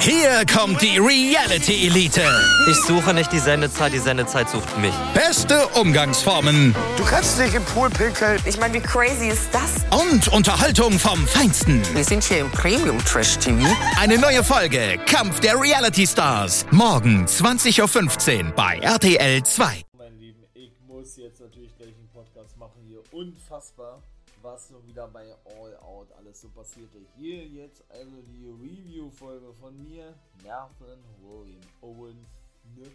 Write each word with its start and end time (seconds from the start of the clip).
Hier 0.00 0.44
kommt 0.52 0.82
die 0.82 0.98
Reality 0.98 1.86
Elite. 1.86 2.22
Ich 2.70 2.76
suche 2.82 3.14
nicht 3.14 3.32
die 3.32 3.38
Sendezeit, 3.38 3.92
die 3.92 3.98
Sendezeit 3.98 4.48
sucht 4.50 4.76
mich. 4.78 4.92
Beste 5.14 5.66
Umgangsformen 5.68 6.74
Du 6.96 7.04
kannst 7.04 7.38
dich 7.38 7.54
im 7.54 7.64
Pool 7.64 7.88
pinkeln. 7.90 8.38
Ich 8.44 8.58
meine, 8.58 8.74
wie 8.74 8.80
crazy 8.80 9.28
ist 9.28 9.48
das? 9.52 9.84
und 10.08 10.28
Unterhaltung 10.28 10.98
vom 10.98 11.26
Feinsten. 11.26 11.82
Wir 11.94 12.04
sind 12.04 12.24
hier 12.24 12.40
im 12.40 12.50
Premium 12.50 12.98
Trash 13.04 13.38
TV. 13.38 13.64
Eine 14.00 14.18
neue 14.18 14.42
Folge 14.42 14.98
Kampf 15.06 15.40
der 15.40 15.58
Reality 15.60 16.06
Stars. 16.06 16.66
Morgen 16.70 17.26
20.15 17.26 18.46
Uhr 18.46 18.52
bei 18.52 18.78
RTL 18.78 19.42
2. 19.42 19.82
Mein 19.96 20.18
Lieben, 20.18 20.42
ich 20.54 20.72
muss 20.86 21.16
jetzt 21.16 21.40
natürlich 21.40 21.76
gleich 21.76 21.94
einen 21.96 22.08
Podcast 22.12 22.56
machen 22.58 22.82
hier. 22.86 23.00
Unfassbar, 23.12 24.02
was 24.44 24.68
so 24.68 24.86
wieder 24.86 25.08
bei 25.08 25.34
All 25.46 25.74
Out 25.78 26.12
alles 26.12 26.42
so 26.42 26.50
passierte. 26.50 26.98
Hier 27.16 27.46
jetzt 27.46 27.82
also 27.90 28.20
die 28.22 28.46
Review-Folge 28.46 29.54
von 29.54 29.82
mir, 29.82 30.14
Nathan 30.44 31.02
William 31.22 31.62
Owens. 31.80 32.28
Ne? 32.76 32.92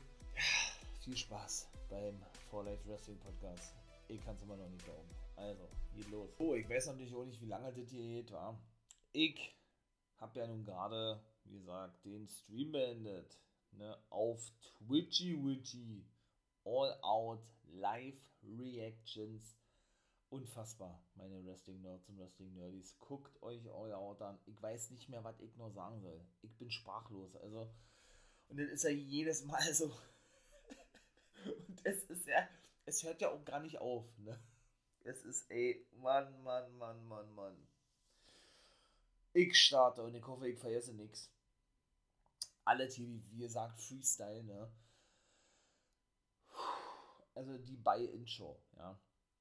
Viel 1.04 1.18
Spaß 1.18 1.68
beim 1.90 2.22
For 2.52 2.64
Life 2.64 2.88
Wrestling 2.88 3.18
Podcast. 3.18 3.74
Ich 4.08 4.24
kann 4.24 4.36
es 4.36 4.44
immer 4.44 4.58
noch 4.58 4.70
nicht 4.70 4.86
glauben. 4.86 5.10
Also, 5.36 5.68
geht 5.96 6.10
los. 6.12 6.30
Oh, 6.38 6.54
ich 6.54 6.70
weiß 6.70 6.88
natürlich 6.88 7.16
auch 7.16 7.26
nicht, 7.26 7.42
wie 7.42 7.48
lange 7.48 7.74
das 7.74 7.90
hier 7.90 8.04
geht, 8.04 8.32
wa? 8.32 8.56
Ich 9.12 9.56
habe 10.18 10.40
ja 10.40 10.46
nun 10.46 10.64
gerade, 10.64 11.20
wie 11.46 11.58
gesagt, 11.58 12.06
den 12.06 12.28
Stream 12.28 12.72
beendet. 12.72 13.40
Ne, 13.72 13.98
auf 14.10 14.52
Twitchy 14.62 15.44
Witchy. 15.44 16.06
All 16.64 16.96
Out 17.02 17.42
Live 17.72 18.20
Reactions. 18.44 19.59
Unfassbar, 20.32 21.02
meine 21.16 21.44
Wrestling 21.44 21.82
Nerds 21.82 22.08
und 22.08 22.20
Wrestling 22.20 22.54
Nerdies. 22.54 22.96
Guckt 23.00 23.42
euch 23.42 23.68
All 23.72 23.92
Out 23.94 24.22
an. 24.22 24.38
Ich 24.46 24.62
weiß 24.62 24.92
nicht 24.92 25.10
mehr, 25.10 25.24
was 25.24 25.40
ich 25.40 25.56
noch 25.56 25.72
sagen 25.72 26.00
soll. 26.02 26.24
Ich 26.44 26.56
bin 26.56 26.70
sprachlos. 26.70 27.36
Also, 27.38 27.68
und 28.48 28.58
das 28.60 28.70
ist 28.70 28.84
ja 28.84 28.92
jedes 28.92 29.44
Mal 29.46 29.74
so. 29.74 29.86
und 31.46 31.84
es 31.84 32.04
ist 32.04 32.28
ja, 32.28 32.48
es 32.86 33.04
hört 33.04 33.22
ja 33.22 33.32
auch 33.32 33.44
gar 33.44 33.60
nicht 33.60 33.80
auf, 33.80 34.06
ne? 34.20 34.40
Es 35.04 35.24
ist, 35.24 35.50
ey, 35.50 35.88
Mann, 35.94 36.44
Mann, 36.44 36.78
Mann, 36.78 37.08
Mann, 37.08 37.34
Mann. 37.34 37.68
Ich 39.34 39.58
starte 39.58 40.04
und 40.04 40.14
ich 40.14 40.28
hoffe, 40.28 40.48
ich 40.48 40.60
vergesse 40.60 40.94
nichts. 40.94 41.32
Alles 42.66 42.94
hier, 42.94 43.08
wie 43.32 43.40
gesagt, 43.40 43.82
Freestyle, 43.82 44.44
ne? 44.44 44.72
Also 47.34 47.58
die 47.58 47.78
Buy-In-Show, 47.78 48.60
ja. 48.76 49.00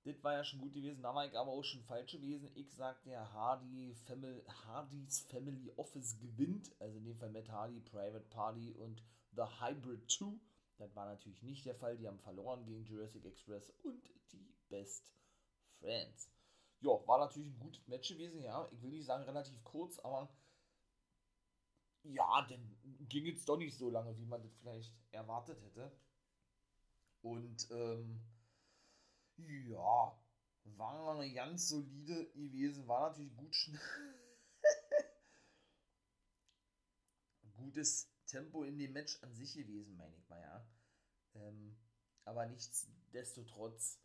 Das 0.08 0.24
war 0.24 0.32
ja 0.32 0.42
schon 0.42 0.62
gut 0.62 0.72
gewesen, 0.72 1.02
da 1.02 1.14
war 1.14 1.26
ich 1.26 1.36
aber 1.36 1.50
auch 1.50 1.62
schon 1.62 1.82
falsch 1.82 2.12
gewesen. 2.12 2.50
Ich 2.54 2.72
sagte 2.72 3.10
ja, 3.10 3.30
Hardy 3.30 3.94
Family, 4.06 4.42
Hardys 4.64 5.20
Family 5.28 5.70
Office 5.76 6.18
gewinnt, 6.18 6.72
also 6.80 6.96
in 6.96 7.04
dem 7.04 7.18
Fall 7.18 7.28
Matt 7.28 7.50
Hardy, 7.50 7.80
Private 7.80 8.24
Party 8.30 8.72
und 8.72 9.02
The 9.32 9.42
Hybrid 9.42 10.10
2. 10.10 10.32
Das 10.78 10.96
war 10.96 11.04
natürlich 11.04 11.42
nicht 11.42 11.66
der 11.66 11.74
Fall, 11.74 11.98
die 11.98 12.08
haben 12.08 12.18
verloren 12.20 12.64
gegen 12.64 12.86
Jurassic 12.86 13.26
Express 13.26 13.70
und 13.82 14.02
die 14.32 14.50
Best 14.70 15.04
Friends. 15.78 16.30
Ja, 16.80 17.06
war 17.06 17.18
natürlich 17.18 17.48
ein 17.48 17.58
gutes 17.58 17.86
Match 17.86 18.08
gewesen, 18.08 18.42
ja. 18.42 18.66
Ich 18.72 18.80
will 18.80 18.90
nicht 18.90 19.04
sagen 19.04 19.24
relativ 19.24 19.62
kurz, 19.62 19.98
aber 19.98 20.30
ja, 22.04 22.46
dann 22.48 22.78
ging 23.10 23.26
es 23.26 23.44
doch 23.44 23.58
nicht 23.58 23.76
so 23.76 23.90
lange, 23.90 24.16
wie 24.16 24.24
man 24.24 24.42
das 24.42 24.54
vielleicht 24.54 24.94
erwartet 25.10 25.60
hätte. 25.60 25.92
Und 27.20 27.70
ähm, 27.72 28.22
ja, 29.38 30.18
war 30.76 31.18
eine 31.18 31.32
ganz 31.32 31.68
solide 31.68 32.30
gewesen, 32.32 32.86
war 32.86 33.10
natürlich 33.10 33.36
gut. 33.36 33.56
Gutes 37.56 38.10
Tempo 38.26 38.64
in 38.64 38.78
dem 38.78 38.92
Match 38.92 39.22
an 39.22 39.34
sich 39.34 39.54
gewesen, 39.54 39.96
meine 39.96 40.16
ich 40.16 40.28
mal, 40.28 40.40
ja. 40.40 40.68
Ähm, 41.34 41.76
aber 42.24 42.46
nichtsdestotrotz 42.46 44.00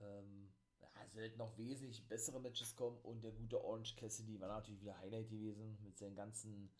ähm, 0.00 0.54
ja, 0.80 0.88
sollten 1.08 1.38
noch 1.38 1.56
wesentlich 1.56 2.06
bessere 2.06 2.40
Matches 2.40 2.76
kommen 2.76 2.98
und 3.00 3.22
der 3.22 3.32
gute 3.32 3.62
Orange 3.62 3.96
Cassidy 3.96 4.38
war 4.40 4.48
natürlich 4.48 4.80
wieder 4.82 4.98
Highlight 4.98 5.30
gewesen 5.30 5.78
mit 5.82 5.98
seinen 5.98 6.14
ganzen 6.14 6.70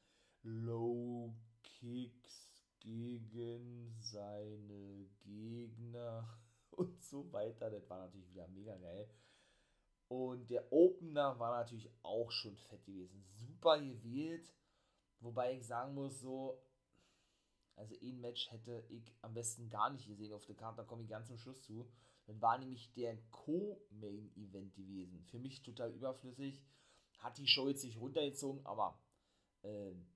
Low 0.42 1.34
Kicks 1.62 2.50
gegen 2.80 3.96
seine 4.00 5.08
Gegner 5.24 6.38
und 6.76 7.00
so 7.02 7.32
weiter. 7.32 7.70
Das 7.70 7.88
war 7.88 7.98
natürlich 7.98 8.30
wieder 8.30 8.48
mega 8.48 8.76
geil. 8.76 9.08
Und 10.08 10.50
der 10.50 10.72
Opener 10.72 11.38
war 11.38 11.58
natürlich 11.58 11.90
auch 12.02 12.30
schon 12.30 12.56
fett 12.56 12.84
gewesen. 12.84 13.24
Super 13.24 13.80
gewählt. 13.80 14.52
Wobei 15.20 15.56
ich 15.56 15.66
sagen 15.66 15.94
muss, 15.94 16.20
so, 16.20 16.62
also 17.74 17.94
ein 18.00 18.20
Match 18.20 18.50
hätte 18.50 18.84
ich 18.88 19.12
am 19.22 19.34
besten 19.34 19.68
gar 19.68 19.90
nicht 19.90 20.06
gesehen 20.06 20.32
auf 20.32 20.46
der 20.46 20.54
Karte, 20.54 20.78
da 20.78 20.84
komme 20.84 21.02
ich 21.02 21.08
ganz 21.08 21.28
zum 21.28 21.38
Schluss 21.38 21.62
zu. 21.62 21.90
Dann 22.26 22.40
war 22.40 22.58
nämlich 22.58 22.92
der 22.92 23.16
Co-Main-Event 23.30 24.74
gewesen. 24.74 25.24
Für 25.24 25.38
mich 25.38 25.62
total 25.62 25.92
überflüssig. 25.92 26.60
Hat 27.18 27.38
die 27.38 27.46
Show 27.46 27.68
jetzt 27.68 27.84
nicht 27.84 27.98
runtergezogen, 27.98 28.64
aber 28.66 29.00
ähm, 29.62 30.06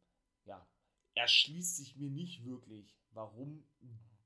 ja, 0.45 0.67
erschließt 1.15 1.77
sich 1.77 1.97
mir 1.97 2.11
nicht 2.11 2.45
wirklich, 2.45 2.95
warum 3.13 3.65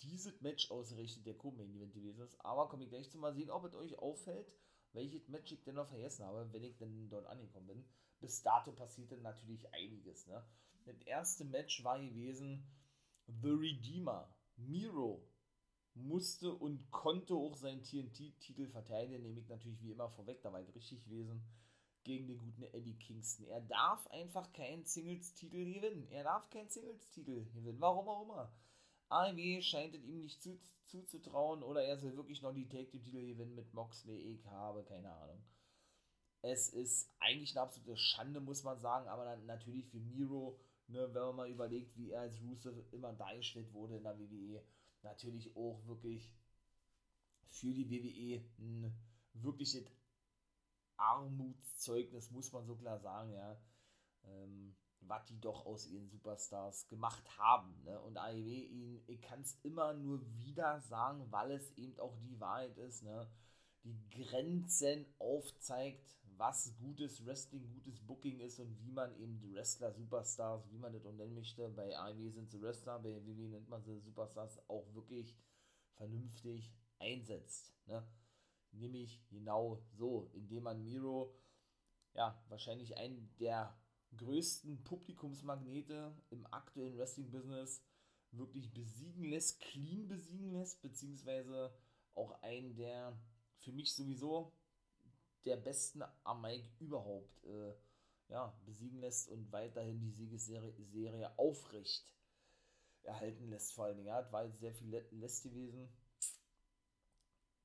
dieses 0.03 0.41
Match 0.41 0.71
ausgerechnet 0.71 1.27
der 1.27 1.37
Co-Main-Event 1.37 1.95
gewesen 1.95 2.23
ist. 2.23 2.41
Aber 2.45 2.69
komme 2.69 2.85
ich 2.85 2.91
gleich 2.91 3.11
zu 3.11 3.19
mal 3.19 3.35
sehen, 3.35 3.51
ob 3.51 3.65
es 3.65 3.75
euch 3.75 3.99
auffällt, 3.99 4.53
welches 4.93 5.29
Match 5.29 5.53
ich 5.53 5.63
denn 5.63 5.75
noch 5.75 5.89
vergessen 5.89 6.25
habe, 6.25 6.53
wenn 6.53 6.65
ich 6.65 6.77
denn 6.77 7.09
dort 7.09 7.27
angekommen 7.27 7.67
bin. 7.67 7.85
Bis 8.21 8.43
dato 8.43 8.73
passierte 8.73 9.17
natürlich 9.19 9.73
einiges. 9.73 10.27
Ne? 10.27 10.45
Das 10.85 10.99
erste 11.03 11.45
Match 11.45 11.83
war 11.85 12.01
gewesen 12.01 12.67
The 13.27 13.51
Redeemer. 13.51 14.35
Miro 14.57 15.27
musste 15.95 16.53
und 16.53 16.91
konnte 16.91 17.35
auch 17.35 17.57
seinen 17.57 17.83
TNT-Titel 17.83 18.69
verteidigen, 18.69 19.23
nämlich 19.23 19.49
natürlich 19.49 19.81
wie 19.83 19.93
immer 19.93 20.11
vorweg, 20.11 20.43
da 20.43 20.53
war 20.53 20.61
ich 20.61 20.75
richtig 20.75 21.05
gewesen, 21.05 21.43
gegen 22.03 22.27
den 22.27 22.39
guten 22.39 22.63
Eddie 22.63 22.99
Kingston. 22.99 23.47
Er 23.47 23.63
darf 23.63 24.07
einfach 24.09 24.53
keinen 24.53 24.85
Singles-Titel 24.85 25.73
gewinnen. 25.73 26.07
Er 26.11 26.25
darf 26.25 26.51
keinen 26.51 26.69
Singles-Titel 26.69 27.47
gewinnen. 27.55 27.81
Warum 27.81 28.09
auch 28.09 28.23
immer. 28.23 28.53
AEW 29.09 29.63
scheint 29.63 29.95
es 29.95 30.05
ihm 30.05 30.23
nicht 30.23 30.43
zu, 30.43 30.59
zuzutrauen 30.85 31.63
oder 31.63 31.83
er 31.85 31.99
soll 31.99 32.17
wirklich 32.17 32.43
noch 32.43 32.53
die 32.53 32.69
Take-Titel 32.69 33.27
gewinnen 33.27 33.55
mit 33.55 33.73
Moxley. 33.75 34.17
Ich 34.17 34.45
habe 34.47 34.85
keine 34.85 35.13
Ahnung. 35.13 35.43
Es 36.43 36.69
ist 36.69 37.11
eigentlich 37.21 37.53
eine 37.53 37.63
absolute 37.63 37.97
Schande, 37.97 38.41
muss 38.41 38.65
man 38.65 38.79
sagen, 38.81 39.09
aber 39.09 39.25
dann 39.25 39.47
natürlich 39.47 39.87
für 39.87 39.99
Miro, 39.99 40.59
ne, 40.89 41.09
wenn 41.15 41.23
man 41.23 41.37
mal 41.37 41.51
überlegt, 41.51 41.97
wie 41.97 42.11
er 42.11 42.23
als 42.23 42.41
Rusev 42.43 42.77
immer 42.93 43.13
dargestellt 43.15 43.73
wurde 43.73 43.97
in 43.97 44.03
der 44.03 44.19
WWE, 44.19 44.63
natürlich 45.03 45.57
auch 45.57 45.87
wirklich 45.87 46.31
für 47.49 47.73
die 47.73 47.89
WWE 47.89 48.45
ein 48.59 48.95
wirkliches 49.35 49.87
Armutszeugnis, 50.97 52.31
muss 52.31 52.53
man 52.53 52.67
so 52.67 52.77
klar 52.77 52.99
sagen, 52.99 53.33
ja. 53.33 53.59
Ähm, 54.25 54.77
was 55.09 55.25
die 55.27 55.41
doch 55.41 55.67
aus 55.67 55.87
ihren 55.87 56.09
Superstars 56.09 56.89
gemacht 56.89 57.39
haben. 57.39 57.83
Ne? 57.85 58.01
Und 58.01 58.17
AEW, 58.17 58.49
ihn, 58.49 59.03
ich 59.07 59.21
kann 59.21 59.41
es 59.41 59.59
immer 59.63 59.95
nur 59.95 60.21
wieder 60.37 60.81
sagen, 60.81 61.27
weil 61.31 61.53
es 61.53 61.71
eben 61.77 61.99
auch 61.99 62.17
die 62.19 62.39
Wahrheit 62.41 62.77
ist, 62.79 63.03
ne? 63.03 63.29
die 63.85 63.99
Grenzen 64.11 65.07
aufzeigt, 65.19 66.17
was 66.37 66.75
gutes 66.79 67.25
Wrestling, 67.25 67.69
gutes 67.69 68.01
Booking 68.01 68.41
ist 68.41 68.59
und 68.59 68.79
wie 68.81 68.91
man 68.91 69.15
eben 69.17 69.39
die 69.39 69.55
Wrestler, 69.55 69.93
Superstars, 69.93 70.71
wie 70.71 70.79
man 70.79 70.93
das 70.93 71.07
auch 71.07 71.13
nennen 71.13 71.35
möchte. 71.35 71.69
Bei 71.69 71.97
AEW 71.97 72.31
sind 72.31 72.51
sie 72.51 72.61
Wrestler, 72.61 72.99
bei 72.99 73.11
WWE 73.11 73.49
nennt 73.49 73.69
man 73.69 73.83
sie 73.85 74.01
Superstars 74.01 74.59
auch 74.69 74.93
wirklich 74.95 75.37
vernünftig 75.95 76.73
einsetzt. 76.99 77.73
Ne? 77.87 78.07
Nämlich 78.73 79.23
genau 79.29 79.79
so, 79.93 80.29
indem 80.33 80.65
man 80.65 80.83
Miro, 80.83 81.35
ja, 82.15 82.43
wahrscheinlich 82.49 82.97
einen 82.97 83.33
der 83.39 83.77
größten 84.17 84.83
Publikumsmagnete 84.85 86.15
im 86.31 86.47
aktuellen 86.53 86.97
Wrestling-Business 86.97 87.83
wirklich 88.33 88.73
besiegen 88.73 89.25
lässt, 89.25 89.61
clean 89.61 90.09
besiegen 90.09 90.53
lässt, 90.53 90.83
beziehungsweise 90.83 91.73
auch 92.15 92.43
einen 92.43 92.75
der 92.75 93.17
für 93.57 93.73
mich 93.73 93.95
sowieso 93.95 94.53
der 95.45 95.57
besten 95.57 96.03
am 96.23 96.43
Mike 96.43 96.69
überhaupt 96.79 97.45
äh, 97.45 97.75
ja, 98.29 98.59
besiegen 98.65 99.01
lässt 99.01 99.29
und 99.29 99.53
weiterhin 99.53 100.01
die 100.01 100.11
Siegesserie 100.11 100.75
Serie 100.85 101.39
aufrecht 101.39 102.15
erhalten 103.03 103.51
lässt. 103.51 103.75
Vor 103.75 103.85
allen 103.85 103.97
Dingen, 103.97 104.09
ja, 104.09 104.33
war 104.33 104.45
jetzt 104.45 104.61
sehr 104.61 104.73
viel 104.73 105.05
Läst 105.11 105.43
gewesen 105.43 105.89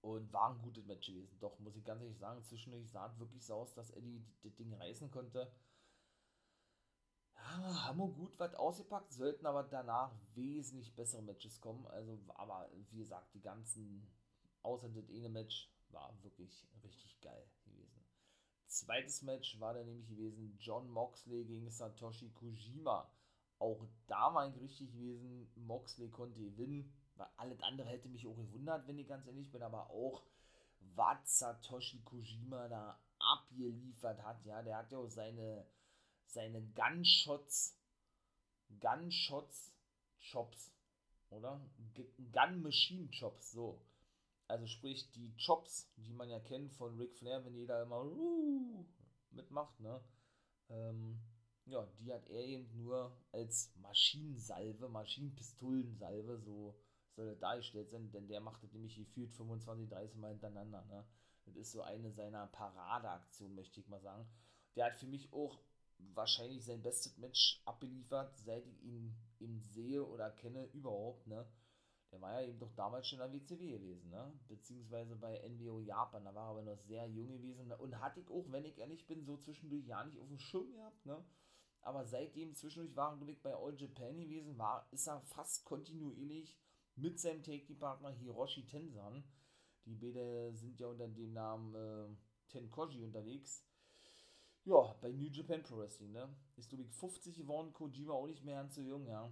und 0.02 0.32
war 0.34 0.52
ein 0.52 0.62
gutes 0.62 0.86
Match 0.86 1.08
gewesen. 1.08 1.38
Doch, 1.40 1.60
muss 1.60 1.76
ich 1.76 1.84
ganz 1.84 2.02
ehrlich 2.02 2.18
sagen, 2.18 2.44
zwischendurch 2.44 2.90
sah 2.90 3.08
es 3.08 3.20
wirklich 3.20 3.46
so 3.46 3.56
aus, 3.56 3.74
dass 3.74 3.92
Eddie 3.92 4.24
das 4.44 4.56
Ding 4.56 4.74
reißen 4.74 5.12
konnte. 5.12 5.52
Ja, 7.44 7.88
haben 7.88 8.00
wir 8.00 8.08
gut 8.08 8.38
was 8.38 8.54
ausgepackt, 8.56 9.12
sollten 9.12 9.46
aber 9.46 9.64
danach 9.64 10.12
wesentlich 10.36 10.94
bessere 10.96 11.22
Matches 11.22 11.60
kommen. 11.60 11.86
Also, 11.88 12.18
aber 12.36 12.70
wie 12.92 12.98
gesagt, 13.00 13.34
die 13.34 13.42
ganzen, 13.42 14.08
außer 14.62 14.90
das 14.90 15.10
eine 15.10 15.30
Match, 15.30 15.72
war 15.90 16.14
wirklich 16.22 16.68
richtig 16.84 17.20
geil 17.22 17.50
gewesen. 17.66 18.06
Zweites 18.68 19.24
Match 19.24 19.60
war 19.60 19.74
dann 19.74 19.88
nämlich 19.88 20.08
gewesen 20.08 20.56
John 20.60 20.88
Moxley 20.90 21.44
gegen 21.46 21.72
Satoshi 21.72 22.30
Kojima. 22.30 23.12
auch 23.58 23.86
da 24.08 24.34
war 24.34 24.48
ich 24.48 24.60
richtig 24.62 24.92
gewesen. 24.92 25.52
Moxley 25.56 26.10
konnte 26.10 26.40
gewinnen. 26.40 26.94
Weil 27.16 27.28
alles 27.38 27.62
andere 27.64 27.90
hätte 27.90 28.08
mich 28.08 28.26
auch 28.26 28.36
gewundert, 28.36 28.88
wenn 28.88 28.98
ich 28.98 29.08
ganz 29.08 29.28
ehrlich 29.28 29.52
bin, 29.52 29.62
aber 29.62 29.90
auch 29.90 30.24
was 30.96 31.40
Satoshi 31.40 32.02
Kojima 32.04 32.68
da 32.70 32.98
abgeliefert 33.20 34.24
hat, 34.24 34.46
ja, 34.46 34.62
der 34.62 34.78
hat 34.78 34.92
ja 34.92 34.98
auch 34.98 35.10
seine, 35.10 35.66
seine 36.32 36.62
Gunshots, 36.74 37.78
Gunshots, 38.80 39.74
Chops, 40.20 40.74
oder? 41.30 41.62
Gun 42.32 42.62
Machine 42.62 43.10
Chops, 43.12 43.52
so. 43.52 43.82
Also 44.48 44.66
sprich, 44.68 45.12
die 45.12 45.36
Chops, 45.38 45.92
die 45.98 46.14
man 46.14 46.30
ja 46.30 46.40
kennt 46.40 46.74
von 46.74 46.98
Ric 46.98 47.16
Flair, 47.16 47.46
wenn 47.46 47.56
jeder 47.56 47.84
immer 47.84 48.04
uh, 48.04 48.86
mitmacht, 49.32 49.80
ne? 49.80 50.04
Ähm, 50.70 51.20
ja, 51.66 51.86
die 52.00 52.12
hat 52.12 52.28
er 52.30 52.44
eben 52.44 52.76
nur 52.78 53.16
als 53.32 53.72
Maschinensalve, 53.76 54.90
Maschinenpistolensalve, 54.90 56.40
so 56.40 56.76
soll 57.16 57.28
er 57.28 57.36
dargestellt 57.36 57.90
sein, 57.90 58.12
denn 58.12 58.28
der 58.28 58.40
macht 58.40 58.64
das 58.64 58.74
nämlich 58.74 58.96
gefühlt 58.96 59.32
25, 59.34 59.90
30 59.90 60.18
Mal 60.18 60.32
hintereinander. 60.32 60.84
Ne? 60.86 61.06
Das 61.46 61.56
ist 61.56 61.72
so 61.72 61.82
eine 61.82 62.12
seiner 62.12 62.48
Paradeaktionen, 62.48 63.56
möchte 63.56 63.80
ich 63.80 63.88
mal 63.88 64.02
sagen. 64.02 64.28
Der 64.76 64.86
hat 64.86 64.96
für 64.96 65.06
mich 65.06 65.32
auch 65.34 65.60
wahrscheinlich 66.14 66.66
sein 66.66 66.82
bestes 66.82 67.18
Match 67.18 67.62
abgeliefert, 67.66 68.38
seit 68.38 68.66
ich 68.66 68.84
ihn, 68.84 69.16
ihn 69.40 69.62
sehe 69.62 70.04
oder 70.04 70.32
kenne 70.32 70.66
überhaupt. 70.74 71.28
Ne? 71.28 71.46
Der 72.12 72.22
war 72.22 72.42
ja 72.42 72.48
eben 72.48 72.60
doch 72.60 72.74
damals 72.76 73.08
schon 73.08 73.20
in 73.20 73.32
der 73.32 73.42
WCW 73.42 73.72
gewesen, 73.72 74.10
ne? 74.10 74.34
beziehungsweise 74.48 75.16
bei 75.16 75.40
NWO 75.48 75.80
Japan, 75.82 76.26
da 76.26 76.34
war 76.34 76.48
er 76.48 76.52
aber 76.52 76.62
noch 76.64 76.80
sehr 76.80 77.08
jung 77.08 77.30
gewesen 77.30 77.72
und 77.72 78.00
hatte 78.00 78.20
ich 78.20 78.30
auch, 78.30 78.46
wenn 78.50 78.66
ich 78.66 78.78
ehrlich 78.80 79.06
bin, 79.06 79.24
so 79.24 79.38
zwischendurch 79.38 79.86
ja 79.86 80.04
nicht 80.04 80.20
auf 80.20 80.28
dem 80.28 80.40
Schirm 80.40 80.72
gehabt, 80.72 81.06
ne? 81.06 81.24
aber 81.82 82.06
seitdem 82.06 82.56
zwischendurch 82.56 82.96
war 82.96 83.20
er 83.20 83.36
bei 83.42 83.56
All 83.56 83.80
Japan 83.80 84.20
gewesen, 84.20 84.58
war, 84.58 84.88
ist 84.92 85.08
er 85.08 85.22
fast 85.22 85.66
kontinuierlich 85.66 86.58
mit 86.96 87.20
seinem 87.20 87.44
Take-Partner 87.44 88.12
Hiroshi 88.12 88.66
Tensan. 88.66 89.24
Die 89.86 89.96
beide 89.96 90.54
sind 90.54 90.80
ja 90.80 90.88
unter 90.88 91.08
dem 91.08 91.34
Namen 91.34 91.74
äh, 91.76 92.16
Tenkoji 92.50 93.04
unterwegs. 93.04 93.66
Ja, 94.66 94.96
bei 95.02 95.12
New 95.12 95.30
Japan 95.30 95.64
Pro 95.64 95.78
Wrestling, 95.78 96.12
ne? 96.12 96.30
Ist, 96.56 96.70
glaube 96.70 96.84
ich, 96.84 96.92
50 96.92 97.36
geworden, 97.36 97.74
Kojima 97.74 98.14
auch 98.14 98.28
nicht 98.28 98.44
mehr 98.44 98.56
ganz 98.56 98.76
so 98.76 98.82
jung, 98.82 99.08
ja. 99.08 99.32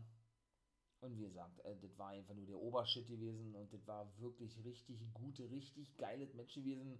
Und 0.99 1.17
wie 1.17 1.23
gesagt, 1.23 1.59
äh, 1.59 1.75
das 1.79 1.97
war 1.97 2.09
einfach 2.09 2.33
nur 2.33 2.47
der 2.47 2.59
Obershit 2.59 3.07
gewesen 3.07 3.53
und 3.55 3.71
das 3.71 3.85
war 3.87 4.11
wirklich 4.19 4.63
richtig 4.65 5.05
gute, 5.13 5.49
richtig 5.51 5.95
geiles 5.97 6.33
Match 6.33 6.55
gewesen. 6.55 6.99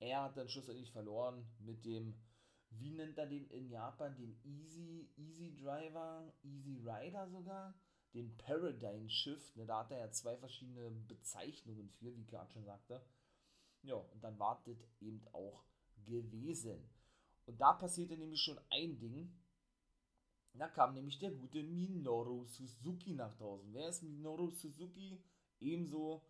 Er 0.00 0.24
hat 0.24 0.36
dann 0.36 0.48
schlussendlich 0.48 0.90
verloren 0.90 1.46
mit 1.60 1.84
dem, 1.84 2.14
wie 2.70 2.90
nennt 2.90 3.18
er 3.18 3.26
den 3.26 3.48
in 3.50 3.68
Japan, 3.68 4.16
den 4.16 4.36
Easy, 4.44 5.08
Easy 5.16 5.54
Driver, 5.54 6.32
Easy 6.42 6.78
Rider 6.84 7.28
sogar 7.28 7.74
den 8.14 8.36
Paradigm 8.38 9.08
Shift, 9.08 9.56
ne, 9.56 9.66
da 9.66 9.80
hat 9.80 9.90
er 9.90 9.98
ja 9.98 10.10
zwei 10.10 10.36
verschiedene 10.36 10.90
Bezeichnungen 10.90 11.90
für, 11.90 12.16
wie 12.16 12.22
ich 12.22 12.28
gerade 12.28 12.50
schon 12.50 12.64
sagte. 12.64 13.04
Ja, 13.82 13.96
und 13.96 14.24
dann 14.24 14.38
wartet 14.38 14.82
eben 15.00 15.22
auch 15.32 15.62
gewesen. 16.04 16.88
Und 17.46 17.60
da 17.60 17.72
passierte 17.72 18.16
nämlich 18.16 18.42
schon 18.42 18.58
ein 18.70 18.98
Ding. 18.98 19.32
Da 20.54 20.68
kam 20.68 20.94
nämlich 20.94 21.18
der 21.18 21.30
gute 21.30 21.62
Minoru 21.62 22.44
Suzuki 22.44 23.14
nach 23.14 23.36
draußen. 23.36 23.72
Wer 23.74 23.88
ist 23.88 24.02
Minoru 24.02 24.50
Suzuki? 24.50 25.22
Ebenso, 25.60 26.22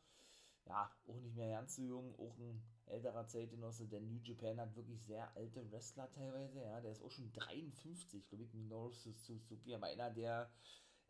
ja, 0.66 0.90
auch 1.06 1.20
nicht 1.20 1.36
mehr 1.36 1.50
ganz 1.50 1.76
so 1.76 1.82
jung, 1.82 2.14
auch 2.18 2.36
ein 2.38 2.62
älterer 2.86 3.26
Zeitgenosse, 3.26 3.86
denn 3.86 4.06
New 4.08 4.20
Japan 4.22 4.60
hat 4.60 4.74
wirklich 4.76 5.02
sehr 5.04 5.34
alte 5.36 5.70
Wrestler 5.70 6.10
teilweise, 6.12 6.60
ja, 6.62 6.80
der 6.80 6.92
ist 6.92 7.02
auch 7.02 7.10
schon 7.10 7.32
53, 7.32 8.28
glaube 8.28 8.44
ich, 8.44 8.54
Minoru 8.54 8.92
Suzuki, 8.92 9.74
aber 9.74 9.86
einer 9.86 10.10
der 10.10 10.50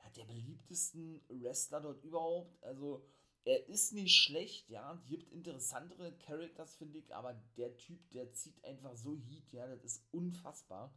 ja, 0.03 0.11
der 0.11 0.25
beliebtesten 0.25 1.23
Wrestler 1.29 1.81
dort 1.81 2.03
überhaupt. 2.03 2.62
Also, 2.62 3.05
er 3.46 3.69
ist 3.69 3.93
nicht 3.93 4.14
schlecht, 4.16 4.69
ja, 4.69 5.00
gibt 5.06 5.31
interessantere 5.31 6.12
Characters, 6.19 6.75
finde 6.76 6.98
ich, 6.98 7.14
aber 7.14 7.32
der 7.56 7.76
Typ, 7.76 8.10
der 8.10 8.32
zieht 8.32 8.62
einfach 8.64 8.96
so 8.96 9.16
Heat, 9.16 9.52
ja, 9.52 9.69
das 9.69 9.84
ist 9.84 10.04
unfassbar. 10.10 10.93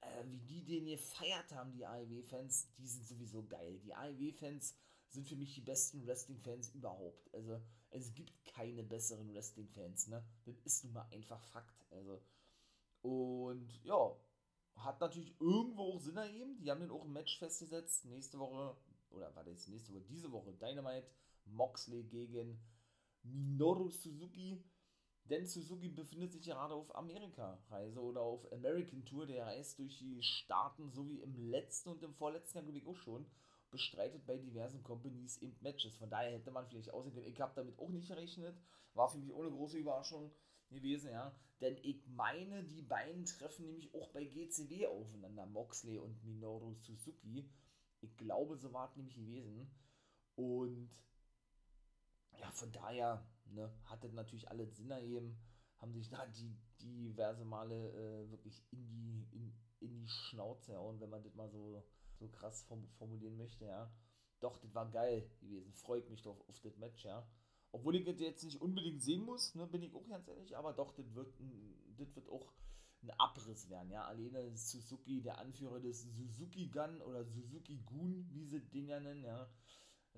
Äh, 0.00 0.24
wie 0.26 0.40
die 0.40 0.64
den 0.64 0.86
gefeiert 0.86 1.52
haben, 1.52 1.72
die 1.72 1.86
AEW-Fans, 1.86 2.74
die 2.78 2.86
sind 2.86 3.06
sowieso 3.06 3.46
geil. 3.46 3.78
Die 3.78 3.94
AEW-Fans 3.94 4.76
sind 5.08 5.28
für 5.28 5.36
mich 5.36 5.54
die 5.54 5.60
besten 5.60 6.04
Wrestling-Fans 6.04 6.70
überhaupt. 6.70 7.32
Also, 7.32 7.60
es 7.90 8.12
gibt 8.12 8.44
keine 8.44 8.82
besseren 8.82 9.32
Wrestling-Fans, 9.32 10.08
ne? 10.08 10.24
Das 10.44 10.58
ist 10.58 10.84
nun 10.84 10.94
mal 10.94 11.08
einfach 11.12 11.42
Fakt. 11.44 11.86
Also, 11.90 12.20
und 13.02 13.72
ja, 13.84 14.16
hat 14.74 15.00
natürlich 15.00 15.40
irgendwo 15.40 15.82
auch 15.82 16.00
Sinn 16.00 16.16
ergeben. 16.16 16.58
Die 16.58 16.70
haben 16.70 16.80
dann 16.80 16.90
auch 16.90 17.04
ein 17.04 17.12
Match 17.12 17.38
festgesetzt. 17.38 18.04
Nächste 18.04 18.38
Woche, 18.38 18.76
oder 19.10 19.34
war 19.36 19.44
das 19.44 19.68
nächste 19.68 19.92
Woche, 19.92 20.04
diese 20.08 20.32
Woche 20.32 20.52
Dynamite, 20.54 21.08
Moxley 21.52 22.04
gegen 22.04 22.60
Minoru 23.22 23.90
Suzuki. 23.90 24.62
Denn 25.24 25.46
Suzuki 25.46 25.88
befindet 25.88 26.32
sich 26.32 26.42
gerade 26.42 26.72
auf 26.74 26.94
Amerika-Reise 26.94 28.00
oder 28.00 28.22
auf 28.22 28.50
American 28.52 29.04
Tour. 29.04 29.26
Der 29.26 29.46
reist 29.46 29.78
durch 29.78 29.98
die 29.98 30.22
Staaten, 30.22 30.90
so 30.90 31.08
wie 31.08 31.20
im 31.20 31.36
letzten 31.50 31.90
und 31.90 32.02
im 32.02 32.14
vorletzten 32.14 32.58
Jahr, 32.58 32.64
glaube 32.64 32.78
ich, 32.78 32.86
auch 32.86 32.96
schon. 32.96 33.26
Bestreitet 33.70 34.24
bei 34.24 34.38
diversen 34.38 34.82
Companies 34.82 35.36
eben 35.42 35.58
Matches. 35.60 35.96
Von 35.96 36.08
daher 36.08 36.32
hätte 36.32 36.50
man 36.50 36.66
vielleicht 36.66 36.90
aussehen 36.90 37.12
können. 37.12 37.26
Ich 37.26 37.40
habe 37.42 37.52
damit 37.54 37.78
auch 37.78 37.90
nicht 37.90 38.08
gerechnet. 38.08 38.56
War 38.94 39.10
für 39.10 39.18
mich 39.18 39.32
ohne 39.32 39.50
große 39.50 39.76
Überraschung 39.76 40.32
gewesen, 40.70 41.10
ja. 41.10 41.34
Denn 41.60 41.76
ich 41.82 42.06
meine, 42.06 42.64
die 42.64 42.82
beiden 42.82 43.26
treffen 43.26 43.66
nämlich 43.66 43.92
auch 43.94 44.08
bei 44.10 44.24
GCW 44.24 44.86
aufeinander, 44.86 45.44
Moxley 45.46 45.98
und 45.98 46.24
Minoru 46.24 46.74
Suzuki. 46.74 47.50
Ich 48.00 48.16
glaube, 48.16 48.56
so 48.56 48.72
war 48.72 48.88
es 48.88 48.96
nämlich 48.96 49.16
gewesen. 49.16 49.70
Und 50.36 50.88
ja, 52.40 52.50
von 52.50 52.72
daher 52.72 53.24
ne, 53.46 53.72
hat 53.84 54.02
das 54.04 54.12
natürlich 54.12 54.48
alle 54.48 54.66
Sinn 54.66 54.90
ergeben, 54.90 55.38
haben 55.78 55.92
sich 55.92 56.08
da 56.08 56.26
die 56.26 56.56
diverse 56.80 57.44
Male 57.44 57.92
äh, 57.92 58.30
wirklich 58.30 58.62
in 58.70 58.86
die, 58.88 59.28
in, 59.32 59.52
in 59.80 59.94
die 59.96 60.08
Schnauze 60.08 60.76
hauen, 60.76 61.00
wenn 61.00 61.10
man 61.10 61.22
das 61.22 61.34
mal 61.34 61.48
so, 61.48 61.82
so 62.18 62.28
krass 62.28 62.66
formulieren 62.98 63.36
möchte, 63.36 63.66
ja. 63.66 63.90
Doch, 64.40 64.56
das 64.58 64.72
war 64.74 64.88
geil 64.90 65.28
gewesen. 65.40 65.72
Freut 65.72 66.08
mich 66.10 66.22
doch 66.22 66.48
auf 66.48 66.60
das 66.60 66.76
Match, 66.76 67.04
ja. 67.04 67.26
Obwohl 67.72 67.96
ich 67.96 68.04
das 68.04 68.20
jetzt 68.20 68.44
nicht 68.44 68.60
unbedingt 68.60 69.02
sehen 69.02 69.24
muss, 69.24 69.54
ne, 69.54 69.66
bin 69.66 69.82
ich 69.82 69.94
auch 69.94 70.06
ganz 70.08 70.28
ehrlich, 70.28 70.56
aber 70.56 70.72
doch, 70.72 70.94
das 70.94 71.14
wird, 71.14 71.34
das 71.96 72.14
wird 72.14 72.28
auch 72.28 72.52
ein 73.02 73.10
Abriss 73.18 73.68
werden, 73.68 73.90
ja. 73.90 74.04
Alleine 74.04 74.56
Suzuki, 74.56 75.22
der 75.22 75.38
Anführer 75.38 75.80
des 75.80 76.02
Suzuki 76.02 76.68
Gun 76.68 77.00
oder 77.02 77.24
Suzuki 77.24 77.78
Gun, 77.84 78.28
wie 78.32 78.44
sie 78.46 78.60
den 78.60 78.88
ja 78.88 79.00
nennen, 79.00 79.24
ja, 79.24 79.48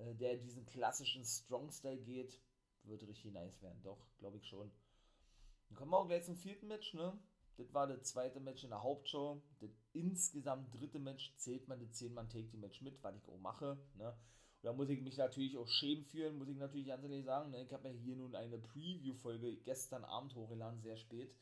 äh, 0.01 0.15
der 0.15 0.37
diesen 0.37 0.65
klassischen 0.65 1.25
Strong 1.25 1.71
Style 1.71 2.01
geht, 2.01 2.39
wird 2.83 3.03
richtig 3.03 3.31
nice 3.31 3.61
werden, 3.61 3.81
doch, 3.83 4.07
glaube 4.17 4.37
ich 4.37 4.47
schon. 4.47 4.71
Dann 5.69 5.77
kommen 5.77 5.91
wir 5.91 5.99
auch 5.99 6.07
gleich 6.07 6.25
zum 6.25 6.35
vierten 6.35 6.67
Match, 6.67 6.93
ne? 6.93 7.17
Das 7.57 7.73
war 7.73 7.87
das 7.87 8.03
zweite 8.03 8.39
Match 8.39 8.63
in 8.63 8.71
der 8.71 8.81
Hauptshow. 8.81 9.41
Das 9.59 9.69
insgesamt 9.93 10.73
dritte 10.73 10.99
Match 10.99 11.33
zählt 11.37 11.67
man 11.67 11.79
das 11.79 11.93
10-Mann-Take-Team-Match 12.01 12.81
mit, 12.81 13.03
was 13.03 13.15
ich 13.15 13.27
auch 13.29 13.37
mache, 13.37 13.77
ne? 13.97 14.15
da 14.61 14.73
muss 14.73 14.89
ich 14.89 15.01
mich 15.01 15.17
natürlich 15.17 15.57
auch 15.57 15.67
schämen 15.67 16.03
fühlen, 16.03 16.37
muss 16.37 16.49
ich 16.49 16.57
natürlich 16.57 16.87
ganz 16.87 17.03
ehrlich 17.03 17.25
sagen. 17.25 17.51
Ne? 17.51 17.63
Ich 17.63 17.73
habe 17.73 17.89
ja 17.89 17.93
hier 17.93 18.15
nun 18.15 18.35
eine 18.35 18.59
Preview-Folge 18.59 19.57
gestern 19.57 20.03
Abend 20.03 20.35
hochgeladen, 20.35 20.81
sehr 20.81 20.97
spät. 20.97 21.33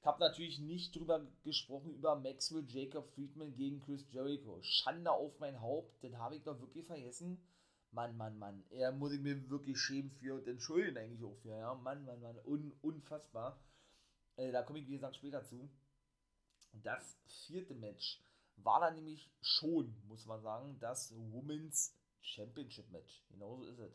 Ich 0.00 0.06
habe 0.06 0.20
natürlich 0.20 0.58
nicht 0.60 0.94
drüber 0.94 1.26
gesprochen, 1.42 1.92
über 1.92 2.14
Maxwell 2.16 2.64
Jacob 2.68 3.08
Friedman 3.08 3.54
gegen 3.54 3.80
Chris 3.80 4.04
Jericho. 4.12 4.58
Schande 4.62 5.10
auf 5.10 5.38
mein 5.40 5.60
Haupt, 5.60 6.04
das 6.04 6.12
habe 6.14 6.36
ich 6.36 6.42
doch 6.42 6.60
wirklich 6.60 6.86
vergessen. 6.86 7.42
Mann, 7.90 8.16
Mann, 8.16 8.38
Mann. 8.38 8.64
Er 8.70 8.92
muss 8.92 9.12
ich 9.12 9.20
mir 9.20 9.48
wirklich 9.50 9.78
schämen 9.78 10.10
für 10.10 10.34
und 10.34 10.46
entschuldigen 10.46 10.98
eigentlich 10.98 11.24
auch 11.24 11.36
für. 11.36 11.50
Ja, 11.50 11.74
Mann, 11.74 12.04
Mann, 12.04 12.20
Mann. 12.20 12.38
Un 12.44 12.72
unfassbar. 12.82 13.58
Äh, 14.36 14.52
da 14.52 14.62
komme 14.62 14.78
ich, 14.78 14.86
wie 14.88 14.92
gesagt, 14.92 15.16
später 15.16 15.44
zu. 15.44 15.70
Das 16.72 17.18
vierte 17.46 17.74
Match 17.74 18.22
war 18.56 18.80
dann 18.80 18.94
nämlich 18.94 19.30
schon, 19.40 19.96
muss 20.06 20.26
man 20.26 20.42
sagen, 20.42 20.78
das 20.80 21.14
Women's 21.16 21.96
Championship 22.20 22.90
Match. 22.90 23.24
Genauso 23.30 23.64
ist 23.64 23.78
es. 23.78 23.92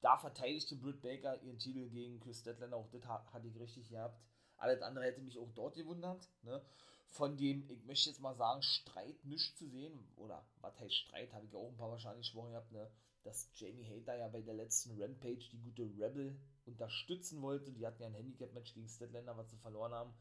Da 0.00 0.16
verteidigte 0.16 0.76
Britt 0.76 1.00
Baker 1.00 1.40
ihren 1.42 1.58
Titel 1.58 1.88
gegen 1.88 2.20
Chris 2.20 2.40
Statlander. 2.40 2.76
Auch 2.76 2.90
das 2.90 3.04
hatte 3.06 3.48
ich 3.48 3.58
richtig 3.58 3.88
gehabt. 3.88 4.20
Alles 4.56 4.82
andere 4.82 5.04
hätte 5.04 5.20
mich 5.20 5.38
auch 5.38 5.52
dort 5.54 5.74
gewundert. 5.76 6.28
Ne? 6.42 6.62
Von 7.08 7.36
dem, 7.36 7.68
ich 7.70 7.84
möchte 7.84 8.10
jetzt 8.10 8.20
mal 8.20 8.36
sagen, 8.36 8.62
Streit 8.62 9.24
nicht 9.24 9.56
zu 9.56 9.66
sehen. 9.68 9.92
Oder 10.16 10.46
was 10.60 10.78
heißt 10.78 10.94
Streit? 10.94 11.32
Habe 11.32 11.46
ich 11.46 11.54
auch 11.54 11.68
ein 11.68 11.76
paar 11.76 11.90
wahrscheinlich 11.90 12.26
gesprochen 12.26 12.52
gehabt. 12.52 12.72
Ne? 12.72 12.90
Dass 13.22 13.50
Jamie 13.54 13.84
Hater 13.84 14.16
ja 14.16 14.28
bei 14.28 14.42
der 14.42 14.54
letzten 14.54 15.00
Rampage 15.00 15.48
die 15.50 15.60
gute 15.60 15.82
Rebel 15.82 16.38
unterstützen 16.66 17.42
wollte. 17.42 17.72
Die 17.72 17.86
hatten 17.86 18.02
ja 18.02 18.08
ein 18.08 18.14
Handicap-Match 18.14 18.74
gegen 18.74 18.88
Statlander, 18.88 19.36
was 19.36 19.50
sie 19.50 19.56
verloren 19.56 19.92
haben. 19.92 20.14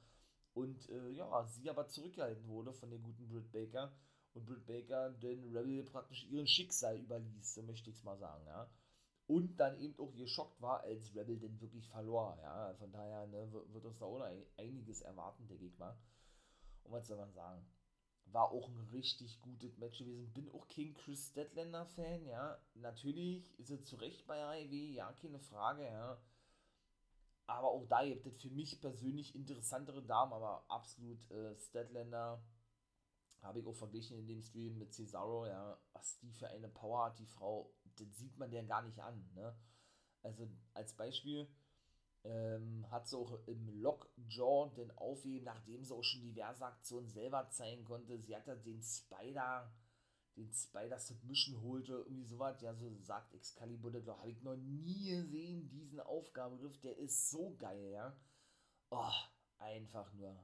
Und 0.54 0.90
äh, 0.90 1.10
ja, 1.12 1.46
sie 1.46 1.70
aber 1.70 1.88
zurückgehalten 1.88 2.48
wurde 2.48 2.74
von 2.74 2.90
der 2.90 3.00
guten 3.00 3.28
Britt 3.28 3.52
Baker 3.52 3.94
und 4.38 4.46
Britt 4.46 4.66
Baker 4.66 5.12
den 5.12 5.44
Rebel 5.56 5.84
praktisch 5.84 6.26
ihren 6.26 6.48
Schicksal 6.48 7.00
überließ, 7.00 7.56
so 7.56 7.64
möchte 7.64 7.90
ich 7.90 7.98
es 7.98 8.04
mal 8.04 8.18
sagen, 8.18 8.46
ja. 8.46 8.70
Und 9.26 9.58
dann 9.60 9.78
eben 9.78 10.00
auch 10.00 10.14
geschockt 10.16 10.62
war, 10.62 10.82
als 10.82 11.14
Rebel 11.14 11.38
denn 11.38 11.60
wirklich 11.60 11.88
verlor, 11.90 12.38
ja. 12.42 12.74
Von 12.76 12.92
daher 12.92 13.28
ne, 13.28 13.52
wird 13.52 13.86
uns 13.86 13.98
da 13.98 14.06
auch 14.06 14.22
einiges 14.58 15.02
erwarten, 15.02 15.48
der 15.48 15.58
Gegner. 15.58 15.98
Und 16.88 16.94
was 16.94 17.08
soll 17.08 17.18
man 17.18 17.34
sagen? 17.34 17.64
war 18.32 18.52
auch 18.52 18.68
ein 18.68 18.90
richtig 18.92 19.40
gutes 19.42 19.78
Match 19.78 20.00
gewesen. 20.00 20.32
Bin 20.34 20.50
auch 20.52 20.68
kein 20.68 20.94
Chris 20.94 21.28
Statlander 21.28 21.86
Fan, 21.86 22.26
ja. 22.26 22.60
Natürlich 22.76 23.58
ist 23.60 23.70
er 23.70 23.82
zu 23.82 23.96
Recht 23.96 24.26
bei 24.28 24.44
AEW, 24.44 24.94
ja, 24.94 25.12
keine 25.14 25.40
Frage, 25.40 25.84
ja. 25.84 26.22
Aber 27.48 27.70
auch 27.70 27.86
da 27.86 28.04
gibt 28.06 28.26
es 28.26 28.42
für 28.42 28.50
mich 28.50 28.82
persönlich 28.82 29.34
interessantere 29.36 30.04
Damen, 30.04 30.34
aber 30.34 30.66
absolut 30.68 31.30
äh, 31.32 31.56
Statlander 31.58 32.44
habe 33.42 33.60
ich 33.60 33.68
auch 33.68 33.76
verglichen 33.76 34.18
in 34.18 34.28
dem 34.28 34.42
Stream 34.42 34.78
mit 34.78 34.94
Cesaro, 34.94 35.46
ja, 35.46 35.80
was 35.94 36.20
die 36.20 36.34
für 36.34 36.50
eine 36.50 36.68
Power 36.68 37.06
hat, 37.06 37.20
die 37.20 37.28
Frau, 37.28 37.72
das 37.96 38.18
sieht 38.18 38.38
man 38.38 38.52
der 38.52 38.64
gar 38.64 38.82
nicht 38.82 39.00
an, 39.00 39.30
ne? 39.34 39.56
Also 40.24 40.50
als 40.74 40.94
Beispiel 40.94 41.48
ähm, 42.28 42.86
hat 42.92 43.08
sie 43.08 43.18
auch 43.18 43.40
im 43.48 43.70
Lockjaw 43.82 44.70
den 44.76 44.92
aufheben, 44.98 45.46
nachdem 45.46 45.84
sie 45.84 45.94
auch 45.94 46.04
schon 46.04 46.22
diverse 46.22 46.66
Aktionen 46.66 47.08
selber 47.08 47.50
zeigen 47.50 47.86
konnte. 47.86 48.20
Sie 48.20 48.36
hat 48.36 48.48
da 48.48 48.56
den 48.56 48.82
Spider, 48.82 49.72
den 50.36 50.52
Spider 50.52 51.00
Submission 51.00 51.62
holte, 51.62 51.94
irgendwie 51.94 52.26
sowas, 52.26 52.62
ja, 52.62 52.74
so 52.76 52.94
sagt 53.02 53.34
Excalibur, 53.34 53.92
das 53.92 54.08
habe 54.08 54.30
ich 54.30 54.42
noch 54.44 54.58
nie 54.58 55.10
gesehen, 55.10 55.70
diesen 55.70 56.00
Aufgabegriff, 56.02 56.78
der 56.82 56.98
ist 56.98 57.30
so 57.30 57.56
geil, 57.58 57.92
ja. 57.92 58.16
Oh, 58.90 59.14
einfach 59.60 60.14
nur 60.14 60.36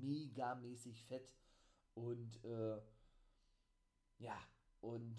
megamäßig 0.00 1.04
fett 1.04 1.32
und 1.94 2.44
äh, 2.44 2.80
ja, 4.18 4.38
und 4.80 5.16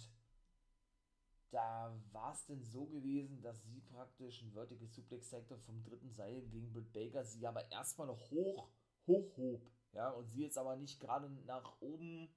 da 1.51 1.95
war 2.11 2.33
es 2.33 2.45
denn 2.45 2.63
so 2.63 2.85
gewesen, 2.85 3.41
dass 3.41 3.63
sie 3.63 3.81
praktisch 3.81 4.41
ein 4.41 4.51
Vertical 4.51 4.87
Suplex 4.87 5.29
zeigte 5.29 5.57
vom 5.57 5.83
dritten 5.83 6.11
Seil 6.11 6.41
gegen 6.47 6.71
Britt 6.71 6.91
Baker, 6.91 7.23
sie 7.23 7.45
aber 7.45 7.69
erstmal 7.71 8.07
noch 8.07 8.29
hoch, 8.31 8.69
hoch 9.07 9.37
hob, 9.37 9.71
ja, 9.93 10.09
und 10.09 10.29
sie 10.29 10.41
jetzt 10.41 10.57
aber 10.57 10.75
nicht 10.75 10.99
gerade 10.99 11.29
nach 11.45 11.79
oben 11.81 12.29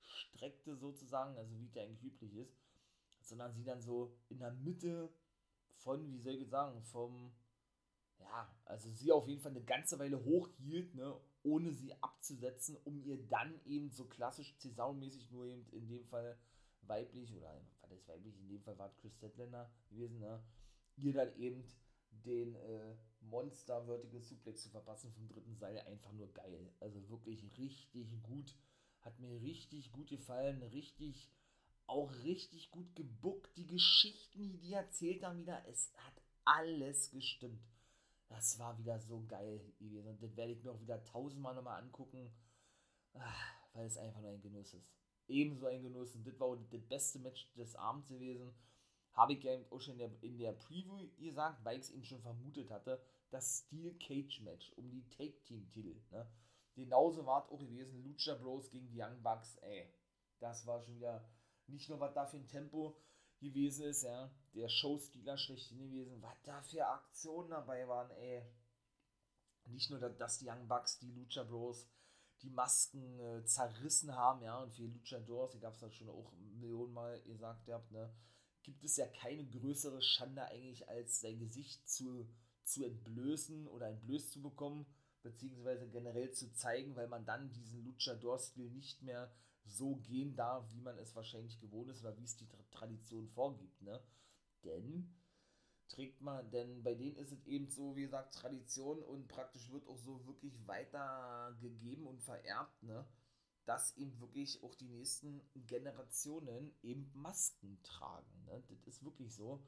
streckte 0.00 0.76
sozusagen, 0.76 1.36
also 1.36 1.58
wie 1.58 1.68
der 1.68 1.84
eigentlich 1.84 2.02
üblich 2.02 2.34
ist, 2.34 2.56
sondern 3.20 3.54
sie 3.54 3.64
dann 3.64 3.80
so 3.80 4.16
in 4.28 4.38
der 4.38 4.52
Mitte 4.52 5.12
von, 5.76 6.10
wie 6.12 6.20
soll 6.20 6.34
ich 6.34 6.48
sagen, 6.48 6.82
vom, 6.82 7.32
ja, 8.18 8.54
also 8.64 8.90
sie 8.90 9.12
auf 9.12 9.28
jeden 9.28 9.40
Fall 9.40 9.52
eine 9.52 9.64
ganze 9.64 9.98
Weile 9.98 10.24
hochhielt, 10.24 10.94
ne, 10.94 11.18
ohne 11.42 11.72
sie 11.72 11.94
abzusetzen, 12.02 12.76
um 12.84 13.02
ihr 13.04 13.18
dann 13.28 13.60
eben 13.66 13.90
so 13.90 14.06
klassisch 14.06 14.54
Cesaro-mäßig 14.58 15.30
nur 15.30 15.46
eben 15.46 15.66
in 15.72 15.88
dem 15.88 16.04
Fall 16.06 16.38
weiblich 16.88 17.34
oder 17.34 17.60
war 17.80 17.88
das 17.88 18.06
weiblich, 18.08 18.38
in 18.38 18.48
dem 18.48 18.62
Fall 18.62 18.78
war 18.78 18.94
Chris 18.96 19.14
Statlander 19.16 19.70
gewesen, 19.88 20.18
ne, 20.18 20.42
ihr 20.96 21.12
dann 21.12 21.36
eben 21.36 21.64
den 22.10 22.54
äh, 22.54 22.96
Monster 23.20 23.84
Vertical 23.86 24.20
Suplex 24.20 24.62
zu 24.62 24.70
verpassen 24.70 25.12
vom 25.12 25.28
dritten 25.28 25.56
Seil 25.56 25.78
einfach 25.80 26.12
nur 26.12 26.32
geil. 26.32 26.72
Also 26.80 27.08
wirklich 27.08 27.44
richtig 27.58 28.22
gut. 28.22 28.56
Hat 29.00 29.18
mir 29.18 29.40
richtig 29.42 29.92
gut 29.92 30.08
gefallen, 30.08 30.62
richtig 30.62 31.30
auch 31.86 32.12
richtig 32.22 32.70
gut 32.70 32.94
gebuckt. 32.94 33.56
Die 33.56 33.66
Geschichten, 33.66 34.48
die 34.48 34.58
die 34.58 34.72
erzählt 34.72 35.22
haben 35.22 35.38
wieder, 35.38 35.62
es 35.68 35.92
hat 35.96 36.22
alles 36.44 37.10
gestimmt. 37.10 37.62
Das 38.28 38.58
war 38.58 38.78
wieder 38.78 38.98
so 39.00 39.24
geil 39.26 39.60
gewesen. 39.78 40.08
Und 40.08 40.22
das 40.22 40.36
werde 40.36 40.52
ich 40.52 40.62
mir 40.62 40.72
auch 40.72 40.80
wieder 40.80 41.04
tausendmal 41.04 41.54
nochmal 41.54 41.82
angucken, 41.82 42.32
ah, 43.14 43.34
weil 43.74 43.86
es 43.86 43.98
einfach 43.98 44.20
nur 44.20 44.30
ein 44.30 44.40
Genuss 44.40 44.72
ist. 44.72 44.90
Ebenso 45.28 45.66
ein 45.66 45.82
Genuss. 45.82 46.14
Und 46.14 46.26
das 46.26 46.38
war 46.38 46.56
das 46.56 46.80
beste 46.88 47.18
Match 47.18 47.50
des 47.54 47.74
Abends 47.76 48.08
gewesen. 48.08 48.54
Habe 49.12 49.34
ich 49.34 49.42
ja 49.44 49.52
auch 49.70 49.80
schon 49.80 49.94
in 49.94 49.98
der, 49.98 50.22
in 50.22 50.38
der 50.38 50.52
Preview 50.52 51.08
gesagt, 51.18 51.64
weil 51.64 51.78
ich 51.78 51.84
es 51.84 51.90
eben 51.90 52.04
schon 52.04 52.20
vermutet 52.20 52.70
hatte. 52.70 53.00
Das 53.30 53.64
Steel 53.66 53.94
Cage 53.98 54.40
Match 54.42 54.72
um 54.76 54.90
die 54.90 55.08
Take 55.08 55.42
Team 55.44 55.70
Titel. 55.70 56.00
Ne? 56.10 56.28
Genauso 56.74 57.24
war 57.24 57.44
es 57.44 57.50
auch 57.50 57.58
gewesen. 57.58 58.02
Lucha 58.02 58.34
Bros 58.34 58.70
gegen 58.70 58.88
die 58.88 59.00
Young 59.00 59.22
Bucks. 59.22 59.56
Ey, 59.58 59.88
das 60.40 60.66
war 60.66 60.82
schon 60.82 60.96
wieder 60.96 61.24
nicht 61.66 61.88
nur 61.88 62.00
was 62.00 62.12
da 62.12 62.26
für 62.26 62.36
ein 62.36 62.46
Tempo 62.46 62.96
gewesen 63.40 63.86
ist, 63.86 64.02
ja, 64.02 64.30
der 64.54 64.68
Showstealer 64.68 65.36
schlechthin 65.36 65.78
gewesen, 65.78 66.22
was 66.22 66.40
da 66.42 66.60
für 66.62 66.86
Aktionen 66.86 67.50
dabei 67.50 67.86
waren, 67.88 68.10
ey. 68.12 68.42
Nicht 69.66 69.90
nur, 69.90 69.98
dass 69.98 70.38
die 70.38 70.48
Young 70.48 70.68
Bucks, 70.68 70.98
die 70.98 71.10
Lucha 71.10 71.42
Bros, 71.42 71.88
die 72.44 72.50
Masken 72.50 73.18
äh, 73.18 73.44
zerrissen 73.44 74.14
haben, 74.14 74.42
ja, 74.42 74.62
und 74.62 74.72
für 74.72 74.86
Luchadors, 74.86 75.52
die 75.52 75.60
gab 75.60 75.74
es 75.74 75.80
ja 75.80 75.90
schon 75.90 76.08
auch 76.08 76.32
Millionen 76.60 76.92
Mal 76.92 77.20
gesagt, 77.22 77.68
habt, 77.68 77.90
ne, 77.90 78.12
gibt 78.62 78.84
es 78.84 78.96
ja 78.96 79.06
keine 79.06 79.46
größere 79.46 80.00
Schande 80.02 80.44
eigentlich, 80.44 80.88
als 80.88 81.20
sein 81.20 81.38
Gesicht 81.38 81.88
zu, 81.88 82.28
zu 82.64 82.84
entblößen 82.84 83.66
oder 83.66 83.88
entblößt 83.88 84.32
zu 84.32 84.42
bekommen, 84.42 84.86
beziehungsweise 85.22 85.88
generell 85.88 86.32
zu 86.32 86.52
zeigen, 86.52 86.94
weil 86.96 87.08
man 87.08 87.24
dann 87.24 87.52
diesen 87.52 87.82
Luchador-Stil 87.84 88.70
nicht 88.70 89.02
mehr 89.02 89.32
so 89.64 89.96
gehen 89.96 90.36
darf, 90.36 90.70
wie 90.72 90.80
man 90.80 90.98
es 90.98 91.14
wahrscheinlich 91.14 91.58
gewohnt 91.58 91.88
ist 91.90 92.00
oder 92.02 92.16
wie 92.18 92.24
es 92.24 92.36
die 92.36 92.48
Tradition 92.70 93.28
vorgibt, 93.28 93.80
ne? 93.80 94.02
Denn 94.64 95.14
trägt 95.88 96.20
man, 96.20 96.50
denn 96.50 96.82
bei 96.82 96.94
denen 96.94 97.16
ist 97.16 97.32
es 97.32 97.44
eben 97.46 97.68
so, 97.68 97.96
wie 97.96 98.02
gesagt, 98.02 98.34
Tradition 98.34 99.02
und 99.02 99.28
praktisch 99.28 99.70
wird 99.70 99.86
auch 99.86 99.98
so 99.98 100.26
wirklich 100.26 100.66
weitergegeben 100.66 102.06
und 102.06 102.20
vererbt, 102.22 102.82
ne? 102.82 103.06
Dass 103.66 103.96
eben 103.96 104.20
wirklich 104.20 104.62
auch 104.62 104.74
die 104.74 104.88
nächsten 104.88 105.40
Generationen 105.66 106.74
eben 106.82 107.10
Masken 107.14 107.80
tragen, 107.82 108.44
ne? 108.46 108.62
Das 108.68 108.82
ist 108.84 109.04
wirklich 109.04 109.34
so. 109.34 109.64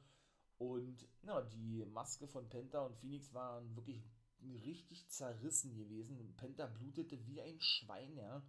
Und 0.57 1.07
ja, 1.21 1.41
die 1.41 1.85
Maske 1.85 2.27
von 2.27 2.49
Penta 2.49 2.85
und 2.85 2.97
Phoenix 2.97 3.33
waren 3.33 3.75
wirklich 3.75 4.03
richtig 4.41 5.07
zerrissen 5.09 5.75
gewesen. 5.75 6.35
Penta 6.35 6.67
blutete 6.67 7.25
wie 7.27 7.41
ein 7.41 7.59
Schwein, 7.59 8.15
ja 8.15 8.43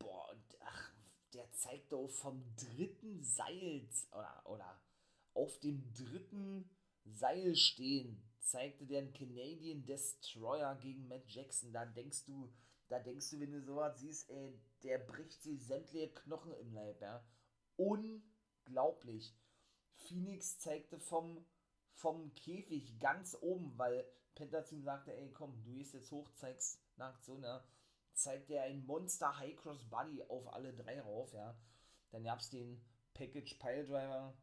boah, 0.00 0.30
und 0.30 0.56
ach, 0.60 0.92
der 1.32 1.50
zeigt 1.52 1.92
doch 1.92 2.08
vom 2.08 2.42
dritten 2.56 3.22
Seil 3.22 3.88
oder, 4.10 4.42
oder 4.46 4.82
auf 5.34 5.58
dem 5.60 5.92
dritten 5.92 6.68
Seil 7.04 7.54
stehen, 7.54 8.22
zeigte 8.40 8.86
der 8.86 9.10
Canadian 9.12 9.84
Destroyer 9.84 10.76
gegen 10.76 11.08
Matt 11.08 11.28
Jackson. 11.28 11.72
Da 11.72 11.86
denkst 11.86 12.24
du, 12.24 12.52
da 12.88 12.98
denkst 12.98 13.30
du, 13.30 13.40
wenn 13.40 13.52
du 13.52 13.62
sowas 13.62 13.98
siehst, 14.00 14.30
ey, 14.30 14.60
der 14.82 14.98
bricht 14.98 15.42
sie 15.42 15.56
sämtliche 15.56 16.12
Knochen 16.12 16.52
im 16.54 16.72
Leib, 16.72 17.00
ja. 17.00 17.24
Unglaublich. 17.76 19.34
Phoenix 19.94 20.58
zeigte 20.58 20.98
vom, 20.98 21.44
vom 21.92 22.34
Käfig 22.34 22.98
ganz 22.98 23.36
oben, 23.40 23.76
weil 23.78 24.06
Penta 24.34 24.64
zu 24.64 24.76
ihm 24.76 24.82
sagte, 24.82 25.14
ey, 25.14 25.30
komm, 25.32 25.62
du 25.62 25.72
gehst 25.72 25.94
jetzt 25.94 26.10
hoch, 26.10 26.30
zeigst 26.34 26.82
eine 26.96 27.06
Aktion, 27.06 27.42
ja 27.42 27.64
zeigt 28.20 28.50
er 28.50 28.64
ein 28.64 28.84
Monster 28.84 29.38
High 29.38 29.56
Cross 29.56 29.88
Body 29.88 30.22
auf 30.28 30.52
alle 30.52 30.72
drei 30.74 31.00
rauf, 31.00 31.32
ja. 31.32 31.56
Dann 32.10 32.24
gab 32.24 32.40
es 32.40 32.50
den 32.50 32.84
Package 33.14 33.54
Pile 33.54 33.84
Driver 33.84 34.36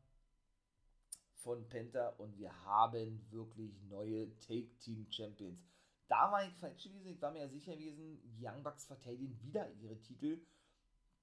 von 1.37 1.67
Penta 1.69 2.09
und 2.17 2.37
wir 2.37 2.51
haben 2.65 3.25
wirklich 3.31 3.81
neue 3.83 4.37
Take 4.39 4.77
Team 4.79 5.05
Champions. 5.09 5.59
Da 6.07 6.31
war 6.31 6.47
ich 6.47 6.53
falsch 6.55 6.83
gewesen, 6.83 7.09
ich 7.09 7.21
war 7.21 7.31
mir 7.31 7.39
ja 7.39 7.49
sicher 7.49 7.75
gewesen, 7.75 8.19
Young 8.39 8.63
Bucks 8.63 8.85
verteidigen 8.85 9.39
wieder 9.41 9.69
ihre 9.73 9.99
Titel. 10.01 10.41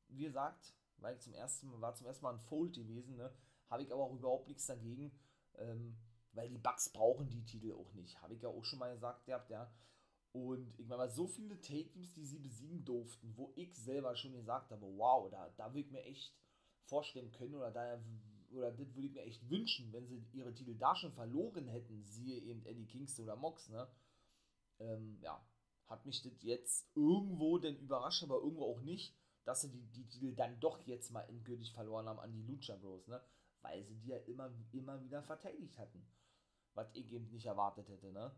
Wie 0.08 0.24
gesagt, 0.24 0.74
war 0.98 1.12
ich 1.12 1.20
zum 1.20 1.34
ersten 1.34 1.68
Mal, 1.68 1.80
war 1.80 1.94
zum 1.94 2.06
ersten 2.06 2.24
Mal 2.24 2.34
ein 2.34 2.40
Fold 2.40 2.74
gewesen, 2.74 3.16
ne? 3.16 3.32
Habe 3.70 3.82
ich 3.82 3.92
aber 3.92 4.02
auch 4.02 4.14
überhaupt 4.14 4.46
nichts 4.46 4.66
dagegen, 4.66 5.18
ähm, 5.56 5.96
weil 6.32 6.48
die 6.48 6.58
Bucks 6.58 6.90
brauchen 6.90 7.28
die 7.30 7.44
Titel 7.44 7.72
auch 7.72 7.92
nicht. 7.94 8.20
Habe 8.20 8.34
ich 8.34 8.42
ja 8.42 8.48
auch 8.48 8.64
schon 8.64 8.78
mal 8.78 8.92
gesagt, 8.92 9.26
ja. 9.26 9.72
Und 10.32 10.78
ich 10.78 10.86
meine, 10.86 11.08
so 11.10 11.26
viele 11.26 11.60
Take-Teams, 11.60 12.12
die 12.12 12.24
sie 12.24 12.38
besiegen 12.38 12.84
durften, 12.84 13.36
wo 13.36 13.52
ich 13.56 13.74
selber 13.76 14.14
schon 14.16 14.34
gesagt 14.34 14.70
habe, 14.70 14.86
wow, 14.96 15.30
da, 15.30 15.48
da 15.56 15.68
würde 15.68 15.80
ich 15.80 15.90
mir 15.90 16.04
echt 16.04 16.34
vorstellen 16.86 17.30
können 17.30 17.54
oder 17.54 17.70
da 17.70 18.02
oder 18.56 18.72
das 18.72 18.94
würde 18.94 19.06
ich 19.06 19.12
mir 19.12 19.22
echt 19.22 19.48
wünschen, 19.50 19.92
wenn 19.92 20.06
sie 20.06 20.24
ihre 20.32 20.52
Titel 20.54 20.74
da 20.76 20.94
schon 20.94 21.12
verloren 21.12 21.68
hätten, 21.68 22.04
siehe 22.04 22.38
eben 22.40 22.64
Eddie 22.64 22.86
Kingston 22.86 23.24
oder 23.24 23.36
Mox, 23.36 23.68
ne? 23.68 23.88
Ähm, 24.80 25.18
ja, 25.20 25.44
hat 25.86 26.06
mich 26.06 26.22
das 26.22 26.42
jetzt 26.42 26.88
irgendwo 26.94 27.58
denn 27.58 27.76
überrascht, 27.76 28.22
aber 28.22 28.36
irgendwo 28.36 28.64
auch 28.64 28.80
nicht, 28.80 29.14
dass 29.44 29.62
sie 29.62 29.70
die, 29.70 29.86
die 29.92 30.08
Titel 30.08 30.34
dann 30.34 30.58
doch 30.60 30.80
jetzt 30.86 31.10
mal 31.10 31.22
endgültig 31.22 31.72
verloren 31.72 32.08
haben 32.08 32.20
an 32.20 32.32
die 32.32 32.42
Lucha 32.42 32.76
Bros, 32.76 33.06
ne? 33.08 33.20
Weil 33.62 33.84
sie 33.84 33.96
die 33.96 34.08
ja 34.08 34.18
immer, 34.18 34.52
immer 34.72 35.02
wieder 35.02 35.22
verteidigt 35.22 35.78
hatten. 35.78 36.06
Was 36.74 36.92
ich 36.94 37.12
eben 37.12 37.30
nicht 37.30 37.46
erwartet 37.46 37.88
hätte, 37.88 38.12
ne? 38.12 38.34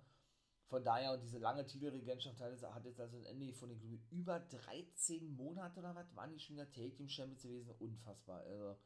Von 0.69 0.85
daher, 0.85 1.13
und 1.13 1.23
diese 1.23 1.39
lange 1.39 1.65
Titelregentschaft 1.65 2.41
hat 2.41 2.51
jetzt, 2.51 2.65
hat 2.65 2.85
jetzt 2.85 3.01
also 3.01 3.17
ein 3.19 3.25
Ende 3.25 3.53
von 3.53 3.69
den 3.69 4.05
über 4.11 4.41
13 4.41 5.37
Monate 5.37 5.79
oder 5.79 5.95
was, 5.95 6.15
waren 6.17 6.33
die 6.33 6.41
schon 6.41 6.57
wieder 6.57 6.71
Take 6.73 6.93
Team 6.95 7.09
Champions 7.09 7.43
gewesen. 7.43 7.73
Unfassbar. 7.79 8.41
Also, 8.43 8.77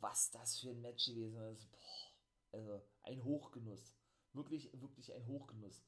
was 0.00 0.30
das 0.30 0.58
für 0.58 0.70
ein 0.70 0.80
Match 0.80 1.06
gewesen 1.06 1.40
ist. 1.52 1.70
Boah, 1.70 1.78
also, 2.52 2.82
ein 3.02 3.24
Hochgenuss. 3.24 3.96
Wirklich, 4.32 4.70
wirklich 4.80 5.12
ein 5.14 5.26
Hochgenuss. 5.26 5.82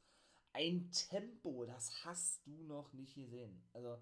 Ein 0.52 0.90
Tempo, 0.90 1.64
das 1.64 2.04
hast 2.04 2.46
du 2.46 2.62
noch 2.64 2.92
nicht 2.92 3.14
gesehen. 3.14 3.62
Also, 3.72 3.98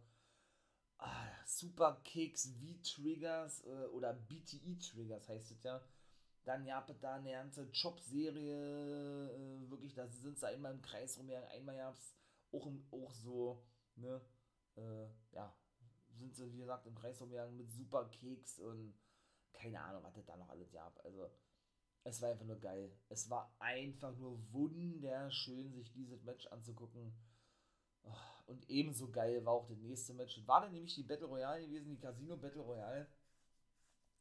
ah, 0.98 1.28
Super 1.46 2.00
Kicks, 2.04 2.54
V-Triggers 2.58 3.64
äh, 3.64 3.86
oder 3.92 4.12
BTE-Triggers 4.12 5.28
heißt 5.28 5.52
es 5.52 5.62
ja 5.62 5.82
dann 6.44 6.66
gab 6.66 6.86
da 7.00 7.16
eine 7.16 7.32
ganze 7.32 7.68
Jobserie, 7.72 9.30
äh, 9.30 9.70
wirklich, 9.70 9.94
da 9.94 10.08
sind 10.08 10.38
sie 10.38 10.48
einmal 10.48 10.72
im 10.72 10.82
Kreis 10.82 11.18
rumgegangen, 11.18 11.48
einmal 11.50 11.94
es 11.96 12.14
auch, 12.52 12.68
auch 12.90 13.12
so, 13.12 13.62
ne, 13.96 14.20
äh, 14.76 15.06
ja, 15.32 15.54
sind 16.10 16.34
sie, 16.34 16.52
wie 16.52 16.58
gesagt, 16.58 16.86
im 16.86 16.94
Kreis 16.94 17.20
rumgegangen 17.20 17.56
mit 17.56 17.70
super 17.70 18.08
Keks 18.08 18.58
und 18.58 18.94
keine 19.52 19.80
Ahnung, 19.80 20.02
was 20.02 20.14
das 20.14 20.26
da 20.26 20.36
noch 20.36 20.48
alles 20.48 20.70
gab. 20.72 20.98
Also, 21.04 21.30
es 22.04 22.20
war 22.22 22.30
einfach 22.30 22.46
nur 22.46 22.58
geil. 22.58 22.90
Es 23.08 23.28
war 23.28 23.54
einfach 23.58 24.16
nur 24.16 24.40
wunderschön, 24.52 25.72
sich 25.72 25.92
dieses 25.92 26.22
Match 26.22 26.46
anzugucken. 26.46 27.12
Oh, 28.02 28.14
und 28.46 28.68
ebenso 28.70 29.10
geil 29.10 29.44
war 29.44 29.52
auch 29.52 29.68
das 29.68 29.78
nächste 29.78 30.14
Match. 30.14 30.40
War 30.46 30.62
dann 30.62 30.72
nämlich 30.72 30.94
die 30.94 31.02
Battle 31.02 31.26
Royale 31.26 31.66
gewesen, 31.66 31.90
die 31.90 31.98
Casino 31.98 32.36
Battle 32.36 32.62
Royale. 32.62 33.06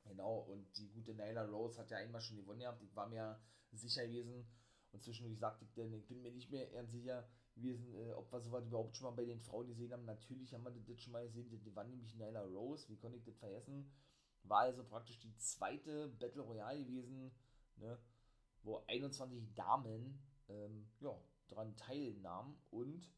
Genau, 0.03 0.39
und 0.39 0.65
die 0.77 0.89
gute 0.89 1.13
Nyla 1.13 1.45
Rose 1.45 1.79
hat 1.79 1.91
ja 1.91 1.97
einmal 1.97 2.21
schon 2.21 2.37
gewonnen 2.37 2.59
gehabt. 2.59 2.81
Ich 2.81 2.95
war 2.95 3.07
mir 3.07 3.39
sicher 3.71 4.05
gewesen. 4.07 4.45
Und 4.91 5.01
zwischendurch 5.01 5.39
sagte 5.39 5.65
ich 5.65 5.73
dann, 5.73 5.93
ich 5.93 6.07
bin 6.07 6.21
mir 6.21 6.31
nicht 6.31 6.49
mehr 6.49 6.71
ernst 6.73 6.93
sicher 6.93 7.29
gewesen, 7.55 7.93
äh, 7.93 8.11
ob 8.13 8.31
wir 8.31 8.41
sowas 8.41 8.65
überhaupt 8.65 8.95
schon 8.95 9.05
mal 9.05 9.15
bei 9.15 9.25
den 9.25 9.39
Frauen 9.39 9.67
gesehen 9.67 9.93
haben. 9.93 10.05
Natürlich 10.05 10.53
haben 10.53 10.63
wir 10.63 10.71
das 10.71 11.01
schon 11.01 11.13
mal 11.13 11.25
gesehen. 11.27 11.49
Das 11.51 11.75
war 11.75 11.83
nämlich 11.83 12.15
Nyla 12.15 12.41
Rose. 12.41 12.89
Wie 12.89 12.97
konnte 12.97 13.17
ich 13.17 13.23
das 13.23 13.37
vergessen? 13.37 13.91
War 14.49 14.61
also 14.61 14.83
praktisch 14.83 15.19
die 15.19 15.35
zweite 15.37 16.09
Battle 16.19 16.41
Royale 16.41 16.83
gewesen, 16.83 17.31
ne, 17.77 17.97
wo 18.63 18.83
21 18.87 19.53
Damen 19.53 20.19
ähm, 20.49 20.89
ja, 20.99 21.15
daran 21.47 21.75
teilnahmen. 21.77 22.59
Und 22.71 23.09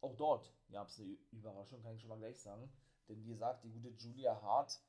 auch 0.00 0.14
dort 0.16 0.52
gab 0.70 0.88
es 0.88 1.00
eine 1.00 1.16
Überraschung, 1.30 1.82
kann 1.82 1.94
ich 1.94 2.00
schon 2.00 2.10
mal 2.10 2.18
gleich 2.18 2.40
sagen. 2.40 2.70
Denn 3.08 3.22
wie 3.22 3.28
gesagt, 3.28 3.64
die 3.64 3.70
gute 3.70 3.88
Julia 3.88 4.40
Hart 4.42 4.80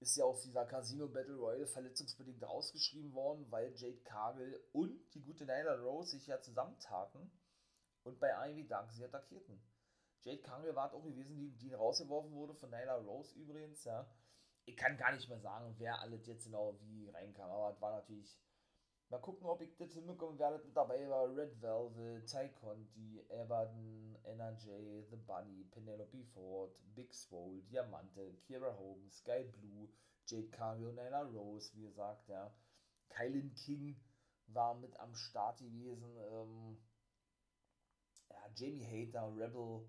ist 0.00 0.16
ja 0.16 0.24
aus 0.24 0.42
dieser 0.42 0.64
Casino 0.64 1.08
Battle 1.08 1.36
Royale 1.36 1.66
verletzungsbedingt 1.66 2.42
rausgeschrieben 2.42 3.12
worden, 3.12 3.46
weil 3.50 3.74
Jade 3.76 4.00
Cargill 4.04 4.60
und 4.72 5.14
die 5.14 5.22
gute 5.22 5.44
Nyla 5.44 5.74
Rose 5.74 6.12
sich 6.12 6.26
ja 6.26 6.40
zusammentaten 6.40 7.30
und 8.04 8.20
bei 8.20 8.30
Ivy 8.50 8.66
Dark 8.66 8.92
sie 8.92 9.04
attackierten. 9.04 9.60
Jade 10.22 10.40
Cargill 10.42 10.74
war 10.74 10.92
auch 10.92 11.04
gewesen, 11.04 11.36
die, 11.36 11.50
die 11.58 11.72
rausgeworfen 11.72 12.32
wurde, 12.32 12.54
von 12.54 12.70
Nyla 12.70 12.96
Rose 12.96 13.34
übrigens, 13.34 13.84
ja. 13.84 14.08
Ich 14.68 14.76
kann 14.76 14.98
gar 14.98 15.12
nicht 15.12 15.26
mehr 15.30 15.40
sagen, 15.40 15.74
wer 15.78 15.98
alles 15.98 16.26
jetzt 16.26 16.44
genau 16.44 16.78
wie 16.82 17.08
reinkam, 17.08 17.50
aber 17.50 17.70
es 17.70 17.80
war 17.80 17.90
natürlich. 17.90 18.38
Mal 19.08 19.18
gucken, 19.18 19.46
ob 19.46 19.62
ich 19.62 19.74
das 19.78 19.94
hinbekomme, 19.94 20.38
wer 20.38 20.50
das 20.50 20.64
mit 20.66 20.76
dabei 20.76 21.08
war. 21.08 21.34
Red 21.34 21.62
Velvet, 21.62 22.26
Ty 22.26 22.50
Conti, 22.50 23.24
Everton, 23.30 24.18
NRJ, 24.24 25.06
The 25.08 25.16
Bunny, 25.16 25.64
Penelope 25.70 26.22
Ford, 26.34 26.76
Big 26.94 27.14
Swole, 27.14 27.62
Diamante, 27.62 28.34
Kira 28.42 28.76
Hogan, 28.76 29.10
Sky 29.10 29.44
Blue, 29.44 29.88
Jade 30.26 30.50
Cargill, 30.50 30.92
Nyla 30.92 31.22
Rose, 31.22 31.74
wie 31.74 31.84
gesagt, 31.84 32.28
ja. 32.28 32.54
Kylan 33.08 33.54
King 33.54 33.98
war 34.48 34.74
mit 34.74 35.00
am 35.00 35.14
Start 35.14 35.60
gewesen. 35.60 36.14
Ähm, 36.30 36.78
ja, 38.28 38.36
Jamie 38.54 38.84
Hater, 38.84 39.34
Rebel, 39.34 39.88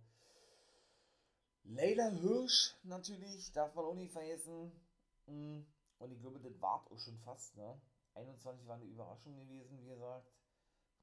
Leila 1.71 2.09
Hirsch 2.09 2.75
natürlich, 2.81 3.51
darf 3.51 3.75
man 3.75 3.85
auch 3.85 3.93
nicht 3.93 4.11
vergessen. 4.11 4.71
Mm, 5.27 5.59
und 5.99 6.11
ich 6.11 6.19
glaube, 6.19 6.39
das 6.39 6.59
war 6.59 6.83
auch 6.89 6.97
schon 6.97 7.19
fast, 7.19 7.55
ne? 7.57 7.79
21 8.15 8.67
war 8.67 8.77
eine 8.77 8.85
Überraschung 8.85 9.35
gewesen, 9.35 9.79
wie 9.79 9.89
gesagt. 9.89 10.27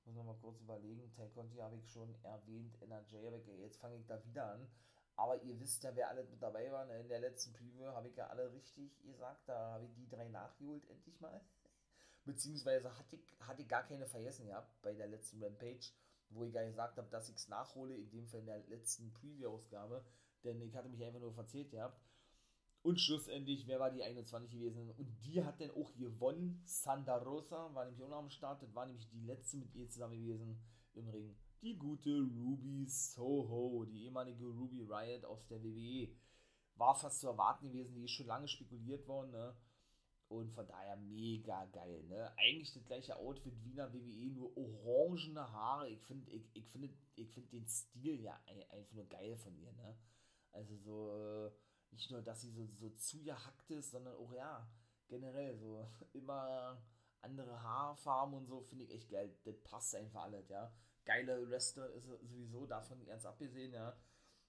Ich 0.00 0.06
muss 0.06 0.16
noch 0.16 0.24
mal 0.24 0.36
kurz 0.42 0.60
überlegen. 0.60 1.12
Tay 1.14 1.28
Conti 1.30 1.58
habe 1.58 1.76
ich 1.76 1.88
schon 1.88 2.12
erwähnt, 2.24 2.82
NRJ, 2.82 3.28
aber 3.28 3.40
jetzt 3.60 3.78
fange 3.78 3.96
ich 3.96 4.06
da 4.06 4.24
wieder 4.24 4.54
an. 4.54 4.68
Aber 5.14 5.40
ihr 5.42 5.58
wisst 5.60 5.84
ja, 5.84 5.94
wer 5.94 6.10
alle 6.10 6.24
mit 6.24 6.42
dabei 6.42 6.70
war. 6.72 6.84
Ne? 6.84 6.98
In 6.98 7.08
der 7.08 7.20
letzten 7.20 7.52
Preview 7.52 7.86
habe 7.86 8.08
ich 8.08 8.16
ja 8.16 8.26
alle 8.26 8.52
richtig 8.52 9.00
gesagt. 9.04 9.48
Da 9.48 9.74
habe 9.74 9.84
ich 9.84 9.94
die 9.94 10.08
drei 10.08 10.28
nachgeholt, 10.28 10.84
endlich 10.90 11.20
mal. 11.20 11.40
Beziehungsweise 12.24 12.98
hatte 12.98 13.14
ich, 13.14 13.36
hatte 13.38 13.62
ich 13.62 13.68
gar 13.68 13.84
keine 13.84 14.06
vergessen 14.06 14.48
gehabt 14.48 14.82
bei 14.82 14.94
der 14.94 15.06
letzten 15.06 15.40
Rampage, 15.40 15.92
wo 16.30 16.42
ich 16.42 16.52
gar 16.52 16.64
gesagt 16.64 16.98
habe, 16.98 17.08
dass 17.08 17.28
ich 17.28 17.36
es 17.36 17.46
nachhole, 17.46 17.94
in 17.94 18.10
dem 18.10 18.26
Fall 18.26 18.40
in 18.40 18.46
der 18.46 18.66
letzten 18.66 19.12
Preview-Ausgabe. 19.12 20.04
Denn 20.44 20.60
ich 20.62 20.76
hatte 20.76 20.88
mich 20.88 21.04
einfach 21.04 21.20
nur 21.20 21.32
verzählt 21.32 21.70
gehabt. 21.70 22.00
Und 22.82 23.00
schlussendlich, 23.00 23.66
wer 23.66 23.80
war 23.80 23.90
die 23.90 24.04
21 24.04 24.48
gewesen? 24.48 24.92
Und 24.92 25.08
die 25.24 25.42
hat 25.42 25.60
dann 25.60 25.72
auch 25.72 25.92
gewonnen. 25.96 26.62
Santa 26.64 27.16
Rosa 27.16 27.74
war 27.74 27.84
nämlich 27.84 28.00
auch 28.00 28.08
noch 28.08 28.18
am 28.18 28.30
Start. 28.30 28.62
Das 28.62 28.72
war 28.76 28.86
nämlich 28.86 29.08
die 29.08 29.24
letzte 29.24 29.56
mit 29.56 29.74
ihr 29.74 29.88
zusammen 29.88 30.16
gewesen 30.16 30.56
im 30.94 31.08
Ring. 31.08 31.36
Die 31.62 31.76
gute 31.76 32.10
Ruby 32.20 32.86
Soho, 32.86 33.84
die 33.86 34.04
ehemalige 34.04 34.44
Ruby 34.44 34.82
Riot 34.82 35.24
aus 35.24 35.44
der 35.48 35.64
WWE. 35.64 36.14
War 36.76 36.94
fast 36.94 37.20
zu 37.20 37.26
erwarten 37.26 37.72
gewesen, 37.72 37.96
die 37.96 38.04
ist 38.04 38.12
schon 38.12 38.26
lange 38.26 38.46
spekuliert 38.46 39.08
worden, 39.08 39.32
ne? 39.32 39.56
Und 40.28 40.52
von 40.52 40.66
daher 40.68 40.96
mega 40.96 41.64
geil, 41.66 42.04
ne? 42.04 42.32
Eigentlich 42.38 42.72
das 42.72 42.84
gleiche 42.84 43.16
Outfit 43.16 43.54
wie 43.64 43.70
in 43.70 43.76
der 43.76 43.92
WWE, 43.92 44.30
nur 44.30 44.56
orangene 44.56 45.50
Haare. 45.50 45.88
Ich 45.88 46.02
finde 46.02 46.30
ich, 46.30 46.48
ich 46.52 46.68
find, 46.68 46.92
ich 47.16 47.30
find 47.30 47.50
den 47.52 47.66
Stil 47.66 48.20
ja 48.20 48.38
einfach 48.46 48.92
nur 48.92 49.08
geil 49.08 49.36
von 49.36 49.56
ihr, 49.56 49.72
ne? 49.72 49.96
Also 50.56 50.76
so, 50.76 51.12
äh, 51.12 51.50
nicht 51.90 52.10
nur, 52.10 52.22
dass 52.22 52.40
sie 52.40 52.50
so, 52.50 52.66
so 52.66 52.90
zugehackt 52.90 53.70
ist, 53.70 53.90
sondern 53.90 54.14
auch, 54.14 54.32
ja, 54.32 54.68
generell 55.08 55.56
so 55.56 55.86
immer 56.12 56.82
andere 57.20 57.62
Haarfarben 57.62 58.34
und 58.34 58.46
so, 58.46 58.62
finde 58.62 58.84
ich 58.84 58.90
echt 58.92 59.10
geil. 59.10 59.36
Das 59.44 59.58
passt 59.62 59.94
einfach 59.94 60.24
alles, 60.24 60.48
ja. 60.48 60.72
Geile 61.04 61.48
Wrestler 61.48 61.90
ist 61.90 62.06
sowieso 62.06 62.66
davon 62.66 63.04
ganz 63.04 63.24
abgesehen, 63.24 63.72
ja. 63.72 63.96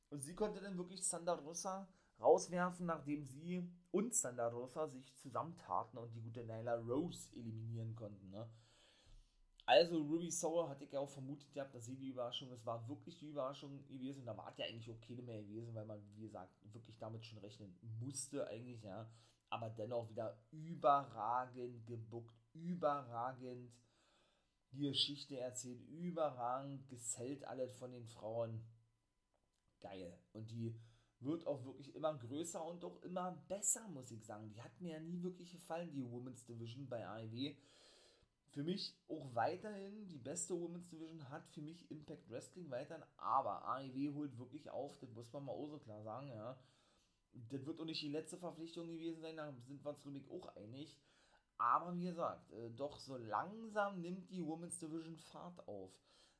Und 0.09 0.21
sie 0.21 0.35
konnte 0.35 0.61
dann 0.61 0.77
wirklich 0.77 1.05
Santa 1.05 1.33
Rosa 1.33 1.87
rauswerfen, 2.19 2.85
nachdem 2.85 3.23
sie 3.25 3.69
und 3.91 4.15
Santa 4.15 4.47
Rosa 4.47 4.87
sich 4.87 5.13
zusammentaten 5.15 5.99
und 5.99 6.13
die 6.15 6.21
gute 6.21 6.45
Nyla 6.45 6.75
Rose 6.75 7.29
eliminieren 7.35 7.95
konnten, 7.95 8.29
ne. 8.29 8.49
Also 9.67 9.97
Ruby 9.97 10.31
Sour 10.31 10.69
hatte 10.69 10.85
ich 10.85 10.93
ja 10.93 11.01
auch 11.01 11.09
vermutet 11.09 11.51
gehabt, 11.51 11.75
dass 11.75 11.85
sie 11.85 11.97
die 11.97 12.07
Überraschung 12.07 12.49
ist. 12.51 12.65
War 12.65 12.87
wirklich 12.87 13.19
die 13.19 13.27
Überraschung 13.27 13.85
gewesen. 13.89 14.25
Da 14.25 14.35
war 14.37 14.53
ja 14.57 14.65
eigentlich 14.65 14.89
auch 14.89 15.01
keine 15.01 15.21
mehr 15.21 15.43
gewesen, 15.43 15.75
weil 15.75 15.85
man, 15.85 16.01
wie 16.15 16.21
gesagt, 16.21 16.53
wirklich 16.73 16.97
damit 16.97 17.25
schon 17.25 17.39
rechnen 17.39 17.77
musste 17.99 18.47
eigentlich, 18.47 18.81
ja. 18.81 19.11
Aber 19.49 19.69
dennoch 19.69 20.09
wieder 20.09 20.41
überragend 20.51 21.85
gebuckt, 21.85 22.33
überragend 22.53 23.73
die 24.71 24.87
Geschichte 24.87 25.37
erzählt, 25.37 25.81
überragend 25.89 26.87
gesellt 26.87 27.43
alles 27.43 27.75
von 27.75 27.91
den 27.91 28.07
Frauen. 28.07 28.63
Geil. 29.81 30.17
Und 30.31 30.49
die 30.49 30.79
wird 31.19 31.45
auch 31.45 31.65
wirklich 31.65 31.93
immer 31.93 32.17
größer 32.17 32.63
und 32.63 32.85
auch 32.85 33.01
immer 33.03 33.31
besser, 33.49 33.85
muss 33.89 34.11
ich 34.11 34.23
sagen. 34.23 34.49
Die 34.53 34.61
hat 34.61 34.79
mir 34.79 34.93
ja 34.93 34.99
nie 35.01 35.21
wirklich 35.21 35.51
gefallen, 35.51 35.91
die 35.91 36.09
Women's 36.09 36.45
Division 36.45 36.87
bei 36.87 37.05
AEW 37.05 37.57
für 38.51 38.63
mich 38.63 38.95
auch 39.07 39.33
weiterhin 39.35 40.07
die 40.07 40.17
beste 40.17 40.59
Women's 40.59 40.89
Division 40.89 41.29
hat 41.29 41.47
für 41.49 41.61
mich 41.61 41.89
Impact 41.91 42.29
Wrestling 42.29 42.69
weiterhin, 42.69 43.03
aber 43.17 43.65
AEW 43.65 44.13
holt 44.15 44.37
wirklich 44.37 44.69
auf, 44.69 44.97
das 44.99 45.11
muss 45.11 45.31
man 45.33 45.45
mal 45.45 45.51
auch 45.51 45.67
so 45.67 45.79
klar 45.79 46.03
sagen, 46.03 46.29
ja. 46.29 46.57
Das 47.49 47.65
wird 47.65 47.79
auch 47.79 47.85
nicht 47.85 48.01
die 48.01 48.09
letzte 48.09 48.37
Verpflichtung 48.37 48.87
gewesen 48.87 49.21
sein, 49.21 49.37
da 49.37 49.53
sind 49.67 49.83
wir 49.83 49.89
uns, 49.89 50.01
glaube 50.01 50.17
ich, 50.17 50.29
auch 50.29 50.55
einig. 50.55 50.97
Aber 51.57 51.95
wie 51.95 52.05
gesagt, 52.05 52.51
äh, 52.53 52.69
doch 52.71 52.99
so 52.99 53.17
langsam 53.17 54.01
nimmt 54.01 54.29
die 54.29 54.45
Women's 54.45 54.79
Division 54.79 55.17
Fahrt 55.17 55.67
auf. 55.67 55.91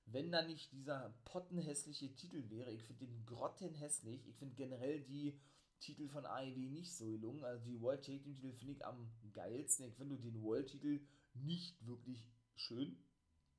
Wenn 0.05 0.31
da 0.31 0.41
nicht 0.41 0.71
dieser 0.71 1.13
pottenhässliche 1.25 2.15
Titel 2.15 2.49
wäre, 2.49 2.71
ich 2.71 2.83
finde 2.83 3.07
den 3.07 3.25
grottenhässlich, 3.25 4.25
ich 4.27 4.35
finde 4.37 4.55
generell 4.55 5.01
die 5.01 5.37
Titel 5.79 6.07
von 6.07 6.25
AEW 6.25 6.69
nicht 6.69 6.95
so 6.95 7.05
gelungen. 7.05 7.43
Also 7.43 7.65
die 7.65 7.81
World 7.81 8.05
Tag 8.05 8.23
Team 8.23 8.35
Titel 8.35 8.53
finde 8.53 8.73
ich 8.73 8.85
am 8.85 9.11
geilsten. 9.33 9.85
Ich 9.85 9.95
finde 9.95 10.17
den 10.17 10.41
World 10.41 10.67
Titel 10.67 11.01
nicht 11.43 11.85
wirklich 11.85 12.31
schön, 12.55 12.97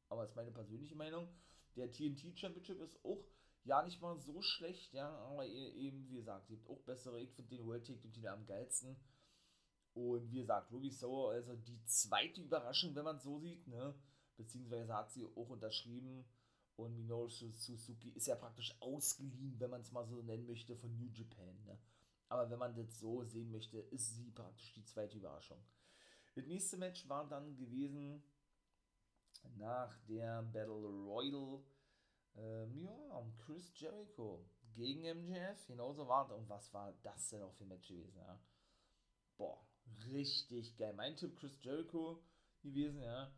aber 0.09 0.25
ist 0.25 0.37
meine 0.37 0.51
persönliche 0.51 0.97
Meinung. 0.97 1.29
Der 1.77 1.91
TNT 1.93 2.38
Championship 2.38 2.81
ist 2.81 3.05
auch 3.05 3.25
ja 3.64 3.83
nicht 3.83 4.01
mal 4.01 4.19
so 4.19 4.41
schlecht, 4.41 4.93
ja, 4.93 5.09
aber 5.09 5.47
e-, 5.47 5.73
eben, 5.73 6.09
wie 6.09 6.17
gesagt, 6.17 6.49
gibt 6.49 6.69
auch 6.69 6.81
bessere. 6.83 7.21
Ich 7.21 7.33
finde 7.35 7.57
den 7.57 7.67
World 7.67 7.87
Take 7.87 8.01
Titel 8.01 8.27
am 8.27 8.47
geilsten. 8.47 8.97
Und 9.95 10.31
wie 10.31 10.41
gesagt, 10.41 10.71
Ruby 10.73 10.91
Sour, 10.91 11.33
also 11.33 11.57
die 11.57 11.83
zweite 11.85 12.41
Überraschung, 12.41 12.95
wenn 12.95 13.05
man 13.05 13.17
es 13.17 13.25
so 13.25 13.38
sieht, 13.38 13.67
ne? 13.67 13.95
Beziehungsweise 14.37 14.95
hat 14.95 15.11
sie 15.11 15.25
auch 15.25 15.49
unterschrieben. 15.49 16.25
Und 16.77 16.95
Minoru 16.95 17.29
Suzuki 17.29 18.11
ist 18.11 18.29
ja 18.29 18.37
praktisch 18.37 18.73
ausgeliehen, 18.81 19.59
wenn 19.59 19.71
man 19.71 19.81
es 19.81 19.91
mal 19.91 20.07
so 20.07 20.23
nennen 20.23 20.47
möchte, 20.47 20.77
von 20.77 20.97
New 20.97 21.09
Japan. 21.09 21.61
Ne? 21.64 21.77
Aber 22.29 22.49
wenn 22.51 22.59
man 22.61 22.77
das 22.77 23.01
so 23.01 23.25
sehen 23.25 23.51
möchte, 23.51 23.79
ist 23.79 24.14
sie 24.14 24.31
praktisch 24.31 24.75
die 24.75 24.85
zweite 24.85 25.17
Überraschung. 25.17 25.59
Das 26.38 26.46
nächste 26.46 26.77
Match 26.77 27.09
war 27.09 27.29
dann 27.29 27.57
gewesen 27.57 28.22
nach 29.57 29.98
der 30.07 30.40
Battle 30.44 30.87
Royal. 30.87 31.61
Ähm, 32.37 32.77
ja, 32.77 33.27
Chris 33.44 33.72
Jericho 33.74 34.48
gegen 34.72 35.01
MJF. 35.01 35.66
Genauso 35.66 36.07
war 36.07 36.33
Und 36.33 36.48
was 36.48 36.72
war 36.72 36.92
das 37.03 37.31
denn 37.31 37.42
auch 37.42 37.53
für 37.55 37.64
ein 37.64 37.68
Match 37.70 37.88
gewesen? 37.88 38.16
Ja? 38.18 38.38
Boah, 39.37 39.66
richtig 40.12 40.77
geil. 40.77 40.92
Mein 40.92 41.16
Tipp 41.16 41.37
Chris 41.37 41.59
Jericho 41.61 42.22
gewesen, 42.62 43.03
ja. 43.03 43.33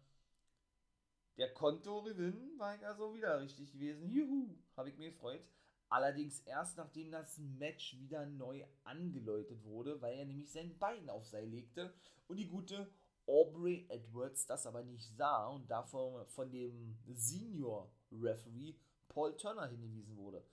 Der 1.39 1.55
Konto 1.55 2.03
gewinnen 2.03 2.59
war 2.59 2.75
ich 2.75 2.87
also 2.87 3.15
wieder 3.15 3.41
richtig 3.41 3.73
gewesen. 3.73 4.11
Juhu, 4.11 4.59
habe 4.77 4.91
ich 4.91 4.99
mir 4.99 5.11
gefreut. 5.11 5.43
Allerdings 5.91 6.41
erst 6.41 6.77
nachdem 6.79 7.11
das 7.11 7.37
Match 7.39 7.99
wieder 7.99 8.25
neu 8.25 8.65
angeläutet 8.85 9.65
wurde, 9.65 10.01
weil 10.01 10.17
er 10.17 10.25
nämlich 10.25 10.51
sein 10.51 10.79
Bein 10.79 11.11
auf 11.11 11.27
Seil 11.27 11.49
legte 11.49 11.93
und 12.29 12.37
die 12.37 12.47
gute 12.47 12.89
Aubrey 13.27 13.87
Edwards 13.89 14.47
das 14.47 14.67
aber 14.67 14.85
nicht 14.85 15.17
sah 15.17 15.49
und 15.49 15.69
davon 15.69 16.25
von 16.29 16.51
dem 16.51 16.97
Senior 17.15 17.93
Referee 18.13 18.77
Paul 19.09 19.37
Turner 19.37 19.67
hingewiesen 19.67 20.17
wurde. 20.17 20.45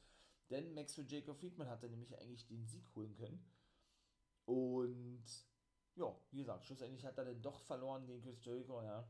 Denn 0.49 0.73
Maxwell 0.73 1.05
Jacob 1.07 1.37
Friedman 1.37 1.69
hatte 1.69 1.87
nämlich 1.87 2.17
eigentlich 2.17 2.47
den 2.47 2.65
Sieg 2.65 2.85
holen 2.95 3.15
können. 3.15 3.45
Und 4.45 5.25
ja, 5.95 6.15
wie 6.31 6.39
gesagt, 6.39 6.65
schlussendlich 6.65 7.05
hat 7.05 7.17
er 7.17 7.25
dann 7.25 7.41
doch 7.41 7.61
verloren 7.61 8.05
gegen 8.07 8.21
Chris 8.21 8.43
Jericho, 8.43 8.81
ja. 8.81 9.07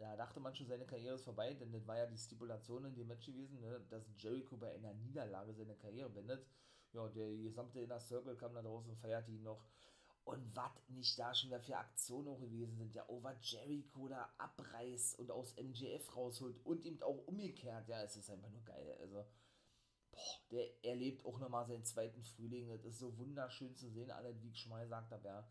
Da 0.00 0.16
dachte 0.16 0.40
man 0.40 0.54
schon, 0.54 0.66
seine 0.66 0.86
Karriere 0.86 1.16
ist 1.16 1.24
vorbei, 1.24 1.52
denn 1.52 1.72
das 1.72 1.86
war 1.86 1.98
ja 1.98 2.06
die 2.06 2.16
Stipulation 2.16 2.86
in 2.86 2.94
dem 2.94 3.06
Match 3.06 3.26
gewesen, 3.26 3.60
ne, 3.60 3.80
dass 3.90 4.10
Jericho 4.16 4.56
bei 4.56 4.72
einer 4.72 4.94
Niederlage 4.94 5.52
seine 5.52 5.76
Karriere 5.76 6.08
beendet. 6.08 6.46
Ja, 6.94 7.06
der 7.08 7.36
gesamte 7.36 7.80
Inner 7.80 8.00
Circle 8.00 8.34
kam 8.36 8.54
da 8.54 8.62
draußen 8.62 8.90
und 8.90 8.96
feierte 8.96 9.30
ihn 9.30 9.42
noch. 9.42 9.62
Und 10.24 10.56
was 10.56 10.72
nicht 10.88 11.18
da 11.18 11.34
schon 11.34 11.50
wieder 11.50 11.60
für 11.60 11.76
Aktionen 11.76 12.28
auch 12.28 12.40
gewesen 12.40 12.76
sind, 12.78 12.94
ja, 12.94 13.06
over 13.08 13.36
Jericho 13.42 14.08
da 14.08 14.32
abreißt 14.38 15.18
und 15.18 15.30
aus 15.30 15.54
MJF 15.56 16.16
rausholt 16.16 16.64
und 16.64 16.84
eben 16.86 17.02
auch 17.02 17.26
umgekehrt, 17.26 17.86
ja, 17.88 18.02
es 18.02 18.16
ist 18.16 18.30
einfach 18.30 18.50
nur 18.50 18.64
geil. 18.64 18.96
Also, 19.00 19.26
boah, 20.10 20.40
der 20.50 20.84
erlebt 20.84 21.26
auch 21.26 21.38
nochmal 21.38 21.66
seinen 21.66 21.84
zweiten 21.84 22.22
Frühling. 22.22 22.68
Das 22.68 22.84
ist 22.84 22.98
so 22.98 23.18
wunderschön 23.18 23.74
zu 23.74 23.90
sehen, 23.90 24.10
alle, 24.10 24.40
wie 24.42 24.48
ich 24.48 24.60
schon 24.60 24.70
mal 24.70 24.82
gesagt 24.82 25.12
habe, 25.12 25.28
ja. 25.28 25.48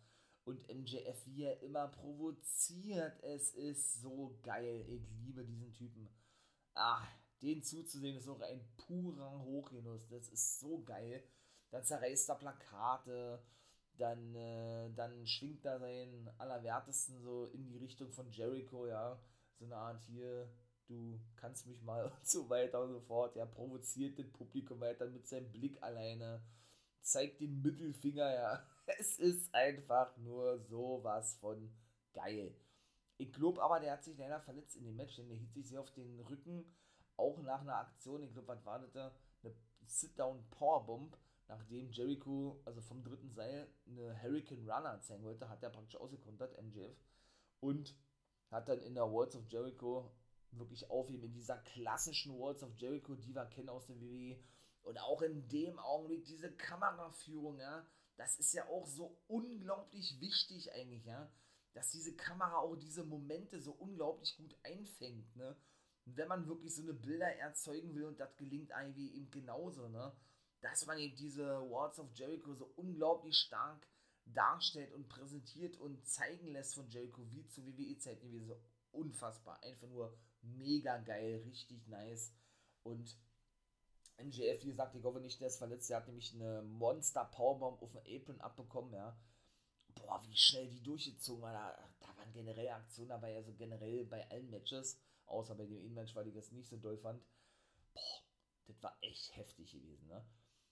Und 0.49 0.67
MJF, 0.67 1.27
wie 1.27 1.43
er 1.43 1.61
immer 1.61 1.89
provoziert, 1.89 3.21
es 3.21 3.51
ist 3.51 4.01
so 4.01 4.35
geil. 4.41 4.83
Ich 4.87 5.07
liebe 5.23 5.45
diesen 5.45 5.71
Typen. 5.73 6.09
Ah, 6.73 7.07
den 7.43 7.61
zuzusehen 7.61 8.17
ist 8.17 8.27
auch 8.27 8.41
ein 8.41 8.67
purer 8.75 9.43
Hochgenuss. 9.43 10.07
Das 10.07 10.27
ist 10.29 10.59
so 10.59 10.81
geil. 10.81 11.23
Dann 11.69 11.85
zerreißt 11.85 12.29
er 12.29 12.35
Plakate, 12.35 13.43
dann, 13.99 14.33
äh, 14.33 14.89
dann 14.95 15.27
schwingt 15.27 15.65
er 15.65 15.77
seinen 15.77 16.27
Allerwertesten 16.39 17.21
so 17.21 17.45
in 17.45 17.67
die 17.67 17.77
Richtung 17.77 18.11
von 18.11 18.31
Jericho, 18.31 18.87
ja. 18.87 19.21
So 19.59 19.65
eine 19.65 19.75
Art 19.75 20.01
hier, 20.05 20.51
du 20.87 21.19
kannst 21.35 21.67
mich 21.67 21.79
mal 21.83 22.05
und 22.11 22.27
so 22.27 22.49
weiter 22.49 22.81
und 22.81 22.89
so 22.93 23.01
fort. 23.01 23.37
Er 23.37 23.45
provoziert 23.45 24.17
das 24.17 24.31
Publikum 24.31 24.79
weiter 24.79 25.07
mit 25.09 25.27
seinem 25.27 25.51
Blick 25.51 25.77
alleine, 25.83 26.41
zeigt 27.01 27.39
den 27.39 27.61
Mittelfinger, 27.61 28.33
ja. 28.33 28.67
Es 28.97 29.19
ist 29.19 29.53
einfach 29.53 30.15
nur 30.17 30.59
sowas 30.59 31.35
von 31.35 31.71
geil. 32.13 32.55
Ich 33.17 33.31
glaube 33.33 33.61
aber, 33.61 33.79
der 33.79 33.93
hat 33.93 34.03
sich 34.03 34.17
leider 34.17 34.39
verletzt 34.39 34.75
in 34.75 34.85
dem 34.85 34.95
Match, 34.95 35.15
denn 35.15 35.27
der 35.27 35.37
hielt 35.37 35.53
sich 35.53 35.67
sehr 35.67 35.81
auf 35.81 35.91
den 35.91 36.19
Rücken, 36.21 36.65
auch 37.17 37.41
nach 37.41 37.61
einer 37.61 37.77
Aktion. 37.77 38.23
Ich 38.23 38.31
glaube, 38.31 38.47
was 38.47 38.65
war 38.65 38.79
das 38.79 38.91
da? 38.91 39.13
Eine 39.43 39.53
Sit-Down 39.81 40.49
Powerbomb 40.49 41.17
nachdem 41.49 41.91
Jericho, 41.91 42.61
also 42.63 42.79
vom 42.81 43.03
dritten 43.03 43.31
Seil, 43.31 43.67
eine 43.87 44.21
Hurricane 44.21 44.69
Runner 44.69 45.01
zeigen 45.01 45.23
wollte, 45.23 45.49
hat 45.49 45.63
er 45.63 45.71
praktisch 45.71 45.99
ausgekontert, 45.99 46.61
MJF. 46.61 46.95
Und 47.59 47.97
hat 48.51 48.69
dann 48.69 48.81
in 48.81 48.93
der 48.93 49.11
Walls 49.11 49.35
of 49.35 49.47
Jericho 49.49 50.11
wirklich 50.51 50.89
aufheben, 50.89 51.25
in 51.25 51.33
dieser 51.33 51.57
klassischen 51.57 52.39
Walls 52.39 52.63
of 52.63 52.75
Jericho, 52.77 53.15
die 53.15 53.35
wir 53.35 53.45
kennen 53.45 53.69
aus 53.69 53.87
der 53.87 53.99
WWE. 53.99 54.39
Und 54.83 54.99
auch 55.01 55.21
in 55.21 55.47
dem 55.49 55.77
Augenblick 55.79 56.23
diese 56.25 56.51
Kameraführung, 56.51 57.59
ja, 57.59 57.85
das 58.19 58.37
ist 58.37 58.53
ja 58.53 58.67
auch 58.67 58.85
so 58.85 59.17
unglaublich 59.27 60.19
wichtig 60.19 60.71
eigentlich, 60.73 61.05
ja, 61.05 61.31
dass 61.73 61.91
diese 61.91 62.15
Kamera 62.15 62.57
auch 62.57 62.75
diese 62.75 63.05
Momente 63.05 63.61
so 63.61 63.71
unglaublich 63.71 64.35
gut 64.35 64.55
einfängt, 64.63 65.35
ne. 65.35 65.55
Und 66.05 66.17
wenn 66.17 66.27
man 66.27 66.47
wirklich 66.47 66.75
so 66.75 66.81
eine 66.81 66.93
Bilder 66.93 67.33
erzeugen 67.37 67.93
will 67.95 68.05
und 68.05 68.19
das 68.19 68.35
gelingt 68.35 68.71
irgendwie 68.71 69.13
eben 69.15 69.29
genauso, 69.31 69.87
ne, 69.87 70.11
dass 70.61 70.85
man 70.85 70.97
eben 70.97 71.15
diese 71.15 71.61
Walls 71.69 71.99
of 71.99 72.11
Jericho 72.13 72.53
so 72.53 72.65
unglaublich 72.75 73.37
stark 73.37 73.87
darstellt 74.25 74.91
und 74.93 75.07
präsentiert 75.07 75.77
und 75.77 76.05
zeigen 76.05 76.47
lässt 76.47 76.75
von 76.75 76.89
Jericho 76.89 77.25
wie 77.31 77.45
zu 77.45 77.65
WWE-Zeiten 77.65 78.27
gewesen. 78.27 78.47
So 78.47 78.61
unfassbar. 78.91 79.61
Einfach 79.63 79.87
nur 79.87 80.17
mega 80.41 80.97
geil, 80.97 81.41
richtig 81.45 81.87
nice. 81.87 82.33
Und 82.83 83.15
MJF, 84.23 84.63
wie 84.63 84.69
gesagt, 84.69 84.95
ich 84.95 85.03
hoffe 85.03 85.19
nicht, 85.19 85.39
der 85.39 85.47
ist 85.47 85.57
verletzt. 85.57 85.89
Der 85.89 85.97
hat 85.97 86.07
nämlich 86.07 86.33
eine 86.33 86.61
Monster 86.63 87.25
Powerbomb 87.25 87.81
auf 87.81 87.91
den 87.91 88.21
Apron 88.21 88.39
abbekommen, 88.41 88.93
ja. 88.93 89.17
Boah, 89.95 90.21
wie 90.27 90.35
schnell 90.35 90.67
die 90.67 90.81
durchgezogen 90.81 91.41
war. 91.41 91.53
Da, 91.53 91.89
da 91.99 92.07
waren 92.17 92.31
generell 92.33 92.69
Aktionen 92.69 93.09
dabei, 93.09 93.35
also 93.35 93.53
generell 93.53 94.05
bei 94.05 94.29
allen 94.29 94.49
Matches, 94.49 94.99
außer 95.25 95.55
bei 95.55 95.65
dem 95.65 95.83
In-Match, 95.83 96.15
weil 96.15 96.27
ich 96.27 96.35
das 96.35 96.51
nicht 96.51 96.69
so 96.69 96.77
doll 96.77 96.97
fand. 96.97 97.21
Boah, 97.93 98.23
das 98.67 98.81
war 98.83 98.97
echt 99.01 99.35
heftig 99.35 99.71
gewesen, 99.71 100.07
ne? 100.07 100.25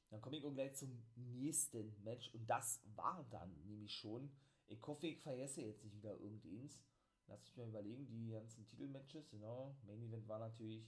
Dann 0.09 0.21
komme 0.21 0.37
ich 0.37 0.45
auch 0.45 0.53
gleich 0.53 0.73
zum 0.75 1.03
nächsten 1.15 2.01
Match 2.03 2.33
und 2.33 2.49
das 2.49 2.81
war 2.95 3.25
dann 3.29 3.53
nämlich 3.65 3.93
schon. 3.93 4.31
Ich 4.67 4.81
hoffe, 4.85 5.07
ich 5.07 5.19
vergesse 5.21 5.61
jetzt 5.61 5.83
nicht 5.83 5.97
wieder 5.97 6.17
irgendeins. 6.17 6.79
Lass 7.27 7.41
mich 7.41 7.57
mal 7.57 7.67
überlegen, 7.67 8.07
die 8.07 8.31
ganzen 8.31 8.65
Titelmatches, 8.67 9.29
genau. 9.29 9.75
Main 9.85 10.01
Event 10.01 10.27
war 10.29 10.39
natürlich 10.39 10.87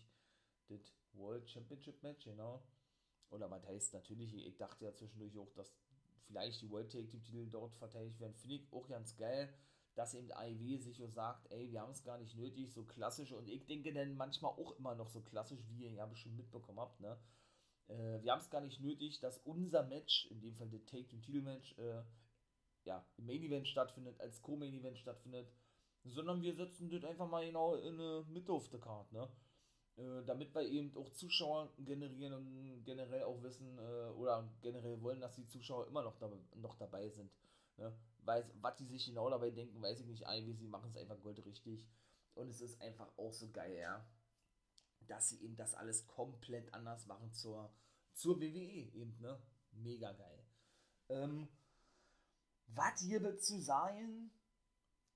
das 0.70 0.94
World 1.14 1.50
Championship 1.50 2.02
Match, 2.04 2.26
genau. 2.26 2.64
Oder 3.30 3.50
was 3.52 3.66
heißt 3.66 3.94
natürlich, 3.94 4.34
ich 4.34 4.58
dachte 4.58 4.86
ja 4.86 4.94
zwischendurch 4.94 5.38
auch, 5.38 5.52
dass 5.54 5.74
vielleicht 6.28 6.62
die 6.62 6.70
World 6.70 6.92
Take 6.92 7.08
Team 7.08 7.24
Titel 7.24 7.48
dort 7.50 7.76
verteidigt 7.76 8.20
werden. 8.20 8.36
Finde 8.36 8.56
ich 8.56 8.72
auch 8.72 8.88
ganz 8.88 9.16
geil, 9.18 9.54
dass 9.96 10.14
eben 10.14 10.32
AEW 10.32 10.78
sich 10.78 10.98
so 10.98 11.08
sagt, 11.08 11.52
ey, 11.52 11.72
wir 11.72 11.82
haben 11.82 11.92
es 11.92 12.04
gar 12.04 12.18
nicht 12.18 12.36
nötig, 12.36 12.72
so 12.72 12.84
klassisch. 12.84 13.32
Und 13.34 13.50
ich 13.50 13.66
denke 13.66 13.94
dann 13.94 14.16
manchmal 14.16 14.52
auch 14.52 14.78
immer 14.78 14.96
noch 14.96 15.10
so 15.10 15.22
klassisch, 15.22 15.60
wie 15.68 15.84
ihr 15.84 15.92
ja 15.92 16.06
bestimmt 16.06 16.38
mitbekommen 16.38 16.80
habt, 16.80 17.00
ne 17.00 17.20
äh, 17.90 18.22
wir 18.22 18.32
haben 18.32 18.40
es 18.40 18.50
gar 18.50 18.62
nicht 18.62 18.80
nötig, 18.80 19.20
dass 19.20 19.40
unser 19.40 19.84
Match, 19.84 20.28
in 20.28 20.40
dem 20.42 20.56
Fall 20.56 20.70
der 20.70 20.86
Take 20.86 21.08
Team 21.08 21.22
Titel 21.22 21.42
Match, 21.42 21.78
äh, 21.78 22.04
ja, 22.86 23.06
im 23.18 23.26
Main 23.26 23.44
Event 23.44 23.68
stattfindet, 23.68 24.20
als 24.22 24.42
Co-Main 24.42 24.74
Event 24.74 24.98
stattfindet, 24.98 25.52
sondern 26.04 26.42
wir 26.42 26.56
setzen 26.56 26.90
das 26.90 27.04
einfach 27.04 27.28
mal 27.28 27.46
genau 27.46 27.76
in 27.76 28.00
eine 28.00 28.26
Mitte 28.30 28.54
auf 28.54 28.70
der 28.70 28.80
Karte, 28.80 29.14
ne? 29.14 29.28
Äh, 30.00 30.26
damit 30.26 30.56
wir 30.56 30.62
eben 30.62 30.96
auch 30.98 31.12
Zuschauer 31.12 31.70
generieren 31.78 32.34
und 32.34 32.84
generell 32.86 33.24
auch 33.24 33.42
wissen 33.44 33.78
äh, 33.78 34.10
oder 34.18 34.50
generell 34.62 35.02
wollen, 35.02 35.20
dass 35.20 35.36
die 35.36 35.46
Zuschauer 35.48 35.88
immer 35.88 36.02
noch, 36.02 36.18
da, 36.18 36.32
noch 36.56 36.76
dabei 36.78 37.10
sind. 37.10 37.32
Ne? 37.78 37.94
Weiß, 38.24 38.46
was 38.62 38.76
die 38.78 38.86
sich 38.86 39.06
genau 39.06 39.30
dabei 39.30 39.52
denken, 39.52 39.82
weiß 39.82 40.00
ich 40.00 40.08
nicht. 40.08 40.24
Irgendwie, 40.24 40.54
sie 40.54 40.68
machen 40.68 40.90
es 40.90 40.98
einfach 40.98 41.22
goldrichtig. 41.22 41.88
Und 42.34 42.50
es 42.50 42.62
ist 42.62 42.82
einfach 42.82 43.10
auch 43.18 43.34
so 43.34 43.50
geil, 43.52 43.78
ja 43.78 44.06
dass 45.10 45.30
sie 45.30 45.42
eben 45.42 45.56
das 45.56 45.74
alles 45.74 46.08
komplett 46.08 46.74
anders 46.74 47.06
machen 47.08 47.32
zur, 47.34 47.74
zur 48.14 48.40
WWE 48.40 48.92
eben, 48.94 49.18
ne? 49.20 49.42
Mega 49.72 50.12
geil. 50.14 50.46
Ähm, 51.10 51.48
was 52.68 53.02
hier 53.02 53.40
zu 53.40 53.60
sein? 53.60 54.32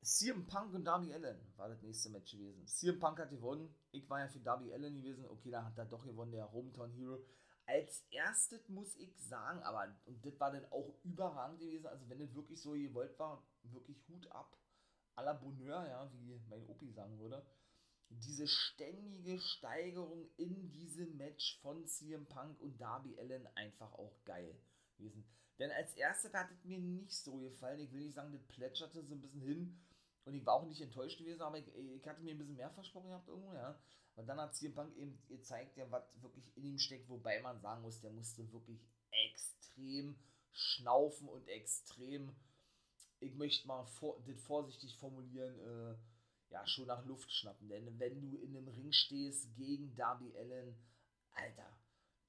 CM 0.04 0.46
Punk 0.46 0.74
und 0.74 0.84
Darby 0.84 1.14
Allen 1.14 1.40
war 1.56 1.70
das 1.70 1.82
nächste 1.82 2.10
Match 2.10 2.32
gewesen. 2.32 2.68
CM 2.68 3.00
Punk 3.00 3.20
hat 3.20 3.30
gewonnen. 3.30 3.74
Ich 3.92 4.10
war 4.10 4.20
ja 4.20 4.28
für 4.28 4.40
Darby 4.40 4.74
Allen 4.74 5.02
gewesen. 5.02 5.26
Okay, 5.26 5.50
da 5.50 5.64
hat 5.64 5.78
er 5.78 5.86
doch 5.86 6.06
gewonnen, 6.06 6.32
der 6.32 6.52
Hometown 6.52 6.92
Hero. 6.92 7.24
Als 7.66 8.06
erstes 8.12 8.68
muss 8.68 8.96
ich 8.98 9.18
sagen, 9.18 9.62
aber 9.64 9.96
und 10.06 10.26
das 10.26 10.38
war 10.40 10.52
dann 10.52 10.66
auch 10.72 10.94
überragend 11.04 11.60
gewesen. 11.60 11.88
Also, 11.88 12.10
wenn 12.10 12.20
das 12.20 12.34
wirklich 12.36 12.62
so 12.62 12.72
gewollt 12.72 13.18
war, 13.18 13.42
wirklich 13.64 13.98
Hut 14.10 14.30
ab. 14.32 14.58
à 15.16 15.24
la 15.24 15.34
Bonheur, 15.34 15.88
ja, 15.88 16.12
wie 16.12 16.42
mein 16.50 16.68
Opi 16.68 16.92
sagen 16.92 17.20
würde 17.20 17.46
diese 18.20 18.48
ständige 18.48 19.40
Steigerung 19.40 20.30
in 20.38 20.72
diesem 20.72 21.18
Match 21.18 21.60
von 21.62 21.86
CM 21.86 22.26
Punk 22.28 22.60
und 22.62 22.80
Darby 22.80 23.18
Allen 23.18 23.48
einfach 23.56 23.92
auch 23.94 24.24
geil 24.26 24.56
gewesen. 24.98 25.26
Denn 25.60 25.72
als 25.72 25.94
erstes 25.94 26.34
hat 26.34 26.52
es 26.52 26.64
mir 26.64 26.80
nicht 26.80 27.16
so 27.16 27.38
gefallen. 27.40 27.80
Ich 27.80 27.92
will 27.92 28.02
nicht 28.02 28.16
sagen, 28.16 28.32
das 28.32 28.44
plätscherte 28.44 29.04
so 29.04 29.16
ein 29.16 29.22
bisschen 29.22 29.42
hin. 29.42 29.80
Und 30.26 30.36
ich 30.36 30.46
war 30.46 30.54
auch 30.54 30.66
nicht 30.66 30.82
enttäuscht 30.82 31.18
gewesen, 31.20 31.42
aber 31.42 31.58
ich, 31.58 31.68
ich 31.76 32.08
hatte 32.08 32.22
mir 32.22 32.34
ein 32.34 32.38
bisschen 32.38 32.56
mehr 32.56 32.72
versprochen 32.72 33.10
gehabt 33.10 33.28
irgendwo, 33.28 33.54
ja. 33.54 33.78
Und 34.16 34.28
dann 34.28 34.40
hat 34.40 34.56
CM 34.56 34.74
Punk 34.74 34.96
eben 34.96 35.22
gezeigt, 35.28 35.76
ja, 35.76 35.90
was 35.92 36.04
wirklich 36.22 36.56
in 36.56 36.66
ihm 36.66 36.78
steckt, 36.78 37.10
wobei 37.10 37.42
man 37.42 37.60
sagen 37.60 37.82
muss, 37.82 38.00
der 38.00 38.12
musste 38.12 38.52
wirklich 38.54 38.80
extrem 39.12 40.16
schnaufen 40.52 41.28
und 41.28 41.48
extrem, 41.48 42.36
ich 43.20 43.36
möchte 43.36 43.68
mal 43.68 43.86
vor, 43.86 44.22
das 44.26 44.40
vorsichtig 44.42 44.96
formulieren, 44.98 45.60
äh, 45.60 45.96
ja, 46.52 46.66
schon 46.68 46.88
nach 46.88 47.04
Luft 47.06 47.32
schnappen. 47.32 47.68
Denn 47.68 48.00
wenn 48.00 48.22
du 48.22 48.38
in 48.38 48.56
einem 48.56 48.68
Ring 48.68 48.92
stehst 48.92 49.56
gegen 49.56 49.96
Darby 49.96 50.32
Allen, 50.38 50.76
Alter, 51.32 51.76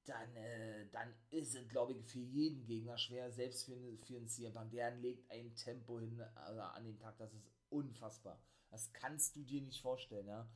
dann, 0.05 0.35
äh, 0.35 0.87
dann 0.91 1.13
ist 1.29 1.55
es, 1.55 1.67
glaube 1.69 1.93
ich, 1.93 2.03
für 2.05 2.19
jeden 2.19 2.65
Gegner 2.65 2.97
schwer, 2.97 3.31
selbst 3.31 3.65
für, 3.65 3.75
für 3.99 4.17
einen 4.17 4.27
CM 4.27 4.53
Punk. 4.53 4.71
Der 4.71 4.91
legt 4.95 5.29
ein 5.31 5.55
Tempo 5.55 5.99
hin 5.99 6.19
also 6.35 6.61
an 6.61 6.83
den 6.83 6.97
Tag, 6.97 7.17
das 7.17 7.31
ist 7.33 7.54
unfassbar. 7.69 8.39
Das 8.69 8.91
kannst 8.93 9.35
du 9.35 9.43
dir 9.43 9.61
nicht 9.61 9.81
vorstellen, 9.81 10.27
ja. 10.27 10.47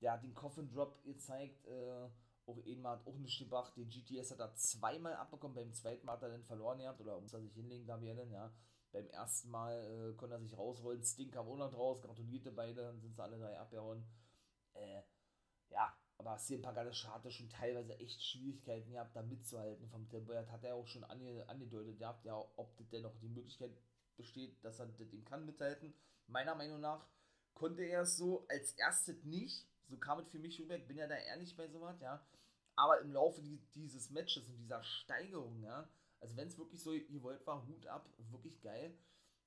Der 0.00 0.12
hat 0.12 0.22
den 0.22 0.34
Coffin 0.34 0.68
Drop 0.68 1.02
gezeigt, 1.02 1.64
äh, 1.66 2.08
auch 2.46 2.58
einmal 2.64 2.98
hat 2.98 3.06
auch 3.06 3.18
nicht 3.18 3.38
gebracht. 3.38 3.76
Den 3.76 3.88
GTS 3.88 4.30
hat 4.32 4.40
er 4.40 4.54
zweimal 4.54 5.14
abbekommen, 5.14 5.54
beim 5.54 5.72
zweiten 5.72 6.06
Mal 6.06 6.12
hat 6.12 6.22
er 6.22 6.30
dann 6.30 6.44
verloren 6.44 6.78
gehabt, 6.78 7.00
oder 7.00 7.20
muss 7.20 7.32
er 7.32 7.40
sich 7.40 7.54
hinlegen, 7.54 7.86
Darby 7.86 8.10
Allen, 8.10 8.30
ja. 8.30 8.52
Beim 8.92 9.08
ersten 9.08 9.50
Mal 9.50 10.10
äh, 10.10 10.14
konnte 10.14 10.36
er 10.36 10.40
sich 10.40 10.56
rausrollen. 10.56 11.02
Sting 11.02 11.30
kam 11.30 11.48
auch 11.48 11.56
noch 11.56 11.72
raus, 11.72 12.00
gratulierte 12.02 12.52
beide, 12.52 12.82
dann 12.82 13.00
sind 13.00 13.14
sie 13.14 13.22
alle 13.22 13.38
drei 13.38 13.58
abgehauen. 13.58 14.06
Äh, 14.74 15.02
ja, 15.70 15.92
aber 16.18 16.38
CM 16.38 16.62
Punk 16.62 16.76
hatte 16.76 17.30
schon 17.30 17.50
teilweise 17.50 17.98
echt 17.98 18.22
Schwierigkeiten 18.22 18.92
gehabt, 18.92 19.14
da 19.14 19.22
mitzuhalten 19.22 19.88
vom 19.88 20.08
Tempo. 20.08 20.32
Er 20.32 20.50
hat 20.50 20.64
er 20.64 20.76
auch 20.76 20.86
schon 20.86 21.04
ange, 21.04 21.46
angedeutet 21.48 21.98
gehabt, 21.98 22.24
ja, 22.24 22.36
ob 22.56 22.76
das 22.76 22.88
denn 22.88 23.02
noch 23.02 23.16
die 23.18 23.28
Möglichkeit 23.28 23.76
besteht, 24.16 24.64
dass 24.64 24.78
er 24.78 24.86
das 24.86 25.12
ihm 25.12 25.24
kann 25.24 25.44
mithalten. 25.44 25.92
Meiner 26.28 26.54
Meinung 26.54 26.80
nach 26.80 27.06
konnte 27.54 27.82
er 27.82 28.02
es 28.02 28.16
so 28.16 28.46
als 28.48 28.72
erstes 28.72 29.24
nicht. 29.24 29.66
So 29.88 29.96
kam 29.98 30.18
es 30.18 30.30
für 30.30 30.38
mich 30.38 30.60
rüber. 30.60 30.76
Ich 30.76 30.86
bin 30.86 30.96
ja 30.96 31.06
da 31.06 31.16
ehrlich 31.16 31.56
bei 31.56 31.68
sowas, 31.68 32.00
ja. 32.00 32.26
aber 32.74 33.00
im 33.00 33.12
Laufe 33.12 33.40
die, 33.40 33.60
dieses 33.74 34.10
Matches 34.10 34.48
und 34.48 34.58
dieser 34.58 34.82
Steigerung, 34.82 35.62
ja, 35.62 35.88
also 36.20 36.36
wenn 36.36 36.48
es 36.48 36.58
wirklich 36.58 36.82
so 36.82 36.90
gewollt 36.90 37.46
war, 37.46 37.66
Hut 37.66 37.86
ab, 37.86 38.08
wirklich 38.30 38.60
geil, 38.60 38.96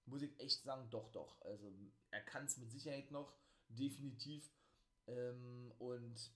muss 0.06 0.22
ich 0.22 0.40
echt 0.40 0.64
sagen, 0.64 0.90
doch, 0.90 1.12
doch. 1.12 1.42
Also 1.42 1.72
er 2.12 2.22
kann 2.22 2.46
es 2.46 2.58
mit 2.58 2.72
Sicherheit 2.72 3.12
noch, 3.12 3.34
definitiv. 3.68 4.50
Ähm, 5.08 5.72
und 5.78 6.32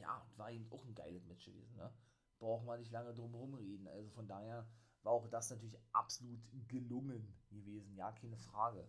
ja, 0.00 0.26
war 0.36 0.50
eben 0.50 0.70
auch 0.72 0.84
ein 0.84 0.94
geiles 0.94 1.24
Match 1.26 1.44
gewesen, 1.44 1.76
ne? 1.76 1.92
Braucht 2.38 2.64
man 2.64 2.80
nicht 2.80 2.90
lange 2.90 3.14
drum 3.14 3.32
herum 3.32 3.54
reden. 3.54 3.86
Also 3.88 4.10
von 4.10 4.26
daher 4.26 4.68
war 5.02 5.12
auch 5.12 5.28
das 5.28 5.50
natürlich 5.50 5.78
absolut 5.92 6.40
gelungen 6.68 7.34
gewesen, 7.50 7.96
ja, 7.96 8.12
keine 8.12 8.38
Frage. 8.38 8.88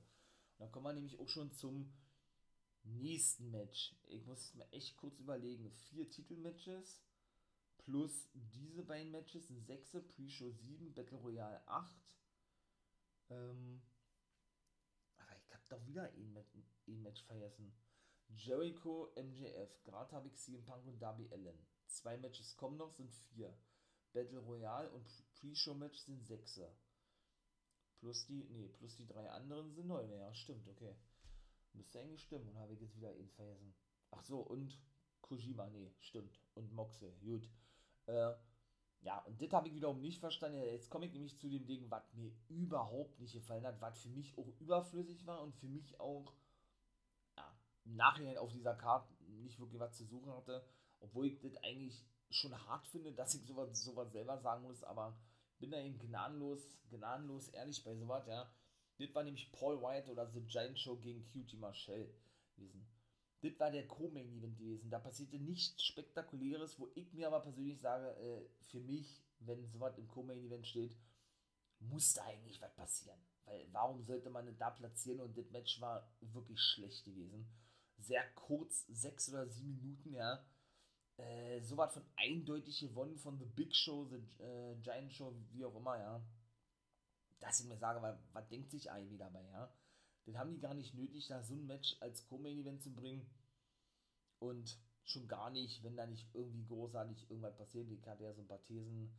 Dann 0.64 0.72
kommen 0.72 0.86
wir 0.86 0.94
nämlich 0.94 1.20
auch 1.20 1.28
schon 1.28 1.52
zum 1.52 1.92
nächsten 2.84 3.52
Match. 3.52 3.98
Ich 4.08 4.26
muss 4.26 4.40
es 4.40 4.54
mir 4.54 4.72
echt 4.72 4.96
kurz 4.96 5.20
überlegen. 5.20 5.70
Vier 5.90 6.10
Titelmatches 6.10 7.04
plus 7.80 8.30
diese 8.34 8.82
beiden 8.84 9.12
Matches, 9.12 9.50
ein 9.50 9.62
6, 9.62 9.92
Pre-Show 10.08 10.52
7, 10.52 10.94
Battle 10.94 11.18
Royale 11.18 11.68
8. 11.68 11.94
Ähm, 13.32 13.82
aber 15.18 15.36
ich 15.36 15.54
habe 15.54 15.64
doch 15.68 15.86
wieder 15.86 16.04
ein, 16.04 16.46
ein 16.88 17.02
Match 17.02 17.22
vergessen. 17.26 17.76
Jericho, 18.30 19.12
MJF, 19.18 19.84
gerade 19.84 20.16
habe 20.16 20.30
ich 20.30 20.38
CM 20.38 20.64
Punk 20.64 20.88
und 20.88 20.98
Darby 21.02 21.28
Allen. 21.34 21.68
Zwei 21.88 22.18
Matches 22.18 22.56
kommen 22.56 22.78
noch, 22.78 22.94
sind 22.94 23.12
vier. 23.12 23.54
Battle 24.14 24.40
Royale 24.40 24.90
und 24.92 25.06
Pre-Show-Match 25.34 25.98
sind 25.98 26.24
sechse. 26.26 26.74
Plus 28.04 28.26
die, 28.26 28.44
nee, 28.50 28.68
plus 28.68 28.98
die 28.98 29.08
drei 29.08 29.32
anderen 29.32 29.72
sind 29.72 29.88
neun. 29.88 30.12
Ja, 30.12 30.34
stimmt, 30.34 30.68
okay. 30.68 30.94
Müsste 31.72 32.02
eigentlich 32.02 32.22
stimmen. 32.22 32.50
Und 32.50 32.58
habe 32.58 32.74
ich 32.74 32.82
jetzt 32.82 32.98
wieder 32.98 33.16
ihn 33.16 33.30
vergessen. 33.30 33.74
Ach 34.12 34.22
so, 34.26 34.42
und 34.42 34.78
Kojima, 35.22 35.70
nee, 35.70 35.90
stimmt. 36.02 36.38
Und 36.54 36.74
Moxe, 36.74 37.14
gut. 37.22 37.50
Äh, 38.08 38.34
ja, 39.04 39.20
und 39.20 39.42
das 39.42 39.54
habe 39.54 39.70
ich 39.70 39.74
wiederum 39.74 40.02
nicht 40.02 40.20
verstanden. 40.20 40.62
Jetzt 40.64 40.90
komme 40.90 41.06
ich 41.06 41.14
nämlich 41.14 41.38
zu 41.38 41.48
dem 41.48 41.66
Ding, 41.66 41.90
was 41.90 42.14
mir 42.14 42.30
überhaupt 42.50 43.22
nicht 43.22 43.32
gefallen 43.32 43.66
hat, 43.66 43.80
was 43.80 44.02
für 44.02 44.10
mich 44.10 44.38
auch 44.38 44.50
überflüssig 44.60 45.26
war 45.26 45.42
und 45.42 45.56
für 45.56 45.70
mich 45.70 45.98
auch 46.02 46.34
ja, 47.38 47.58
im 47.86 47.96
Nachhinein 47.96 48.38
auf 48.38 48.52
dieser 48.52 48.76
Karte 48.76 49.14
nicht 49.28 49.62
wirklich 49.62 49.80
was 49.80 49.96
zu 49.96 50.04
suchen 50.04 50.34
hatte. 50.34 50.62
Obwohl 51.00 51.28
ich 51.28 51.40
das 51.40 51.56
eigentlich 51.64 52.06
schon 52.30 52.54
hart 52.68 52.86
finde, 52.88 53.14
dass 53.14 53.34
ich 53.34 53.46
sowas, 53.46 53.82
sowas 53.82 54.12
selber 54.12 54.38
sagen 54.40 54.64
muss, 54.64 54.84
aber 54.84 55.18
bin 55.64 55.72
da 55.72 55.80
eben 55.80 55.98
gnadenlos, 55.98 56.60
gnadenlos 56.90 57.48
ehrlich 57.50 57.82
bei 57.86 57.96
sowas, 57.96 58.28
ja. 58.28 58.54
Das 59.00 59.16
war 59.16 59.24
nämlich 59.24 59.50
Paul 59.54 59.82
White 59.82 60.12
oder 60.12 60.30
The 60.30 60.42
Giant 60.42 60.78
Show 60.78 60.98
gegen 60.98 61.24
Cutie 61.24 61.56
Marshall 61.56 62.14
gewesen. 62.54 62.86
Das 63.42 63.58
war 63.60 63.72
der 63.72 63.88
Co-Main-Event 63.88 64.58
gewesen. 64.58 64.90
Da 64.90 65.00
passierte 65.00 65.40
nichts 65.40 65.82
Spektakuläres, 65.84 66.80
wo 66.80 66.90
ich 66.96 67.14
mir 67.14 67.28
aber 67.28 67.40
persönlich 67.40 67.80
sage, 67.80 68.10
äh, 68.10 68.64
für 68.66 68.82
mich, 68.82 69.24
wenn 69.40 69.66
sowas 69.70 69.98
im 69.98 70.08
Co-Main-Event 70.10 70.68
steht, 70.68 70.98
muss 71.80 72.14
da 72.14 72.26
eigentlich 72.26 72.62
was 72.62 72.76
passieren. 72.76 73.20
Weil 73.46 73.66
warum 73.72 74.04
sollte 74.04 74.30
man 74.30 74.46
das 74.46 74.58
da 74.58 74.70
platzieren 74.70 75.22
und 75.22 75.38
das 75.38 75.50
Match 75.52 75.80
war 75.80 76.14
wirklich 76.20 76.60
schlecht 76.60 77.06
gewesen. 77.06 77.48
Sehr 77.98 78.24
kurz, 78.36 78.86
sechs 78.88 79.30
oder 79.30 79.48
sieben 79.48 79.76
Minuten, 79.76 80.14
ja. 80.14 80.46
Äh, 81.18 81.62
sowas 81.62 81.94
von 81.94 82.04
eindeutig 82.16 82.80
gewonnen 82.80 83.18
von 83.18 83.38
The 83.38 83.46
Big 83.46 83.76
Show, 83.76 84.06
The 84.06 84.44
äh, 84.44 84.76
Giant 84.82 85.14
Show, 85.14 85.34
wie 85.52 85.66
auch 85.66 85.76
immer, 85.76 85.98
ja. 86.00 86.26
Dass 87.40 87.60
ich 87.60 87.68
mir 87.68 87.78
sage, 87.78 88.02
was, 88.02 88.18
was 88.34 88.48
denkt 88.50 88.72
sich 88.72 88.88
Ivy 88.90 89.18
dabei, 89.18 89.44
ja. 89.52 89.72
Den 90.26 90.38
haben 90.38 90.52
die 90.52 90.60
gar 90.60 90.74
nicht 90.74 90.96
nötig, 90.96 91.28
da 91.28 91.44
so 91.44 91.54
ein 91.54 91.68
Match 91.68 91.98
als 92.00 92.26
Co-Main-Event 92.26 92.82
zu 92.82 92.94
bringen. 92.94 93.30
Und 94.40 94.78
schon 95.04 95.28
gar 95.28 95.50
nicht, 95.50 95.84
wenn 95.84 95.98
da 95.98 96.06
nicht 96.06 96.28
irgendwie 96.34 96.66
großartig 96.66 97.30
irgendwas 97.30 97.58
passiert. 97.58 97.90
Ich 97.92 98.06
hatte 98.08 98.24
ja 98.24 98.34
so 98.34 98.42
ein 98.42 98.48
paar 98.48 98.64
Thesen 98.64 99.14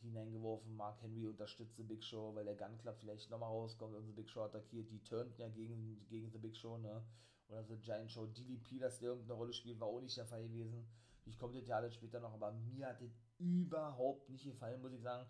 hineingeworfen. 0.00 0.76
Mark 0.76 1.00
Henry 1.02 1.26
unterstützt 1.26 1.76
The 1.76 1.82
Big 1.82 2.02
Show, 2.04 2.34
weil 2.34 2.44
der 2.44 2.56
Gun 2.56 2.78
Club 2.78 2.96
vielleicht 3.00 3.30
nochmal 3.30 3.50
rauskommt 3.50 3.94
und 3.94 4.06
The 4.06 4.12
Big 4.12 4.30
Show 4.30 4.42
attackiert. 4.42 4.90
Die 4.90 5.02
turnten 5.02 5.40
ja 5.40 5.48
gegen, 5.48 6.06
gegen 6.08 6.30
The 6.30 6.38
Big 6.38 6.56
Show, 6.56 6.78
ne? 6.78 7.04
Oder 7.48 7.64
The 7.64 7.76
Giant 7.76 8.10
Show. 8.10 8.26
DDP, 8.26 8.78
dass 8.78 8.98
der 8.98 9.10
irgendeine 9.10 9.38
Rolle 9.38 9.52
spielt, 9.52 9.80
war 9.80 9.88
auch 9.88 10.00
nicht 10.00 10.16
der 10.16 10.26
Fall 10.26 10.42
gewesen. 10.44 10.86
Ich 11.26 11.38
komme 11.38 11.54
das 11.58 11.66
ja 11.66 11.76
alles 11.76 11.94
später 11.94 12.20
noch, 12.20 12.32
aber 12.32 12.52
mir 12.52 12.88
hat 12.88 13.00
das 13.00 13.10
überhaupt 13.38 14.28
nicht 14.28 14.44
gefallen, 14.44 14.80
muss 14.80 14.92
ich 14.92 15.02
sagen. 15.02 15.28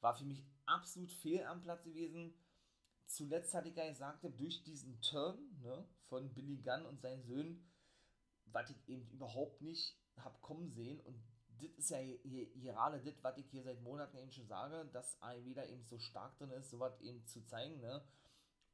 War 0.00 0.14
für 0.14 0.24
mich 0.24 0.44
absolut 0.66 1.10
fehl 1.10 1.42
am 1.44 1.62
Platz 1.62 1.84
gewesen 1.84 2.34
zuletzt 3.06 3.54
hatte 3.54 3.68
ich 3.68 3.76
ja 3.76 3.88
gesagt, 3.88 4.24
durch 4.38 4.62
diesen 4.62 5.00
Turn 5.00 5.38
ne, 5.62 5.86
von 6.08 6.32
Billy 6.34 6.58
Gunn 6.58 6.86
und 6.86 7.00
seinen 7.00 7.22
Söhnen, 7.22 7.70
was 8.46 8.70
ich 8.70 8.88
eben 8.88 9.08
überhaupt 9.10 9.62
nicht 9.62 9.96
habe 10.18 10.38
kommen 10.40 10.70
sehen. 10.70 11.00
Und 11.00 11.22
das 11.58 11.70
ist 11.76 11.90
ja 11.90 12.00
gerade 12.54 13.00
das, 13.00 13.22
was 13.22 13.38
ich 13.38 13.46
hier 13.50 13.62
seit 13.62 13.80
Monaten 13.82 14.16
eben 14.18 14.32
schon 14.32 14.46
sage, 14.46 14.88
dass 14.92 15.20
AEW 15.22 15.54
da 15.54 15.64
eben 15.64 15.84
so 15.84 15.98
stark 15.98 16.36
drin 16.38 16.50
ist, 16.50 16.70
sowas 16.70 17.00
eben 17.00 17.24
zu 17.24 17.42
zeigen. 17.44 17.80
Ne? 17.80 18.02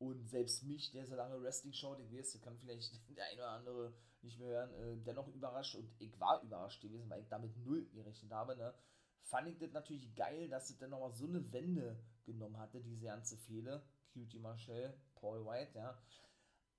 Und 0.03 0.29
selbst 0.29 0.65
mich, 0.65 0.91
der 0.91 1.07
so 1.07 1.15
lange 1.15 1.41
Wrestling 1.41 1.73
schaut, 1.73 2.01
ich 2.01 2.13
weiß, 2.13 2.41
kann 2.43 2.59
vielleicht 2.59 2.93
der 3.17 3.25
eine 3.27 3.41
oder 3.41 3.51
andere 3.51 3.95
nicht 4.23 4.37
mehr 4.39 4.49
hören, 4.49 4.75
äh, 4.75 4.97
dennoch 5.05 5.29
überrascht. 5.29 5.77
Und 5.77 5.89
ich 6.01 6.19
war 6.19 6.43
überrascht 6.43 6.83
gewesen, 6.83 7.09
weil 7.09 7.23
ich 7.23 7.29
damit 7.29 7.57
null 7.59 7.89
gerechnet 7.95 8.33
habe. 8.33 8.57
Ne? 8.57 8.75
Fand 9.23 9.47
ich 9.47 9.59
das 9.59 9.71
natürlich 9.71 10.13
geil, 10.17 10.49
dass 10.49 10.71
es 10.71 10.79
dann 10.79 10.91
nochmal 10.91 11.13
so 11.13 11.27
eine 11.27 11.53
Wende 11.53 11.97
genommen 12.25 12.59
hatte, 12.59 12.81
diese 12.81 13.05
ganze 13.05 13.37
Fehler 13.37 13.85
Cutie 14.13 14.41
Marshall, 14.41 14.93
Paul 15.15 15.47
White, 15.47 15.79
ja. 15.79 15.97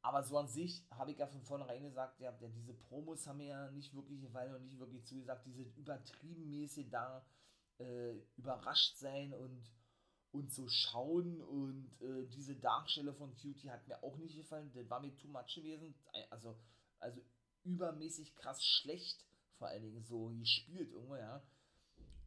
Aber 0.02 0.22
so 0.22 0.38
an 0.38 0.50
sich 0.50 0.86
habe 0.92 1.12
ich 1.12 1.18
ja 1.18 1.28
von 1.28 1.42
vornherein 1.44 1.84
gesagt, 1.84 2.20
ja, 2.20 2.34
diese 2.34 2.74
Promos 2.74 3.26
haben 3.26 3.38
mir 3.38 3.48
ja 3.48 3.72
nicht 3.72 3.94
wirklich 3.96 4.20
gefallen 4.20 4.54
und 4.54 4.66
nicht 4.66 4.78
wirklich 4.78 5.06
zugesagt, 5.06 5.46
diese 5.46 5.64
übertrieben 5.78 6.50
mäßig 6.50 6.90
da 6.90 7.26
äh, 7.80 8.16
überrascht 8.36 8.98
sein 8.98 9.34
und, 9.34 9.64
und 10.34 10.52
so 10.52 10.68
schauen 10.68 11.42
und 11.42 11.90
äh, 12.02 12.26
diese 12.36 12.56
Darsteller 12.56 13.14
von 13.14 13.36
Cutie 13.36 13.70
hat 13.70 13.88
mir 13.88 14.04
auch 14.04 14.18
nicht 14.18 14.36
gefallen, 14.36 14.72
das 14.74 14.90
war 14.90 15.00
mir 15.00 15.16
too 15.16 15.28
much 15.28 15.56
gewesen, 15.56 15.94
also, 16.32 16.58
also 17.00 17.22
übermäßig 17.64 18.36
krass 18.36 18.64
schlecht, 18.66 19.24
vor 19.58 19.68
allen 19.68 19.84
Dingen 19.84 20.04
so 20.04 20.30
gespielt 20.40 20.92
irgendwo, 20.92 21.16
ja. 21.16 21.44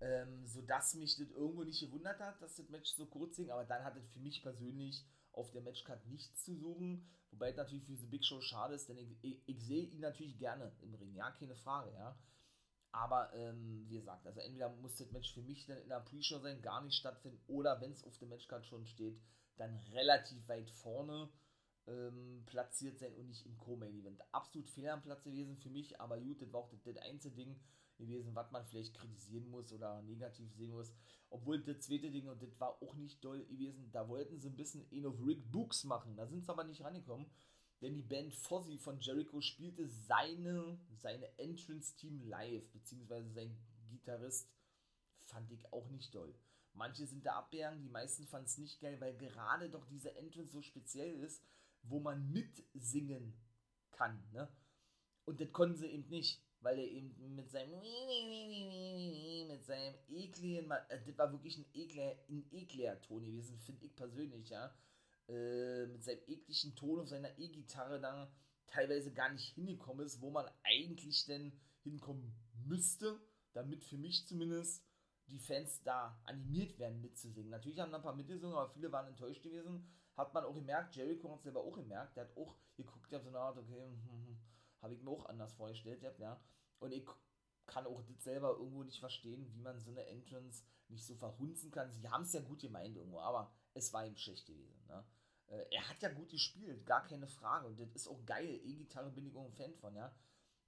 Ähm, 0.01 0.47
sodass 0.47 0.95
mich 0.95 1.17
das 1.17 1.31
irgendwo 1.31 1.65
nicht 1.65 1.81
gewundert 1.81 2.21
hat, 2.21 2.41
dass 2.41 2.55
das 2.55 2.69
Match 2.69 2.91
so 2.95 3.07
kurz 3.07 3.37
ging, 3.37 3.51
aber 3.51 3.65
dann 3.65 3.83
hat 3.83 3.97
es 3.97 4.09
für 4.11 4.21
mich 4.21 4.43
persönlich 4.43 5.05
auf 5.33 5.51
der 5.51 5.63
Matchcard 5.63 6.07
nichts 6.07 6.45
zu 6.45 6.55
suchen, 6.55 7.09
wobei 7.33 7.51
es 7.51 7.57
natürlich 7.57 7.85
für 7.85 7.93
diese 7.93 8.07
Big 8.07 8.25
Show 8.25 8.41
schade 8.41 8.75
ist, 8.75 8.89
denn 8.89 8.99
ich, 8.99 9.17
ich, 9.23 9.43
ich 9.47 9.61
sehe 9.65 9.87
ihn 9.87 10.01
natürlich 10.01 10.39
gerne 10.39 10.71
im 10.81 10.95
Ring, 10.95 11.15
ja, 11.15 11.33
keine 11.33 11.57
Frage, 11.57 11.93
ja. 11.95 12.17
Aber 12.97 13.31
ähm, 13.35 13.85
wie 13.89 13.97
gesagt, 13.97 14.27
also 14.27 14.41
entweder 14.41 14.71
muss 14.71 14.97
das 14.97 15.13
Match 15.13 15.35
für 15.35 15.43
mich 15.43 15.67
dann 15.67 15.77
in 15.77 15.91
der 15.91 16.01
Pre-Show 16.01 16.39
sein, 16.39 16.63
gar 16.63 16.83
nicht 16.83 16.97
stattfinden, 16.97 17.39
oder 17.47 17.79
wenn 17.83 17.93
es 17.93 18.03
auf 18.03 18.17
der 18.17 18.27
Matchcard 18.29 18.65
schon 18.65 18.87
steht, 18.87 19.21
dann 19.59 19.77
relativ 19.93 20.49
weit 20.49 20.71
vorne 20.71 21.29
ähm, 21.87 22.43
platziert 22.47 22.99
sein 22.99 23.15
und 23.17 23.27
nicht 23.27 23.45
im 23.45 23.59
Co-Main-Event. 23.59 24.23
Absolut 24.33 24.71
fehl 24.71 24.89
am 24.89 25.03
Platz 25.03 25.23
gewesen 25.25 25.59
für 25.59 25.69
mich, 25.69 26.01
aber 26.01 26.19
gut, 26.19 26.41
das 26.41 26.51
war 26.55 26.61
auch 26.61 26.71
das, 26.71 26.83
das 26.85 26.97
einzige 26.97 27.35
Ding, 27.35 27.61
gewesen, 27.99 28.35
was 28.35 28.51
man 28.51 28.65
vielleicht 28.65 28.95
kritisieren 28.95 29.49
muss 29.51 29.73
oder 29.73 30.01
negativ 30.03 30.51
sehen 30.55 30.73
muss. 30.73 30.93
Obwohl 31.29 31.63
das 31.63 31.81
zweite 31.81 32.11
Ding, 32.11 32.29
und 32.29 32.43
das 32.43 32.59
war 32.61 32.83
auch 32.83 32.95
nicht 32.95 33.23
doll 33.23 33.45
gewesen, 33.45 33.91
da 33.93 34.09
wollten 34.09 34.41
sie 34.41 34.49
ein 34.49 34.57
bisschen 34.57 34.89
in 34.91 35.05
of 35.05 35.17
Rick 35.27 35.51
Books 35.53 35.85
machen. 35.85 36.17
Da 36.17 36.27
sind 36.27 36.45
sie 36.45 36.51
aber 36.51 36.65
nicht 36.65 36.83
rangekommen. 36.83 37.27
Denn 37.83 37.95
die 37.95 38.03
Band 38.03 38.35
Fozzy 38.35 38.79
von 38.79 39.01
Jericho 39.01 39.41
spielte 39.41 39.89
seine, 39.89 40.79
seine 40.97 41.39
Entrance-Team 41.39 42.23
live, 42.23 42.71
beziehungsweise 42.73 43.31
sein 43.33 43.57
Gitarrist 43.91 44.51
fand 45.19 45.51
ich 45.53 45.73
auch 45.73 45.89
nicht 45.91 46.15
doll. 46.15 46.35
Manche 46.73 47.07
sind 47.07 47.25
da 47.25 47.37
abgegangen, 47.37 47.83
die 47.83 47.89
meisten 47.89 48.27
fanden 48.27 48.47
es 48.47 48.59
nicht 48.59 48.81
geil, 48.81 49.01
weil 49.01 49.17
gerade 49.17 49.69
doch 49.69 49.87
diese 49.87 50.15
Entrance 50.17 50.53
so 50.53 50.63
speziell 50.63 51.15
ist, 51.21 51.43
wo 51.83 52.01
man 52.01 52.31
mitsingen 52.33 53.35
kann. 53.91 54.23
Ne? 54.33 54.49
Und 55.25 55.41
das 55.41 55.53
konnten 55.53 55.77
sie 55.77 55.87
eben 55.87 56.09
nicht 56.09 56.41
weil 56.61 56.79
er 56.79 56.91
eben 56.91 57.35
mit 57.37 57.51
seinem 57.51 57.81
mit 59.49 59.65
seinem 59.65 59.95
ekligen, 60.09 60.71
äh, 60.71 61.01
das 61.07 61.17
war 61.19 61.31
wirklich 61.33 61.59
ein 61.59 61.67
ekler, 61.75 62.17
ein 62.29 62.45
ekliger 62.51 63.01
Ton 63.03 63.25
gewesen, 63.25 63.57
finde 63.59 63.87
ich 63.87 63.95
persönlich, 63.95 64.49
ja. 64.49 64.75
Äh, 65.29 65.87
mit 65.87 66.05
seinem 66.05 66.21
ekligen 66.27 66.77
Ton 66.77 67.01
auf 67.01 67.09
seiner 67.09 67.37
E-Gitarre 67.39 68.01
da 68.01 68.31
teilweise 68.69 69.13
gar 69.13 69.33
nicht 69.33 69.55
hingekommen 69.55 70.07
ist, 70.07 70.21
wo 70.21 70.31
man 70.31 70.49
eigentlich 70.63 71.25
denn 71.25 71.53
hinkommen 71.83 72.33
müsste, 72.65 73.21
damit 73.53 73.85
für 73.85 73.97
mich 73.97 74.27
zumindest 74.27 74.85
die 75.29 75.39
Fans 75.39 75.83
da 75.83 76.21
animiert 76.25 76.79
werden 76.79 77.01
mitzusingen. 77.01 77.51
Natürlich 77.51 77.81
haben 77.81 77.91
da 77.91 77.99
ein 77.99 78.03
paar 78.03 78.15
mitgesungen, 78.15 78.57
aber 78.57 78.69
viele 78.69 78.93
waren 78.93 79.09
enttäuscht 79.09 79.43
gewesen. 79.43 79.89
Hat 80.17 80.33
man 80.33 80.45
auch 80.45 80.55
gemerkt, 80.55 80.95
Jericho 80.95 81.31
hat 81.31 81.39
es 81.39 81.45
selber 81.45 81.65
auch 81.65 81.77
gemerkt, 81.77 82.17
der 82.17 82.25
hat 82.25 82.37
auch 82.37 82.57
geguckt, 82.77 83.11
der 83.11 83.19
hat 83.19 83.25
so 83.25 83.31
eine 83.31 83.39
Art, 83.39 83.59
okay, 83.59 83.83
hm, 83.83 84.03
hm, 84.03 84.27
hm, 84.27 84.39
habe 84.81 84.95
ich 84.95 85.03
mir 85.03 85.11
auch 85.11 85.27
anders 85.27 85.53
vorgestellt, 85.55 86.03
ja. 86.19 86.41
Und 86.79 86.93
ich 86.93 87.05
kann 87.67 87.87
auch 87.87 88.03
das 88.03 88.23
selber 88.23 88.57
irgendwo 88.57 88.85
nicht 88.85 89.01
verstehen, 89.01 89.53
wie 89.53 89.61
man 89.61 89.81
so 89.81 89.91
eine 89.91 90.07
Entrance 90.07 90.63
nicht 90.89 91.05
so 91.05 91.17
verhunzen 91.17 91.71
kann. 91.71 91.93
Sie 91.93 92.09
haben 92.09 92.23
es 92.23 92.33
ja 92.33 92.41
gut 92.41 92.61
gemeint 92.61 92.97
irgendwo, 92.97 93.21
aber 93.21 93.53
es 93.75 93.93
war 93.93 94.07
ihm 94.07 94.17
schlecht 94.17 94.47
gewesen. 94.47 94.87
Ne? 94.87 95.05
Äh, 95.49 95.65
er 95.71 95.89
hat 95.89 96.01
ja 96.03 96.13
gut 96.13 96.31
gespielt, 96.31 96.85
gar 96.87 97.07
keine 97.07 97.29
Frage. 97.29 97.67
Und 97.67 97.79
das 97.79 97.95
ist 97.95 98.09
auch 98.09 98.25
geil. 98.25 98.61
E-Gitarre 98.65 99.11
bin 99.11 99.27
ich 99.27 99.37
auch 99.37 99.45
ein 99.45 99.53
Fan 99.53 99.75
von, 99.77 99.95
ja. 99.95 100.15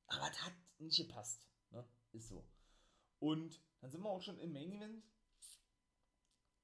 Aber 0.07 0.27
das 0.29 0.43
hat 0.43 0.53
nicht 0.79 0.97
gepasst. 0.97 1.49
Ne? 1.71 1.85
Ist 2.13 2.29
so. 2.29 2.45
Und 3.19 3.61
dann 3.81 3.91
sind 3.91 4.03
wir 4.03 4.11
auch 4.11 4.23
schon 4.23 4.39
im 4.39 4.53
Main 4.53 4.73
Event. 4.73 5.05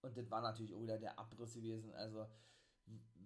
Und 0.03 0.17
das 0.17 0.31
war 0.31 0.43
natürlich 0.43 0.75
auch 0.75 0.83
wieder 0.83 0.99
der 0.99 1.19
Abriss 1.19 1.55
gewesen. 1.55 1.93
Also, 1.95 2.27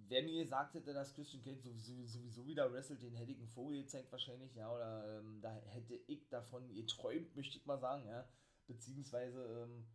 wer 0.08 0.22
mir 0.22 0.44
gesagt 0.44 0.74
hätte, 0.74 0.92
dass 0.92 1.12
Christian 1.12 1.42
Cage 1.42 1.64
sowieso, 2.06 2.46
wieder 2.46 2.72
wrestelt, 2.72 3.02
den 3.02 3.16
hätte 3.16 3.32
ich 3.32 3.38
einen 3.38 3.48
Vogel 3.48 3.82
gezeigt 3.82 4.12
wahrscheinlich, 4.12 4.54
ja, 4.54 4.72
oder 4.72 5.18
ähm, 5.18 5.40
da 5.40 5.52
hätte 5.66 5.94
ich 6.06 6.28
davon 6.28 6.72
geträumt, 6.72 7.34
möchte 7.34 7.58
ich 7.58 7.66
mal 7.66 7.78
sagen, 7.78 8.06
ja. 8.06 8.28
Beziehungsweise, 8.66 9.44
ähm, 9.64 9.86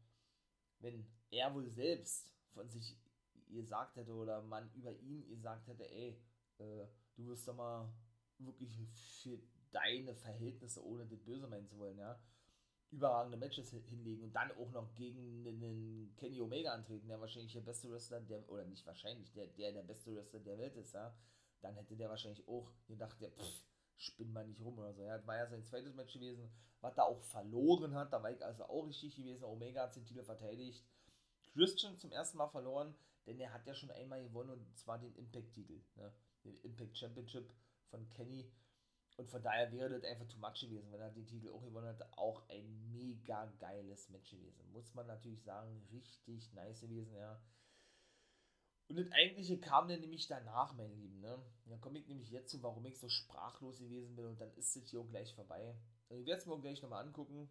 wenn 0.79 1.07
er 1.31 1.53
wohl 1.53 1.69
selbst 1.69 2.33
von 2.53 2.69
sich 2.69 2.97
gesagt 3.53 3.95
hätte 3.95 4.13
oder 4.13 4.41
man 4.41 4.71
über 4.73 4.91
ihn 4.91 5.27
gesagt 5.27 5.67
hätte, 5.67 5.89
ey, 5.89 6.21
äh, 6.59 6.87
du 7.15 7.27
wirst 7.27 7.47
doch 7.47 7.55
mal 7.55 7.91
wirklich 8.37 8.75
für 9.21 9.39
deine 9.71 10.13
Verhältnisse, 10.15 10.85
ohne 10.85 11.05
das 11.05 11.23
böse 11.23 11.47
meinen 11.47 11.67
zu 11.67 11.77
wollen, 11.77 11.97
ja, 11.97 12.19
überragende 12.91 13.37
Matches 13.37 13.71
hinlegen 13.71 14.23
und 14.23 14.33
dann 14.33 14.51
auch 14.51 14.71
noch 14.71 14.93
gegen 14.93 15.47
einen 15.47 16.15
Kenny 16.15 16.39
Omega 16.41 16.73
antreten, 16.73 17.07
der 17.07 17.19
wahrscheinlich 17.19 17.53
der 17.53 17.61
beste 17.61 17.91
Wrestler, 17.91 18.21
der, 18.21 18.47
oder 18.49 18.65
nicht 18.65 18.85
wahrscheinlich, 18.85 19.31
der, 19.33 19.47
der 19.47 19.71
der 19.71 19.83
beste 19.83 20.15
Wrestler 20.15 20.39
der 20.39 20.59
Welt 20.59 20.75
ist, 20.75 20.93
ja, 20.93 21.15
dann 21.61 21.75
hätte 21.75 21.95
der 21.95 22.09
wahrscheinlich 22.09 22.47
auch 22.47 22.71
gedacht, 22.87 23.19
ja, 23.19 23.29
pff, 23.29 23.65
spinn 23.97 24.31
mal 24.31 24.45
nicht 24.45 24.61
rum 24.61 24.77
oder 24.77 24.93
so. 24.93 25.03
Ja, 25.03 25.25
war 25.25 25.37
ja 25.37 25.47
sein 25.47 25.63
zweites 25.63 25.95
Match 25.95 26.13
gewesen, 26.13 26.51
was 26.81 26.97
er 26.97 27.05
auch 27.05 27.21
verloren 27.21 27.95
hat, 27.95 28.11
da 28.13 28.21
war 28.21 28.31
ich 28.31 28.43
also 28.43 28.65
auch 28.65 28.85
richtig 28.85 29.15
gewesen. 29.15 29.45
Omega 29.45 29.83
hat 29.83 29.95
den 29.95 30.05
Titel 30.05 30.23
verteidigt. 30.23 30.85
Christian 31.53 31.97
zum 31.97 32.11
ersten 32.11 32.37
Mal 32.37 32.49
verloren, 32.49 32.95
denn 33.25 33.39
er 33.39 33.53
hat 33.53 33.65
ja 33.65 33.73
schon 33.73 33.91
einmal 33.91 34.21
gewonnen 34.23 34.51
und 34.51 34.77
zwar 34.77 34.99
den 34.99 35.15
Impact-Titel, 35.15 35.81
ne? 35.95 36.13
den 36.43 36.59
Impact 36.61 36.97
Championship 36.97 37.53
von 37.89 38.09
Kenny. 38.09 38.51
Und 39.15 39.29
von 39.29 39.43
daher 39.43 39.71
wäre 39.71 39.89
das 39.89 40.03
einfach 40.03 40.27
too 40.27 40.39
much 40.39 40.61
gewesen, 40.61 40.91
wenn 40.91 40.99
er 40.99 41.11
den 41.11 41.27
Titel 41.27 41.49
auch 41.49 41.61
gewonnen 41.61 41.87
hätte. 41.87 42.11
Auch 42.17 42.49
ein 42.49 42.91
mega 42.91 43.45
geiles 43.59 44.09
Match 44.09 44.31
gewesen. 44.31 44.71
Muss 44.71 44.93
man 44.95 45.05
natürlich 45.05 45.43
sagen, 45.43 45.87
richtig 45.91 46.51
nice 46.53 46.81
gewesen, 46.81 47.15
ja. 47.15 47.39
Und 48.89 48.97
das 48.97 49.11
eigentliche 49.11 49.59
kam 49.59 49.87
dann 49.87 50.01
nämlich 50.01 50.27
danach, 50.27 50.73
mein 50.73 50.91
Lieben, 50.95 51.19
ne? 51.21 51.41
Dann 51.65 51.79
komme 51.79 51.99
ich 51.99 52.07
nämlich 52.07 52.31
jetzt 52.31 52.49
zu, 52.49 52.61
warum 52.63 52.85
ich 52.85 52.99
so 52.99 53.07
sprachlos 53.07 53.79
gewesen 53.79 54.15
bin 54.15 54.25
und 54.25 54.41
dann 54.41 54.51
ist 54.55 54.75
es 54.75 54.89
hier 54.89 54.99
auch 54.99 55.09
gleich 55.09 55.33
vorbei. 55.35 55.77
Also 56.09 56.19
ich 56.21 56.27
werde 56.27 56.41
es 56.41 56.45
mir 56.45 56.53
auch 56.53 56.61
gleich 56.61 56.81
nochmal 56.81 57.05
angucken. 57.05 57.49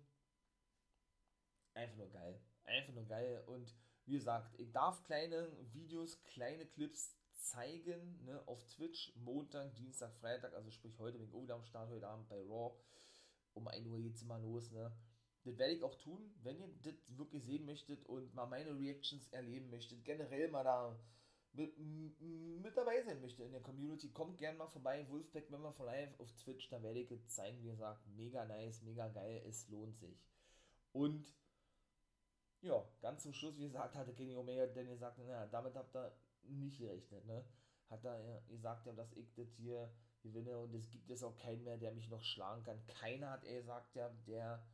Einfach 1.75 1.97
nur 1.97 2.11
geil. 2.11 2.41
Einfach 2.65 2.93
nur 2.93 3.07
geil. 3.07 3.43
Und 3.47 3.75
wie 4.07 4.15
gesagt, 4.15 4.59
ich 4.59 4.73
darf 4.73 5.03
kleine 5.05 5.49
Videos, 5.73 6.23
kleine 6.25 6.67
Clips 6.67 7.17
zeigen, 7.43 8.25
ne, 8.25 8.43
auf 8.47 8.65
Twitch, 8.67 9.13
Montag, 9.17 9.75
Dienstag, 9.75 10.13
Freitag, 10.15 10.55
also 10.55 10.71
sprich 10.71 10.99
heute, 10.99 11.19
wenn 11.19 11.27
ich 11.27 11.35
auch 11.35 11.57
am 11.57 11.65
Start 11.65 11.91
heute 11.91 12.07
Abend 12.07 12.29
bei 12.29 12.41
Raw, 12.41 12.75
um 13.55 13.69
1 13.69 13.87
Uhr 13.89 14.01
geht's 14.01 14.23
immer 14.23 14.39
los, 14.39 14.71
ne. 14.71 14.93
Das 15.45 15.59
werde 15.59 15.75
ich 15.75 15.83
auch 15.83 15.97
tun, 15.97 16.33
wenn 16.43 16.61
ihr 16.61 16.69
das 16.83 16.95
wirklich 17.19 17.45
sehen 17.45 17.65
möchtet 17.65 18.07
und 18.07 18.33
mal 18.33 18.47
meine 18.47 18.79
Reactions 18.79 19.27
erleben 19.29 19.71
möchtet, 19.71 20.05
generell 20.05 20.49
mal 20.49 20.63
da 20.63 20.97
mit, 21.53 21.79
mit 21.79 22.77
dabei 22.77 23.03
sein 23.03 23.21
möchtet 23.21 23.47
in 23.47 23.53
der 23.53 23.61
Community, 23.61 24.11
kommt 24.11 24.39
gerne 24.39 24.57
mal 24.57 24.69
vorbei, 24.69 25.05
Wolfpack 25.09 25.51
Member 25.51 25.73
for 25.73 25.87
Life 25.87 26.15
auf 26.19 26.33
Twitch, 26.35 26.69
da 26.71 26.83
werde 26.83 27.01
ich 27.01 27.11
es 27.11 27.29
zeigen, 27.29 27.61
wie 27.63 27.71
gesagt, 27.71 28.07
mega 28.17 28.45
nice, 28.45 28.83
mega 28.83 29.09
geil, 29.09 29.43
es 29.47 29.69
lohnt 29.69 29.99
sich. 29.99 30.25
Und 30.93 31.35
ja, 32.63 32.85
ganz 33.01 33.23
zum 33.23 33.33
Schluss, 33.33 33.59
wie 33.59 33.67
gesagt, 33.67 33.97
hatte 33.97 34.15
Kenny 34.15 34.37
Omega 34.37 34.67
dann 34.67 34.87
gesagt, 34.87 35.19
naja, 35.19 35.47
damit 35.47 35.75
habt 35.75 35.95
ihr 35.95 36.13
nicht 36.45 36.79
gerechnet, 36.79 37.27
ne? 37.27 37.45
Hat 37.91 38.05
er 38.05 38.43
gesagt, 38.49 38.87
ja, 38.87 38.93
dass 38.93 39.13
ich 39.13 39.35
das 39.35 39.53
hier 39.57 39.93
gewinne 40.23 40.57
und 40.57 40.73
es 40.75 40.89
gibt 40.89 41.09
jetzt 41.11 41.25
auch 41.25 41.37
keinen 41.37 41.65
mehr, 41.65 41.77
der 41.77 41.93
mich 41.93 42.09
noch 42.09 42.23
schlagen 42.23 42.63
kann. 42.63 42.87
Keiner 42.87 43.31
hat 43.31 43.45
er 43.45 43.61
gesagt, 43.61 43.95
ja, 43.97 44.09
der, 44.27 44.65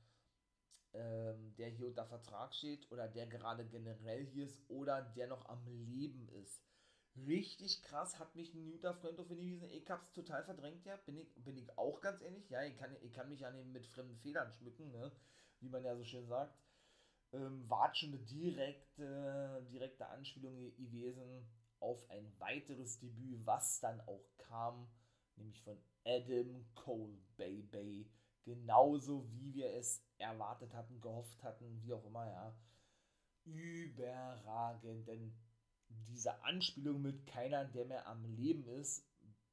ähm, 0.92 1.54
der 1.56 1.70
hier 1.70 1.88
unter 1.88 2.04
Vertrag 2.04 2.54
steht 2.54 2.90
oder 2.92 3.08
der 3.08 3.26
gerade 3.26 3.66
generell 3.66 4.26
hier 4.26 4.44
ist 4.44 4.60
oder 4.68 5.02
der 5.02 5.26
noch 5.26 5.46
am 5.46 5.66
Leben 5.66 6.28
ist. 6.28 6.62
Richtig 7.26 7.82
krass, 7.82 8.18
hat 8.18 8.36
mich 8.36 8.54
ein 8.54 8.70
guter 8.70 8.94
Freund 8.94 9.18
auf 9.18 9.28
hingewiesen. 9.28 9.68
Ich 9.70 9.90
hab's 9.90 10.12
total 10.12 10.44
verdrängt, 10.44 10.84
ja. 10.84 10.96
Bin 10.98 11.16
ich, 11.16 11.34
bin 11.42 11.56
ich 11.56 11.76
auch 11.76 12.00
ganz 12.00 12.20
ehrlich. 12.20 12.48
Ja, 12.50 12.62
ich 12.62 12.76
kann, 12.76 12.94
ich 13.00 13.12
kann 13.12 13.28
mich 13.28 13.44
an 13.44 13.54
den 13.54 13.72
mit 13.72 13.86
fremden 13.86 14.16
Federn 14.16 14.52
schmücken, 14.52 14.92
ne? 14.92 15.10
Wie 15.60 15.70
man 15.70 15.84
ja 15.84 15.96
so 15.96 16.04
schön 16.04 16.28
sagt 16.28 16.54
ähm, 17.32 17.68
eine 17.70 18.18
direkte, 18.18 19.66
direkte 19.70 20.08
Anspielung 20.08 20.56
gewesen 20.76 21.46
auf 21.80 22.08
ein 22.10 22.32
weiteres 22.38 22.98
Debüt, 22.98 23.46
was 23.46 23.80
dann 23.80 24.00
auch 24.02 24.24
kam, 24.38 24.88
nämlich 25.36 25.62
von 25.62 25.78
Adam 26.04 26.66
Cole 26.74 27.18
Baby. 27.36 28.10
Genauso 28.44 29.30
wie 29.30 29.54
wir 29.54 29.70
es 29.74 30.02
erwartet 30.16 30.72
hatten, 30.74 31.00
gehofft 31.00 31.42
hatten, 31.42 31.82
wie 31.82 31.92
auch 31.92 32.04
immer, 32.04 32.26
ja. 32.26 32.58
Überragend, 33.44 35.06
denn 35.06 35.34
diese 35.88 36.42
Anspielung 36.44 37.02
mit 37.02 37.26
keiner, 37.26 37.64
der 37.64 37.84
mehr 37.84 38.06
am 38.06 38.24
Leben 38.24 38.66
ist, 38.66 39.06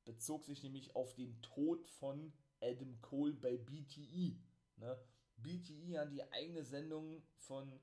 bezog 0.05 0.45
sich 0.45 0.63
nämlich 0.63 0.95
auf 0.95 1.13
den 1.15 1.41
Tod 1.41 1.87
von 1.87 2.33
Adam 2.61 2.99
Cole 3.01 3.33
bei 3.33 3.57
BTE. 3.57 4.37
Ne? 4.77 4.99
BTE 5.37 5.99
an 5.99 6.11
die 6.11 6.23
eigene 6.31 6.63
Sendung 6.63 7.23
von 7.37 7.79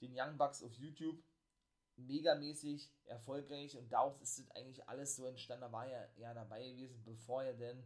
den 0.00 0.12
Young 0.14 0.36
Bucks 0.36 0.62
auf 0.62 0.74
YouTube. 0.74 1.22
Megamäßig 1.98 2.92
erfolgreich 3.06 3.76
und 3.78 3.90
daraus 3.90 4.20
ist 4.20 4.38
es 4.38 4.50
eigentlich 4.50 4.86
alles 4.86 5.16
so 5.16 5.24
entstanden. 5.26 5.62
Da 5.62 5.72
war 5.72 5.86
er 5.86 6.10
ja 6.18 6.34
dabei 6.34 6.62
gewesen, 6.68 7.02
bevor 7.04 7.42
er 7.42 7.54
denn 7.54 7.82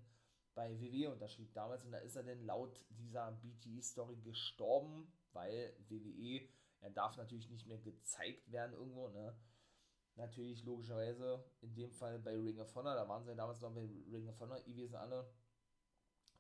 bei 0.55 0.81
WWE 0.81 1.13
unterschrieb 1.13 1.53
damals. 1.55 1.85
Und 1.85 1.93
da 1.93 1.99
ist 1.99 2.17
er 2.17 2.25
denn 2.25 2.45
laut 2.45 2.85
dieser 2.91 3.31
BTE-Story 3.33 4.17
gestorben, 4.17 5.13
weil 5.33 5.77
WWE, 5.89 6.49
er 6.81 6.91
darf 6.91 7.17
natürlich 7.17 7.51
nicht 7.51 7.67
mehr 7.67 7.79
gezeigt 7.79 8.51
werden 8.51 8.73
irgendwo, 8.73 9.09
ne? 9.09 9.37
Natürlich 10.17 10.65
logischerweise 10.65 11.45
in 11.61 11.75
dem 11.75 11.93
Fall 11.93 12.19
bei 12.19 12.37
Ring 12.37 12.59
of 12.59 12.75
Honor, 12.75 12.95
da 12.95 13.09
waren 13.09 13.23
sie 13.23 13.31
ja 13.31 13.37
damals 13.37 13.61
noch 13.61 13.73
bei 13.73 13.89
Ring 14.11 14.29
of 14.29 14.41
Honor 14.41 14.61
gewesen 14.61 14.97
alle. 14.97 15.33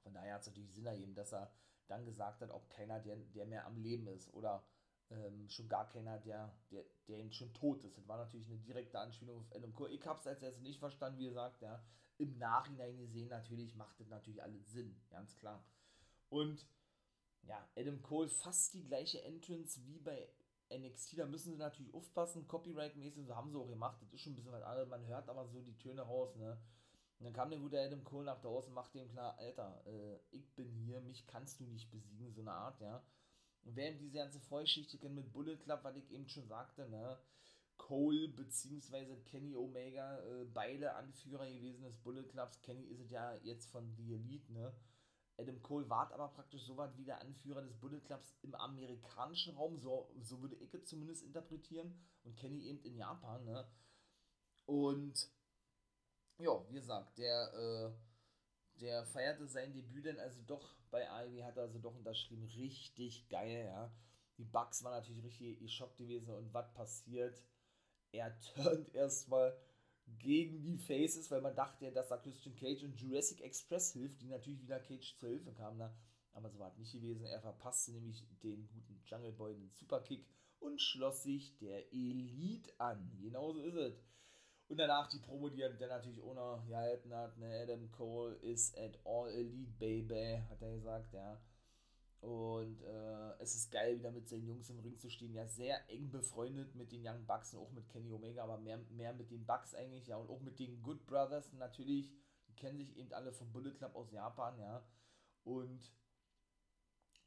Von 0.02 0.12
daher 0.12 0.34
hat 0.34 0.40
es 0.40 0.48
natürlich 0.48 0.74
Sinn 0.74 0.86
ergeben, 0.86 1.14
dass 1.14 1.32
er 1.32 1.52
dann 1.90 2.04
gesagt 2.04 2.40
hat, 2.40 2.50
ob 2.50 2.70
keiner, 2.70 3.00
der, 3.00 3.16
der 3.16 3.46
mehr 3.46 3.66
am 3.66 3.76
Leben 3.76 4.06
ist 4.08 4.32
oder 4.32 4.64
ähm, 5.10 5.48
schon 5.48 5.68
gar 5.68 5.88
keiner, 5.88 6.18
der, 6.18 6.54
der, 6.70 6.84
der 7.08 7.18
eben 7.18 7.32
schon 7.32 7.52
tot 7.52 7.84
ist. 7.84 7.98
Das 7.98 8.06
war 8.06 8.16
natürlich 8.16 8.48
eine 8.48 8.58
direkte 8.58 8.98
Anspielung 8.98 9.38
auf 9.38 9.74
Cole. 9.74 9.92
Ich 9.92 10.06
habe 10.06 10.18
es 10.18 10.26
als 10.26 10.42
erstes 10.42 10.62
nicht 10.62 10.78
verstanden, 10.78 11.18
wie 11.18 11.26
gesagt, 11.26 11.60
ja. 11.62 11.82
Im 12.18 12.38
Nachhinein 12.38 12.98
gesehen 12.98 13.28
natürlich 13.28 13.74
macht 13.74 13.98
das 13.98 14.08
natürlich 14.08 14.42
alles 14.42 14.70
Sinn, 14.70 15.00
ganz 15.08 15.36
klar. 15.36 15.64
Und 16.28 16.66
ja, 17.42 17.66
Adam 17.76 18.02
Cole 18.02 18.28
fast 18.28 18.74
die 18.74 18.84
gleiche 18.84 19.22
Entrance 19.22 19.80
wie 19.86 19.98
bei 19.98 20.28
NXT, 20.72 21.18
da 21.18 21.26
müssen 21.26 21.52
sie 21.52 21.58
natürlich 21.58 21.92
aufpassen, 21.94 22.46
Copyright-mäßig, 22.46 23.26
so 23.26 23.34
haben 23.34 23.50
sie 23.50 23.58
auch 23.58 23.68
gemacht, 23.68 24.00
das 24.00 24.12
ist 24.12 24.20
schon 24.20 24.32
ein 24.32 24.36
bisschen 24.36 24.52
was 24.52 24.62
anderes, 24.62 24.88
man 24.88 25.06
hört 25.06 25.28
aber 25.28 25.48
so 25.48 25.60
die 25.62 25.76
Töne 25.76 26.02
raus, 26.02 26.36
ne. 26.36 26.60
Und 27.20 27.26
dann 27.26 27.34
kam 27.34 27.50
der 27.50 27.58
gute 27.58 27.78
Adam 27.78 28.02
Cole 28.02 28.24
nach 28.24 28.40
draußen 28.40 28.70
und 28.70 28.74
machte 28.74 28.98
ihm 28.98 29.10
klar, 29.10 29.36
Alter, 29.38 29.82
äh, 29.86 30.18
ich 30.30 30.54
bin 30.54 30.70
hier, 30.70 31.02
mich 31.02 31.26
kannst 31.26 31.60
du 31.60 31.64
nicht 31.64 31.90
besiegen, 31.90 32.32
so 32.32 32.40
eine 32.40 32.52
Art, 32.52 32.80
ja. 32.80 33.04
Und 33.62 33.76
eben 33.76 33.98
diese 33.98 34.16
ganze 34.16 34.40
Vollschichte 34.40 34.96
kennt 34.96 35.16
mit 35.16 35.30
Bullet 35.30 35.58
Club, 35.58 35.80
was 35.82 35.96
ich 35.96 36.10
eben 36.10 36.26
schon 36.26 36.48
sagte, 36.48 36.88
ne, 36.88 37.18
Cole 37.76 38.28
bzw. 38.28 39.16
Kenny 39.26 39.54
Omega, 39.54 40.18
äh, 40.20 40.46
beide 40.46 40.94
Anführer 40.94 41.46
gewesen 41.46 41.82
des 41.82 41.98
Bullet 41.98 42.24
Clubs. 42.24 42.62
Kenny 42.62 42.84
ist 42.84 43.00
es 43.00 43.10
ja 43.10 43.36
jetzt 43.42 43.70
von 43.70 43.94
The 43.96 44.14
Elite, 44.14 44.50
ne. 44.54 44.72
Adam 45.36 45.62
Cole 45.62 45.90
war 45.90 46.10
aber 46.12 46.28
praktisch 46.28 46.62
so 46.62 46.78
was 46.78 46.96
wie 46.96 47.04
der 47.04 47.20
Anführer 47.20 47.60
des 47.60 47.74
Bullet 47.74 48.00
Clubs 48.00 48.34
im 48.40 48.54
amerikanischen 48.54 49.56
Raum, 49.56 49.78
so, 49.78 50.10
so 50.20 50.40
würde 50.40 50.56
ich 50.56 50.72
es 50.72 50.86
zumindest 50.86 51.22
interpretieren. 51.22 51.94
Und 52.24 52.36
Kenny 52.36 52.62
eben 52.62 52.82
in 52.82 52.96
Japan, 52.96 53.44
ne. 53.44 53.68
Und 54.64 55.28
ja, 56.40 56.64
wie 56.68 56.74
gesagt, 56.74 57.18
der, 57.18 57.52
äh, 57.54 58.80
der 58.80 59.04
feierte 59.04 59.46
sein 59.46 59.72
Debüt 59.72 60.06
dann 60.06 60.18
also 60.18 60.40
doch 60.46 60.74
bei 60.90 61.06
Ivy, 61.24 61.40
hat 61.40 61.56
er 61.56 61.64
also 61.64 61.78
doch 61.78 61.94
unterschrieben. 61.94 62.44
Richtig 62.44 63.28
geil, 63.28 63.66
ja. 63.66 63.92
Die 64.38 64.44
Bugs 64.44 64.82
waren 64.82 64.92
natürlich 64.92 65.22
richtig 65.24 65.60
geschockt 65.60 65.98
gewesen 65.98 66.30
und 66.34 66.52
was 66.54 66.72
passiert? 66.72 67.42
Er 68.12 68.38
turnt 68.54 68.94
erstmal 68.94 69.56
gegen 70.18 70.62
die 70.62 70.78
Faces, 70.78 71.30
weil 71.30 71.40
man 71.40 71.54
dachte 71.54 71.84
ja, 71.84 71.90
dass 71.90 72.08
da 72.08 72.16
Christian 72.16 72.56
Cage 72.56 72.84
und 72.84 72.98
Jurassic 73.00 73.40
Express 73.42 73.92
hilft, 73.92 74.20
die 74.20 74.28
natürlich 74.28 74.62
wieder 74.62 74.80
Cage 74.80 75.16
zur 75.18 75.28
Hilfe 75.28 75.52
kamen. 75.52 75.78
Ne? 75.78 75.94
Aber 76.32 76.48
so 76.50 76.58
war 76.58 76.68
es 76.68 76.78
nicht 76.78 76.92
gewesen. 76.92 77.24
Er 77.24 77.40
verpasste 77.40 77.92
nämlich 77.92 78.26
den 78.42 78.68
guten 78.68 79.00
Jungle 79.04 79.32
Boy 79.32 79.54
den 79.54 79.70
Superkick 79.70 80.26
und 80.58 80.80
schloss 80.80 81.22
sich 81.22 81.56
der 81.58 81.92
Elite 81.92 82.72
an. 82.78 83.16
Genauso 83.20 83.60
ist 83.60 83.74
es. 83.74 84.02
Und 84.70 84.76
danach 84.76 85.08
die 85.08 85.18
Promo, 85.18 85.48
die 85.48 85.62
er 85.62 85.70
dann 85.70 85.88
natürlich 85.88 86.22
ohne 86.22 86.62
gehalten 86.68 87.12
hat, 87.12 87.36
ne, 87.38 87.62
Adam 87.64 87.90
Cole 87.90 88.36
ist 88.36 88.78
at 88.78 88.96
all 89.04 89.28
elite, 89.28 89.72
baby, 89.80 90.40
hat 90.48 90.62
er 90.62 90.70
gesagt, 90.70 91.12
ja. 91.12 91.40
Und 92.20 92.80
äh, 92.82 93.32
es 93.40 93.56
ist 93.56 93.72
geil, 93.72 93.98
wieder 93.98 94.12
mit 94.12 94.28
seinen 94.28 94.46
Jungs 94.46 94.70
im 94.70 94.78
Ring 94.78 94.96
zu 94.96 95.10
stehen. 95.10 95.34
Ja, 95.34 95.44
sehr 95.48 95.90
eng 95.90 96.12
befreundet 96.12 96.76
mit 96.76 96.92
den 96.92 97.04
Young 97.04 97.26
Bucks 97.26 97.52
und 97.52 97.60
auch 97.62 97.72
mit 97.72 97.88
Kenny 97.88 98.12
Omega, 98.12 98.44
aber 98.44 98.58
mehr, 98.58 98.78
mehr 98.90 99.12
mit 99.12 99.32
den 99.32 99.44
Bucks 99.44 99.74
eigentlich, 99.74 100.06
ja. 100.06 100.16
Und 100.18 100.30
auch 100.30 100.40
mit 100.40 100.60
den 100.60 100.80
Good 100.82 101.04
Brothers 101.04 101.52
natürlich. 101.54 102.08
Die 102.46 102.54
kennen 102.54 102.78
sich 102.78 102.96
eben 102.96 103.12
alle 103.12 103.32
vom 103.32 103.50
Bullet 103.50 103.72
Club 103.72 103.96
aus 103.96 104.12
Japan, 104.12 104.56
ja. 104.60 104.86
Und 105.42 105.92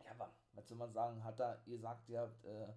ja, 0.06 0.32
was 0.54 0.70
soll 0.70 0.78
man 0.78 0.94
sagen, 0.94 1.26
hat 1.26 1.41
er 1.41 1.62
gesagt, 1.66 2.08
ihr 2.08 2.22
habt, 2.22 2.46
äh, 2.46 2.72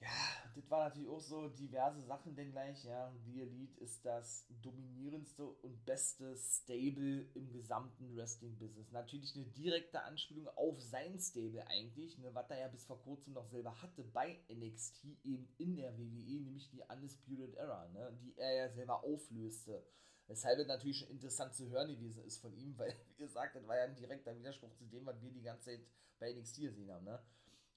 ja, 0.00 0.08
das 0.54 0.70
war 0.70 0.88
natürlich 0.88 1.08
auch 1.08 1.20
so 1.20 1.48
diverse 1.48 2.02
Sachen 2.02 2.34
denn 2.34 2.50
gleich, 2.50 2.84
ja. 2.84 3.14
The 3.24 3.42
Elite 3.42 3.80
ist 3.80 4.04
das 4.04 4.46
dominierendste 4.62 5.46
und 5.46 5.84
beste 5.84 6.36
Stable 6.36 7.26
im 7.34 7.50
gesamten 7.50 8.16
Wrestling-Business. 8.16 8.92
Natürlich 8.92 9.34
eine 9.36 9.46
direkte 9.46 10.02
Anspielung 10.02 10.48
auf 10.48 10.80
sein 10.80 11.18
Stable 11.18 11.66
eigentlich, 11.68 12.18
ne, 12.18 12.34
was 12.34 12.50
er 12.50 12.58
ja 12.58 12.68
bis 12.68 12.84
vor 12.84 13.00
kurzem 13.02 13.34
noch 13.34 13.46
selber 13.46 13.80
hatte 13.82 14.02
bei 14.02 14.40
NXT 14.48 15.04
eben 15.24 15.48
in 15.58 15.76
der 15.76 15.96
WWE, 15.98 16.40
nämlich 16.40 16.70
die 16.70 16.82
Undisputed 16.82 17.54
Era, 17.54 17.88
ne, 17.88 18.18
die 18.20 18.36
er 18.36 18.54
ja 18.54 18.68
selber 18.70 19.02
auflöste. 19.04 19.82
Weshalb 20.26 20.58
es 20.58 20.66
natürlich 20.66 20.98
schon 20.98 21.10
interessant 21.10 21.54
zu 21.54 21.68
hören 21.70 21.88
gewesen 21.88 22.24
ist 22.24 22.38
von 22.38 22.52
ihm, 22.54 22.74
weil, 22.78 22.94
wie 23.08 23.22
gesagt, 23.22 23.56
das 23.56 23.66
war 23.66 23.76
ja 23.76 23.84
ein 23.84 23.96
direkter 23.96 24.36
Widerspruch 24.36 24.74
zu 24.74 24.84
dem, 24.86 25.06
was 25.06 25.20
wir 25.22 25.30
die 25.30 25.42
ganze 25.42 25.66
Zeit 25.66 25.80
bei 26.18 26.32
NXT 26.32 26.60
gesehen 26.60 26.90
haben, 26.90 27.04
ne. 27.04 27.22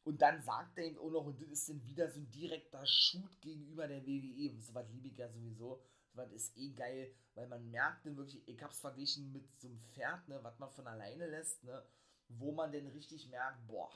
Und 0.04 0.22
dann 0.22 0.42
sagt 0.42 0.78
er 0.78 0.86
ihm 0.86 0.98
auch 0.98 1.10
noch, 1.12 1.26
und 1.26 1.42
das 1.42 1.50
ist 1.50 1.70
dann 1.70 1.86
wieder 1.86 2.10
so 2.10 2.20
ein 2.20 2.32
direkter 2.32 2.86
Shoot 2.86 3.42
gegenüber 3.42 3.88
der 3.88 4.06
WWE. 4.06 4.60
So 4.62 4.74
was 4.74 4.90
liebe 4.90 5.08
ich 5.10 5.18
ja 5.18 5.30
sowieso. 5.30 5.82
So 6.12 6.18
was 6.18 6.32
ist 6.32 6.58
eh 6.58 6.72
geil, 6.72 7.14
weil 7.36 7.48
man 7.48 7.70
merkt 7.70 8.06
dann 8.06 8.18
wirklich, 8.18 8.48
ich 8.48 8.62
hab's 8.64 8.80
verglichen 8.80 9.32
mit 9.32 9.50
so 9.52 9.68
einem 9.68 9.80
Pferd, 9.80 10.28
ne, 10.28 10.40
was 10.42 10.58
man 10.60 10.72
von 10.72 10.88
alleine 10.88 11.28
lässt, 11.28 11.64
ne, 11.64 11.84
wo 12.30 12.52
man 12.52 12.72
dann 12.72 12.88
richtig 12.88 13.30
merkt, 13.30 13.68
boah, 13.68 13.92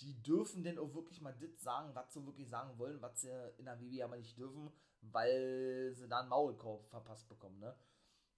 die 0.00 0.22
dürfen 0.22 0.62
denn 0.62 0.78
auch 0.78 0.94
wirklich 0.94 1.20
mal 1.20 1.34
das 1.34 1.62
sagen, 1.62 1.94
was 1.94 2.12
sie 2.12 2.24
wirklich 2.24 2.48
sagen 2.48 2.78
wollen, 2.78 3.00
was 3.00 3.20
sie 3.20 3.52
in 3.58 3.64
der 3.64 3.80
WWE 3.80 4.04
aber 4.04 4.16
nicht 4.16 4.38
dürfen, 4.38 4.70
weil 5.00 5.92
sie 5.94 6.08
da 6.08 6.20
einen 6.20 6.28
Maulkorb 6.28 6.86
verpasst 6.86 7.28
bekommen, 7.28 7.58
ne. 7.58 7.74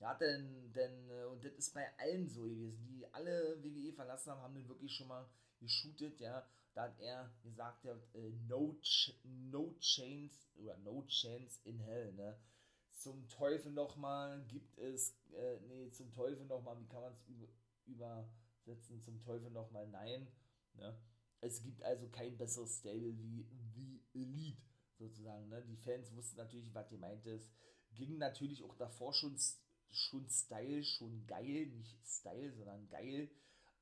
Ja, 0.01 0.15
denn, 0.15 0.73
denn, 0.73 1.11
äh, 1.11 1.25
und 1.25 1.45
das 1.45 1.53
ist 1.55 1.75
bei 1.75 1.87
allen 1.99 2.29
so 2.29 2.45
gewesen, 2.45 2.87
die 2.87 3.05
alle 3.13 3.63
WWE 3.63 3.93
verlassen 3.93 4.31
haben, 4.31 4.43
haben 4.43 4.55
dann 4.55 4.69
wirklich 4.69 4.95
schon 4.95 5.09
mal 5.09 5.29
geshootet, 5.59 6.21
ja, 6.21 6.47
da 6.75 6.85
hat 6.85 7.01
er 7.01 7.29
gesagt, 7.43 7.85
ja, 7.85 7.95
äh, 8.15 8.31
no, 8.47 8.79
ch 8.81 9.13
no 9.25 9.75
chance 9.81 10.37
oder 10.57 10.77
no 10.79 11.05
chance 11.09 11.61
in 11.65 11.81
hell, 11.81 12.13
ne? 12.13 12.39
Zum 12.93 13.29
Teufel 13.29 13.73
nochmal 13.73 14.45
gibt 14.47 14.79
es, 14.79 15.17
äh, 15.33 15.59
nee, 15.67 15.91
zum 15.91 16.13
Teufel 16.13 16.47
nochmal, 16.47 16.79
wie 16.81 16.87
kann 16.87 17.03
man 17.03 17.13
es 17.13 17.25
über, 17.27 17.49
übersetzen? 17.87 19.01
Zum 19.03 19.21
Teufel 19.21 19.51
nochmal 19.51 19.89
nein, 19.89 20.29
ne? 20.75 20.97
Es 21.41 21.63
gibt 21.63 21.83
also 21.83 22.09
kein 22.09 22.37
besseres 22.37 22.79
Stable 22.79 23.17
wie 23.19 23.47
The 23.75 24.01
Elite, 24.15 24.63
sozusagen, 24.97 25.49
ne? 25.49 25.63
Die 25.63 25.77
Fans 25.77 26.15
wussten 26.15 26.37
natürlich, 26.37 26.73
was 26.73 26.89
gemeint 26.89 27.27
ist. 27.27 27.51
Ging 27.95 28.19
natürlich 28.19 28.63
auch 28.63 28.77
davor 28.77 29.13
schon, 29.13 29.37
schon 29.91 30.29
Style, 30.29 30.83
schon 30.85 31.27
geil, 31.27 31.67
nicht 31.67 32.07
Style, 32.07 32.53
sondern 32.53 32.89
geil 32.89 33.31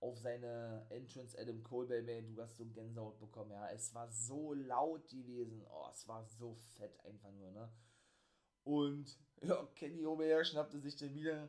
auf 0.00 0.18
seine 0.18 0.86
Entrance 0.90 1.38
Adam 1.38 1.62
Cole, 1.62 2.02
Baby, 2.02 2.34
du 2.34 2.42
hast 2.42 2.56
so 2.56 2.66
Gänsehaut 2.66 3.18
bekommen, 3.18 3.50
ja. 3.52 3.70
Es 3.70 3.94
war 3.94 4.10
so 4.10 4.52
laut 4.52 5.08
gewesen. 5.08 5.64
Oh, 5.70 5.88
es 5.90 6.06
war 6.06 6.24
so 6.24 6.54
fett 6.76 6.98
einfach 7.04 7.32
nur, 7.32 7.50
ne? 7.50 7.72
Und 8.64 9.18
ja, 9.42 9.66
Kenny 9.74 10.04
Omega 10.04 10.44
schnappte 10.44 10.80
sich 10.80 10.96
dann 10.96 11.14
wieder 11.14 11.48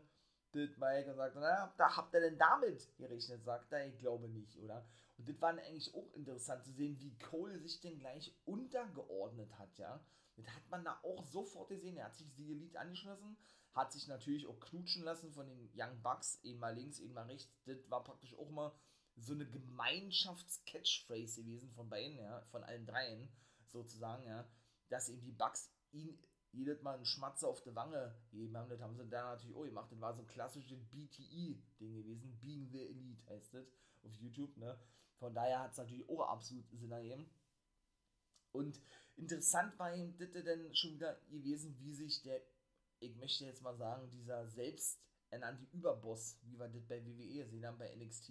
das 0.52 0.78
Mike 0.78 1.10
und 1.10 1.18
sagte, 1.18 1.40
na, 1.40 1.74
da 1.78 1.96
habt 1.96 2.14
ihr 2.14 2.22
denn 2.22 2.38
damit 2.38 2.96
gerechnet? 2.98 3.44
Sagt 3.44 3.72
er, 3.74 3.86
ich 3.88 3.98
glaube 3.98 4.30
nicht, 4.30 4.58
oder? 4.60 4.88
Und 5.18 5.28
das 5.28 5.42
war 5.42 5.50
eigentlich 5.50 5.94
auch 5.94 6.14
interessant 6.14 6.64
zu 6.64 6.72
sehen, 6.72 7.00
wie 7.00 7.18
Cole 7.18 7.60
sich 7.60 7.80
denn 7.82 8.00
gleich 8.00 8.34
untergeordnet 8.46 9.58
hat, 9.58 9.78
ja. 9.78 10.00
Das 10.36 10.48
hat 10.48 10.70
man 10.70 10.86
da 10.86 11.00
auch 11.04 11.24
sofort 11.24 11.70
gesehen. 11.70 11.98
Er 11.98 12.06
hat 12.06 12.16
sich 12.16 12.32
die 12.36 12.52
Elite 12.52 12.80
angeschlossen, 12.80 13.36
hat 13.78 13.94
sich 13.94 14.08
natürlich 14.08 14.48
auch 14.48 14.60
knutschen 14.60 15.04
lassen 15.04 15.32
von 15.32 15.48
den 15.48 15.70
Young 15.76 16.02
Bucks, 16.02 16.40
eben 16.44 16.60
mal 16.60 16.76
links, 16.76 17.00
eben 17.00 17.14
mal 17.14 17.28
rechts. 17.28 17.48
Das 17.66 17.78
war 17.90 18.04
praktisch 18.04 18.36
auch 18.38 18.50
mal 18.50 18.74
so 19.16 19.34
eine 19.34 19.46
Gemeinschafts-Catchphrase 19.46 21.44
gewesen 21.44 21.72
von 21.72 21.90
beiden, 21.90 22.18
ja, 22.18 22.42
von 22.52 22.64
allen 22.64 22.86
dreien 22.86 23.30
sozusagen, 23.68 24.26
ja, 24.26 24.48
dass 24.90 25.10
eben 25.10 25.24
die 25.24 25.32
Bucks 25.32 25.72
ihn 25.92 26.20
jedes 26.52 26.82
Mal 26.82 26.96
einen 26.96 27.06
Schmatzer 27.06 27.48
auf 27.48 27.62
die 27.62 27.76
Wange 27.76 28.16
gegeben 28.32 28.58
haben. 28.58 28.70
Das 28.70 28.82
haben 28.82 28.96
sie 28.96 29.08
dann 29.08 29.26
natürlich 29.26 29.56
auch 29.56 29.66
gemacht. 29.66 29.92
Das 29.92 30.02
war 30.02 30.14
so 30.16 30.22
ein 30.22 30.28
klassisches 30.28 30.84
BTE-Ding 30.86 31.94
gewesen. 31.94 32.40
Being 32.40 32.70
the 32.72 32.82
Elite 32.88 33.24
heißt 33.30 33.54
das 33.54 33.68
auf 34.04 34.14
YouTube, 34.16 34.58
ne? 34.58 34.80
Von 35.20 35.34
daher 35.34 35.60
hat 35.62 35.72
es 35.72 35.78
natürlich 35.78 36.08
auch 36.10 36.22
absolut 36.22 36.70
Sinn 36.72 36.92
ergeben. 36.92 37.30
Und 38.52 38.80
interessant 39.18 39.78
war 39.78 39.94
ihm 39.94 40.18
das 40.18 40.32
denn 40.32 40.74
schon 40.76 40.94
wieder 40.94 41.20
gewesen, 41.30 41.78
wie 41.80 41.94
sich 41.94 42.22
der 42.24 42.42
ich 43.00 43.16
möchte 43.16 43.46
jetzt 43.46 43.62
mal 43.62 43.76
sagen, 43.76 44.10
dieser 44.10 44.48
selbsternannte 44.48 45.66
Überboss, 45.72 46.40
wie 46.44 46.58
wir 46.58 46.68
das 46.68 46.86
bei 46.86 47.04
WWE 47.06 47.46
sehen 47.46 47.66
haben, 47.66 47.78
bei 47.78 47.94
NXT, 47.96 48.30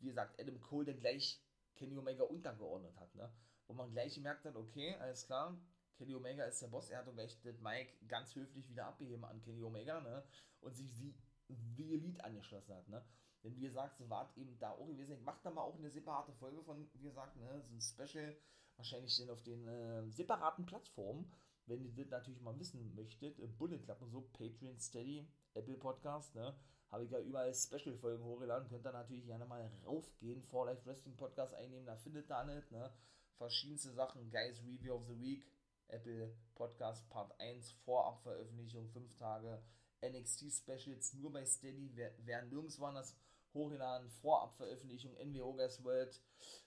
wie 0.00 0.06
gesagt, 0.06 0.40
Adam 0.40 0.60
Cole, 0.60 0.86
der 0.86 0.94
gleich 0.94 1.42
Kenny 1.74 1.96
Omega 1.96 2.24
untergeordnet 2.24 2.96
hat, 2.98 3.14
ne? 3.14 3.32
Wo 3.66 3.74
man 3.74 3.90
gleich 3.90 4.14
gemerkt 4.14 4.44
hat, 4.44 4.56
okay, 4.56 4.94
alles 4.96 5.26
klar, 5.26 5.60
Kenny 5.96 6.14
Omega 6.14 6.44
ist 6.44 6.62
der 6.62 6.68
Boss, 6.68 6.90
er 6.90 6.98
hat 6.98 7.06
doch 7.06 7.14
gleich 7.14 7.40
den 7.42 7.60
Mike 7.62 7.92
ganz 8.06 8.34
höflich 8.34 8.68
wieder 8.70 8.86
abgegeben 8.86 9.24
an 9.24 9.40
Kenny 9.42 9.62
Omega, 9.62 10.00
ne? 10.00 10.24
Und 10.60 10.74
sich 10.74 10.92
die, 10.94 11.14
die 11.48 11.94
Elite 11.94 12.24
angeschlossen 12.24 12.74
hat, 12.74 12.88
ne? 12.88 13.04
Denn 13.44 13.54
wie 13.56 13.60
gesagt, 13.60 13.96
so 13.98 14.08
war 14.08 14.32
eben 14.36 14.58
da 14.58 14.70
auch 14.70 14.86
gewesen. 14.86 15.14
Ich 15.14 15.22
mache 15.22 15.40
da 15.42 15.50
mal 15.50 15.62
auch 15.62 15.76
eine 15.78 15.90
separate 15.90 16.32
Folge 16.32 16.62
von, 16.62 16.88
wie 16.94 17.02
gesagt, 17.02 17.36
ne, 17.36 17.62
so 17.62 17.72
ein 17.72 17.80
Special, 17.80 18.36
wahrscheinlich 18.76 19.16
denn 19.16 19.30
auf 19.30 19.42
den 19.42 19.66
äh, 19.68 20.08
separaten 20.10 20.66
Plattformen, 20.66 21.32
wenn 21.68 21.84
ihr 21.84 21.92
das 21.92 22.10
natürlich 22.10 22.40
mal 22.40 22.58
wissen 22.58 22.94
möchtet, 22.94 23.36
Bullet 23.58 23.78
Club 23.78 24.00
und 24.02 24.10
so, 24.10 24.22
Patreon, 24.32 24.78
Steady, 24.78 25.28
Apple 25.54 25.76
Podcast, 25.76 26.34
ne, 26.34 26.54
habe 26.90 27.04
ich 27.04 27.10
ja 27.10 27.20
überall 27.20 27.54
Special-Folgen 27.54 28.24
hochgeladen, 28.24 28.68
könnt 28.68 28.86
ihr 28.86 28.92
natürlich 28.92 29.26
gerne 29.26 29.44
mal 29.44 29.70
raufgehen, 29.84 30.42
For 30.42 30.66
Life 30.66 30.86
Wrestling 30.86 31.16
Podcast 31.16 31.54
einnehmen, 31.54 31.86
da 31.86 31.96
findet 31.96 32.30
ihr 32.30 32.44
nicht, 32.44 32.70
ne, 32.70 32.92
verschiedenste 33.36 33.92
Sachen, 33.92 34.30
Guys 34.30 34.62
Review 34.64 34.94
of 34.94 35.06
the 35.06 35.20
Week, 35.20 35.46
Apple 35.88 36.34
Podcast 36.54 37.08
Part 37.08 37.38
1, 37.40 37.72
Vorabveröffentlichung, 37.84 38.88
5 38.88 39.16
Tage, 39.16 39.62
NXT 40.02 40.52
Specials 40.52 41.14
nur 41.14 41.32
bei 41.32 41.44
Steady, 41.44 41.90
wer, 41.94 42.14
wer 42.24 42.42
nirgends 42.42 42.78
das 42.78 43.16
hochgeladen, 43.54 44.08
Vorabveröffentlichung, 44.10 45.14
NWO 45.14 45.54
Guys 45.54 45.82
World, 45.84 46.20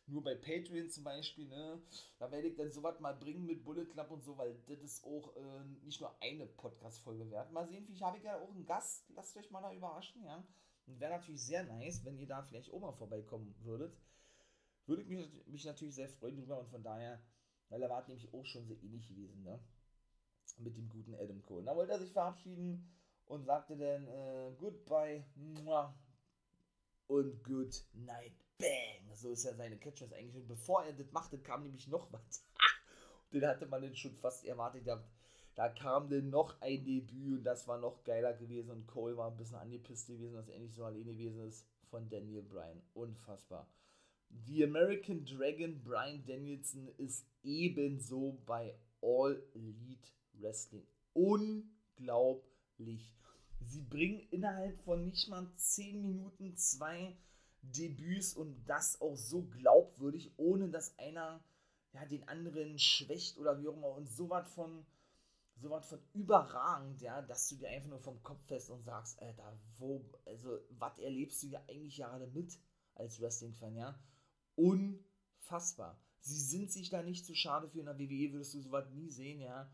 nur 0.08 0.24
bei 0.24 0.36
Patreon 0.36 0.90
zum 0.90 1.04
Beispiel, 1.04 1.48
ne? 1.48 1.82
Da 2.20 2.32
werde 2.32 2.48
ich 2.48 2.56
dann 2.56 2.72
sowas 2.72 3.00
mal 3.00 3.14
bringen 3.14 3.46
mit 3.46 3.64
Bullet 3.64 3.86
Club 3.86 4.12
und 4.12 4.24
so, 4.24 4.38
weil 4.38 4.56
das 4.68 4.82
ist 4.82 5.04
auch 5.06 5.36
äh, 5.36 5.64
nicht 5.84 6.02
nur 6.02 6.16
eine 6.22 6.46
Podcast-Folge 6.46 7.30
wert. 7.32 7.52
Mal 7.52 7.68
sehen, 7.68 7.86
vielleicht 7.86 8.04
habe 8.04 8.18
ich 8.18 8.24
ja 8.24 8.40
auch 8.40 8.50
einen 8.50 8.66
Gast, 8.66 9.10
lasst 9.16 9.38
euch 9.38 9.50
mal 9.52 9.62
da 9.62 9.74
überraschen, 9.74 10.24
ja. 10.24 10.44
Und 10.88 11.00
wäre 11.00 11.14
natürlich 11.14 11.46
sehr 11.46 11.64
nice, 11.64 12.04
wenn 12.04 12.18
ihr 12.18 12.28
da 12.28 12.42
vielleicht 12.42 12.72
auch 12.72 12.82
mal 12.82 12.92
vorbeikommen 12.94 13.56
würdet. 13.60 13.96
Würde 14.88 15.04
ich 15.04 15.08
mich, 15.08 15.48
mich 15.48 15.66
natürlich 15.66 15.96
sehr 15.96 16.10
freuen 16.10 16.38
drüber 16.38 16.60
und 16.60 16.70
von 16.70 16.84
daher, 16.84 17.22
weil 17.70 17.82
er 17.82 17.90
war 17.90 18.06
nämlich 18.08 18.34
auch 18.34 18.46
schon 18.46 18.66
so 18.66 18.76
ähnlich 18.82 19.08
gewesen, 19.08 19.44
ne? 19.44 19.60
Mit 20.58 20.76
dem 20.76 20.90
guten 20.90 21.16
Adam 21.16 21.42
Cole. 21.44 21.64
Da 21.64 21.76
wollte 21.76 21.94
er 21.94 22.00
sich 22.00 22.12
verabschieden 22.12 22.92
und 23.26 23.46
sagte 23.46 23.78
dann 23.78 24.08
äh, 24.08 24.52
Goodbye 24.58 25.24
und 27.12 27.44
Good 27.44 27.84
Night 27.94 28.32
Bang. 28.58 29.16
So 29.16 29.32
ist 29.32 29.44
ja 29.44 29.54
seine 29.54 29.78
Catchphrase 29.78 30.16
eigentlich. 30.16 30.38
Und 30.38 30.48
bevor 30.48 30.86
er 30.86 30.94
das 30.94 31.12
machte, 31.12 31.38
kam 31.38 31.64
nämlich 31.64 31.88
noch 31.90 32.12
was. 32.14 32.46
den 33.34 33.46
hatte 33.46 33.66
man 33.66 33.82
dann 33.82 33.96
schon 33.96 34.16
fast 34.16 34.46
erwartet. 34.46 34.88
Da 35.56 35.70
kam 35.70 36.10
dann 36.10 36.30
noch 36.30 36.62
ein 36.62 36.86
Debüt 36.86 37.40
und 37.40 37.44
das 37.44 37.68
war 37.68 37.78
noch 37.78 38.06
geiler 38.06 38.34
gewesen. 38.34 38.72
Und 38.72 38.88
Cole 38.88 39.18
war 39.18 39.30
ein 39.30 39.36
bisschen 39.36 39.58
angepisst 39.58 40.08
gewesen, 40.08 40.36
dass 40.36 40.48
er 40.48 40.60
nicht 40.60 40.74
so 40.74 40.86
alleine 40.86 41.14
gewesen 41.14 41.46
ist 41.46 41.68
von 41.90 42.08
Daniel 42.08 42.44
Bryan. 42.44 42.82
Unfassbar. 42.94 43.68
The 44.48 44.64
American 44.64 45.26
Dragon 45.26 45.84
Brian 45.84 46.24
Danielson 46.26 46.88
ist 46.98 47.28
ebenso 47.44 48.38
bei 48.46 48.74
All 49.02 49.44
Elite 49.54 50.12
Wrestling. 50.40 50.88
Unglaublich. 51.12 53.14
Sie 53.66 53.82
bringen 53.82 54.28
innerhalb 54.32 54.80
von 54.82 55.06
nicht 55.06 55.30
mal 55.30 55.48
10 55.56 56.02
Minuten 56.02 56.56
zwei 56.56 57.16
Debüts 57.62 58.34
und 58.34 58.66
das 58.66 59.00
auch 59.02 59.16
so 59.16 59.44
glaubwürdig, 59.44 60.34
ohne 60.38 60.70
dass 60.70 60.98
einer 60.98 61.44
ja, 61.94 62.06
den 62.06 62.28
anderen 62.28 62.80
schwächt 62.80 63.38
oder 63.38 63.60
wie 63.62 63.68
auch 63.68 63.76
immer 63.76 63.92
und 63.92 64.10
so 64.10 64.30
was 64.30 64.52
von 64.54 64.86
so 65.62 65.80
von 65.82 66.00
überragend, 66.14 67.02
ja, 67.02 67.22
dass 67.22 67.48
du 67.50 67.56
dir 67.56 67.70
einfach 67.70 67.90
nur 67.90 68.00
vom 68.00 68.22
Kopf 68.24 68.44
fest 68.48 68.70
und 68.70 68.84
sagst, 68.84 69.22
Alter, 69.22 69.60
wo, 69.78 70.04
also, 70.26 70.60
was 70.72 70.98
erlebst 70.98 71.44
du 71.44 71.48
ja 71.48 71.62
eigentlich 71.68 71.98
gerade 71.98 72.28
mit 72.28 72.58
als 72.96 73.22
Wrestling-Fan, 73.22 73.76
ja? 73.76 74.00
Unfassbar. 74.56 76.00
Sie 76.22 76.40
sind 76.40 76.72
sich 76.72 76.90
da 76.90 77.04
nicht 77.04 77.26
zu 77.26 77.36
schade 77.36 77.70
für, 77.70 77.80
in 77.80 77.86
der 77.86 78.00
WWE 78.00 78.34
würdest 78.34 78.54
du 78.54 78.62
sowas 78.62 78.90
nie 78.92 79.12
sehen, 79.12 79.40
ja? 79.40 79.72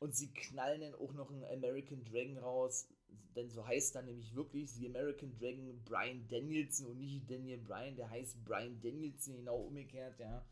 Und 0.00 0.14
sie 0.14 0.32
knallen 0.32 0.80
dann 0.80 0.94
auch 0.94 1.12
noch 1.12 1.30
einen 1.30 1.44
American 1.44 2.04
Dragon 2.04 2.38
raus, 2.38 2.88
denn 3.34 3.50
so 3.50 3.66
heißt 3.66 3.94
dann 3.94 4.06
nämlich 4.06 4.34
wirklich 4.34 4.70
The 4.70 4.86
American 4.86 5.36
Dragon 5.38 5.82
Brian 5.84 6.26
Danielson 6.28 6.86
und 6.88 6.98
nicht 6.98 7.30
Daniel 7.30 7.58
Bryan, 7.58 7.96
der 7.96 8.10
heißt 8.10 8.44
Brian 8.44 8.80
Danielson, 8.80 9.36
genau 9.36 9.58
umgekehrt, 9.62 10.18
ja. 10.18 10.46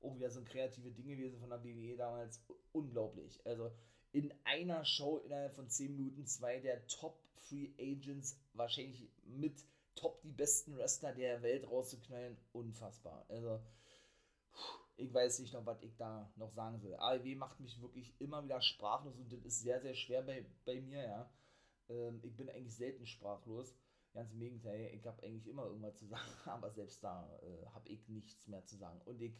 Auch 0.00 0.14
wieder 0.14 0.30
so 0.30 0.40
ein 0.40 0.44
kreative 0.44 0.90
Ding 0.90 1.08
gewesen 1.08 1.40
von 1.40 1.50
der 1.50 1.64
WWE 1.64 1.96
damals. 1.96 2.40
Unglaublich. 2.72 3.44
Also 3.44 3.72
in 4.12 4.32
einer 4.44 4.84
Show 4.84 5.18
innerhalb 5.18 5.54
von 5.54 5.68
10 5.68 5.96
Minuten 5.96 6.26
zwei 6.26 6.60
der 6.60 6.86
Top 6.86 7.20
Free 7.48 7.70
Agents, 7.78 8.38
wahrscheinlich 8.52 9.08
mit 9.24 9.64
top 9.94 10.20
die 10.22 10.32
besten 10.32 10.76
Wrestler 10.76 11.12
der 11.12 11.42
Welt 11.42 11.66
rauszuknallen, 11.66 12.36
unfassbar. 12.52 13.24
Also, 13.28 13.60
ich 14.96 15.12
weiß 15.12 15.40
nicht 15.40 15.54
noch, 15.54 15.66
was 15.66 15.82
ich 15.82 15.96
da 15.96 16.30
noch 16.36 16.50
sagen 16.50 16.82
will. 16.82 16.94
AEW 16.94 17.36
macht 17.36 17.60
mich 17.60 17.80
wirklich 17.80 18.14
immer 18.20 18.44
wieder 18.44 18.60
sprachlos 18.60 19.16
und 19.16 19.32
das 19.32 19.44
ist 19.44 19.60
sehr, 19.60 19.80
sehr 19.80 19.94
schwer 19.94 20.22
bei, 20.22 20.44
bei 20.64 20.80
mir, 20.80 21.02
ja. 21.02 21.30
Ähm, 21.88 22.20
ich 22.22 22.36
bin 22.36 22.48
eigentlich 22.48 22.74
selten 22.74 23.06
sprachlos. 23.06 23.74
Ganz 24.14 24.32
im 24.32 24.40
Gegenteil, 24.40 24.90
ich 24.94 25.06
habe 25.06 25.22
eigentlich 25.22 25.46
immer 25.46 25.66
irgendwas 25.66 25.96
zu 25.96 26.06
sagen, 26.06 26.30
aber 26.46 26.70
selbst 26.70 27.02
da 27.04 27.28
äh, 27.42 27.66
habe 27.66 27.88
ich 27.88 28.08
nichts 28.08 28.46
mehr 28.46 28.64
zu 28.64 28.76
sagen. 28.76 29.00
Und 29.04 29.20
ich, 29.20 29.38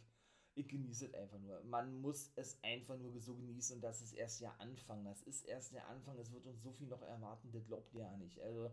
ich 0.55 0.67
genieße 0.67 1.07
es 1.07 1.13
einfach 1.13 1.39
nur. 1.39 1.63
Man 1.63 2.01
muss 2.01 2.31
es 2.35 2.61
einfach 2.63 2.97
nur 2.97 3.19
so 3.19 3.35
genießen 3.35 3.77
und 3.77 3.81
das 3.81 4.01
ist 4.01 4.13
erst 4.13 4.41
der 4.41 4.59
Anfang. 4.59 5.03
Das 5.05 5.21
ist 5.23 5.45
erst 5.45 5.73
der 5.73 5.87
Anfang. 5.87 6.17
Es 6.19 6.31
wird 6.31 6.45
uns 6.45 6.61
so 6.61 6.71
viel 6.71 6.87
noch 6.87 7.01
erwarten, 7.01 7.51
das 7.51 7.65
glaubt 7.65 7.93
ihr 7.93 8.01
ja 8.01 8.17
nicht. 8.17 8.39
Also, 8.41 8.69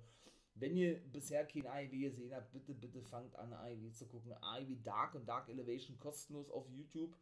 wenn 0.54 0.76
ihr 0.76 0.98
bisher 1.12 1.46
kein 1.46 1.66
AEW 1.66 1.98
gesehen 1.98 2.34
habt, 2.34 2.50
bitte, 2.52 2.74
bitte 2.74 3.02
fangt 3.02 3.36
an, 3.36 3.52
AEW 3.52 3.90
zu 3.92 4.06
gucken. 4.06 4.32
AEW 4.32 4.76
Dark 4.82 5.14
und 5.14 5.28
Dark 5.28 5.48
Elevation 5.48 5.98
kostenlos 5.98 6.50
auf 6.50 6.66
YouTube. 6.70 7.14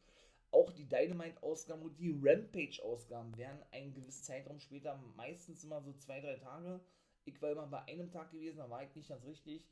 Auch 0.55 0.71
die 0.71 0.89
Dynamite-Ausgaben 0.89 1.83
und 1.83 1.99
die 1.99 2.17
Rampage-Ausgaben 2.23 3.37
werden 3.37 3.59
einen 3.73 3.93
gewissen 3.93 4.23
Zeitraum 4.23 4.61
später, 4.61 4.97
meistens 5.17 5.65
immer 5.65 5.83
so 5.83 5.93
zwei, 5.95 6.21
drei 6.21 6.37
Tage. 6.37 6.81
Ich 7.25 7.43
war 7.43 7.51
immer 7.51 7.67
bei 7.67 7.83
einem 7.83 8.13
Tag 8.13 8.31
gewesen, 8.31 8.59
da 8.59 8.71
war 8.71 8.85
ich 8.85 8.95
nicht 8.95 9.09
ganz 9.09 9.25
richtig. 9.25 9.67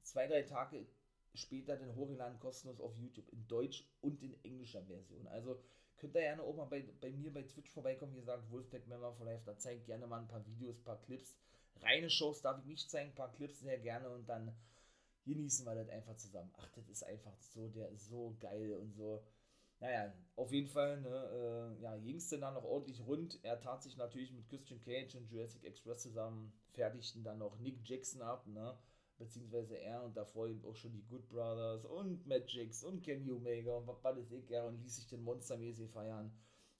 Zwei, 0.00 0.26
drei 0.26 0.42
Tage 0.42 0.86
später 1.34 1.76
den 1.76 1.94
hochgeladen 1.94 2.40
kostenlos 2.40 2.80
auf 2.80 2.96
YouTube 2.96 3.28
in 3.30 3.46
Deutsch 3.46 3.86
und 4.00 4.22
in 4.22 4.34
englischer 4.42 4.82
Version. 4.84 5.28
Also 5.28 5.62
könnt 5.98 6.14
ihr 6.14 6.22
gerne 6.22 6.42
auch 6.42 6.56
mal 6.56 6.64
bei, 6.64 6.82
bei 7.00 7.10
mir 7.10 7.32
bei 7.32 7.42
Twitch 7.42 7.70
vorbeikommen. 7.70 8.14
Wie 8.14 8.20
gesagt, 8.20 8.50
Wolfpack 8.50 8.86
Member 8.86 9.12
for 9.12 9.26
Life, 9.26 9.44
da 9.44 9.58
zeigt 9.58 9.84
gerne 9.84 10.06
mal 10.06 10.20
ein 10.20 10.28
paar 10.28 10.46
Videos, 10.46 10.78
ein 10.78 10.84
paar 10.84 11.00
Clips 11.02 11.36
reine 11.82 12.10
Shows 12.10 12.42
darf 12.42 12.58
ich 12.58 12.64
nicht 12.64 12.90
zeigen, 12.90 13.10
ein 13.10 13.14
paar 13.14 13.32
Clips 13.32 13.60
sehr 13.60 13.78
gerne 13.78 14.08
und 14.10 14.28
dann 14.28 14.54
genießen 15.24 15.66
wir 15.66 15.74
das 15.74 15.88
einfach 15.88 16.16
zusammen. 16.16 16.52
Ach, 16.56 16.70
das 16.72 16.88
ist 16.88 17.04
einfach 17.04 17.36
so, 17.40 17.68
der 17.68 17.88
ist 17.90 18.08
so 18.08 18.36
geil 18.40 18.74
und 18.74 18.92
so. 18.94 19.22
Naja, 19.82 20.12
auf 20.36 20.52
jeden 20.52 20.68
Fall, 20.68 21.00
ne, 21.00 21.08
äh, 21.08 21.82
ja, 21.82 21.96
ging 21.98 22.14
es 22.14 22.28
dann 22.28 22.54
noch 22.54 22.62
ordentlich 22.62 23.04
rund. 23.04 23.40
Er 23.42 23.58
tat 23.58 23.82
sich 23.82 23.96
natürlich 23.96 24.32
mit 24.32 24.48
Christian 24.48 24.80
Cage 24.80 25.16
und 25.16 25.28
Jurassic 25.28 25.64
Express 25.64 26.02
zusammen, 26.02 26.52
fertigten 26.70 27.24
dann 27.24 27.38
noch 27.38 27.58
Nick 27.58 27.80
Jackson 27.82 28.22
ab, 28.22 28.46
ne, 28.46 28.78
beziehungsweise 29.18 29.76
er 29.76 30.04
und 30.04 30.16
davor 30.16 30.46
eben 30.46 30.64
auch 30.64 30.76
schon 30.76 30.92
die 30.92 31.02
Good 31.02 31.28
Brothers 31.28 31.84
und 31.84 32.24
Magix 32.28 32.84
und 32.84 33.02
Kenny 33.02 33.32
Omega 33.32 33.76
und 33.76 33.88
was 33.88 34.04
weiß 34.04 34.30
ich, 34.30 34.48
ja, 34.50 34.64
und 34.64 34.80
ließ 34.80 34.94
sich 34.94 35.08
den 35.08 35.24
monstermäßig 35.24 35.90
feiern. 35.90 36.32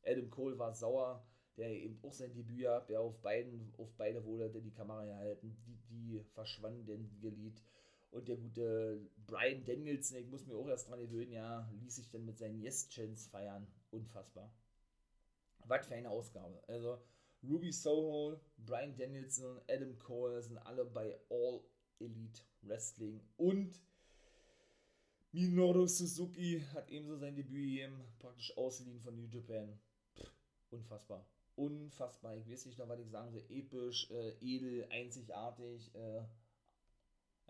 Adam 0.05 0.31
Cole 0.31 0.57
war 0.57 0.73
sauer, 0.73 1.27
der 1.57 1.71
eben 1.71 1.99
auch 2.05 2.13
sein 2.13 2.33
Debüt 2.33 2.69
hat, 2.69 2.89
der 2.89 3.01
auf 3.01 3.21
beiden, 3.21 3.75
auf 3.79 3.93
beide 3.97 4.25
wurde 4.25 4.49
die 4.63 4.71
Kamera 4.71 5.05
gehalten, 5.07 5.57
die, 5.67 5.77
die 5.91 6.21
verschwanden 6.35 6.87
Lied. 7.21 7.61
Und 8.13 8.29
der 8.29 8.37
gute 8.37 9.11
Brian 9.27 9.65
Danielson, 9.65 10.19
ich 10.19 10.29
muss 10.29 10.47
mir 10.47 10.55
auch 10.55 10.69
erst 10.69 10.89
dran 10.89 11.01
gewöhnen, 11.01 11.33
ja, 11.33 11.69
ließ 11.81 11.97
sich 11.97 12.11
dann 12.11 12.25
mit 12.25 12.39
seinen 12.39 12.61
Yes-Chance 12.61 13.31
feiern. 13.31 13.67
Unfassbar. 13.91 14.55
Was 15.65 15.87
für 15.87 15.95
eine 15.95 16.11
Ausgabe. 16.11 16.63
Also, 16.69 17.03
Ruby 17.43 17.73
Soho, 17.73 18.39
Brian 18.59 18.95
Danielson, 18.95 19.61
Adam 19.69 19.99
Cole 19.99 20.43
sind 20.43 20.59
alle 20.59 20.85
bei 20.85 21.19
All 21.31 21.61
Elite 21.99 22.43
Wrestling. 22.61 23.21
Und 23.37 23.81
Minoru 25.33 25.87
Suzuki 25.87 26.63
hat 26.75 26.91
ebenso 26.91 27.17
sein 27.17 27.35
Debüt 27.35 27.55
gegeben, 27.55 28.05
praktisch 28.19 28.57
ausgeliehen 28.57 29.01
von 29.01 29.17
New 29.17 29.27
Japan. 29.27 29.81
Pff, 30.15 30.31
unfassbar 30.71 31.27
unfassbar. 31.57 32.37
Ich 32.37 32.49
weiß 32.49 32.67
nicht 32.67 32.79
noch, 32.79 32.89
was 32.89 33.01
ich 33.01 33.11
sagen 33.11 33.31
soll. 33.31 33.45
Episch, 33.49 34.11
äh, 34.11 34.35
edel, 34.41 34.87
einzigartig, 34.91 35.95
äh, 35.95 36.23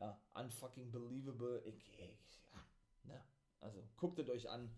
ja, 0.03 0.21
unfucking 0.35 0.91
believable. 0.91 1.63
Ich, 1.65 1.89
ich, 1.99 2.43
ja, 2.53 2.61
ne? 3.05 3.25
Also 3.61 3.83
guckt 3.97 4.19
es 4.19 4.29
euch 4.29 4.51
an. 4.51 4.75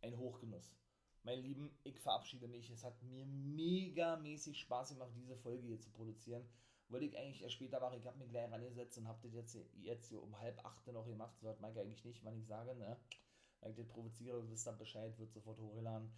Ein 0.00 0.16
Hochgenuss. 0.18 0.76
Mein 1.24 1.40
Lieben, 1.40 1.76
ich 1.82 1.98
verabschiede 1.98 2.46
mich. 2.46 2.70
Es 2.70 2.84
hat 2.84 3.02
mir 3.02 3.24
mega 3.26 4.16
mäßig 4.16 4.60
Spaß 4.60 4.90
gemacht, 4.90 5.10
diese 5.16 5.36
Folge 5.36 5.66
hier 5.66 5.80
zu 5.80 5.90
produzieren. 5.90 6.46
Wollte 6.88 7.06
ich 7.06 7.18
eigentlich 7.18 7.42
erst 7.42 7.54
später 7.54 7.80
machen. 7.80 7.98
Ich 7.98 8.06
habe 8.06 8.18
mich 8.18 8.28
gleich 8.28 8.50
rangesetzt 8.50 8.98
und 8.98 9.08
habe 9.08 9.18
das 9.22 9.32
jetzt, 9.32 9.58
jetzt 9.80 10.08
hier 10.08 10.22
um 10.22 10.38
halb 10.38 10.62
acht 10.64 10.86
noch 10.88 11.06
gemacht. 11.06 11.36
So 11.40 11.48
hat 11.48 11.60
Mike 11.60 11.80
eigentlich 11.80 12.04
nicht, 12.04 12.22
wann 12.24 12.38
ich 12.38 12.46
sage, 12.46 12.76
ne? 12.76 12.96
Wenn 13.60 13.70
ich 13.70 13.76
das 13.76 13.88
provoziere, 13.88 14.48
wisst 14.50 14.68
ihr 14.68 14.72
Bescheid, 14.72 15.18
wird 15.18 15.32
sofort 15.32 15.58
hochgeladen. 15.58 16.12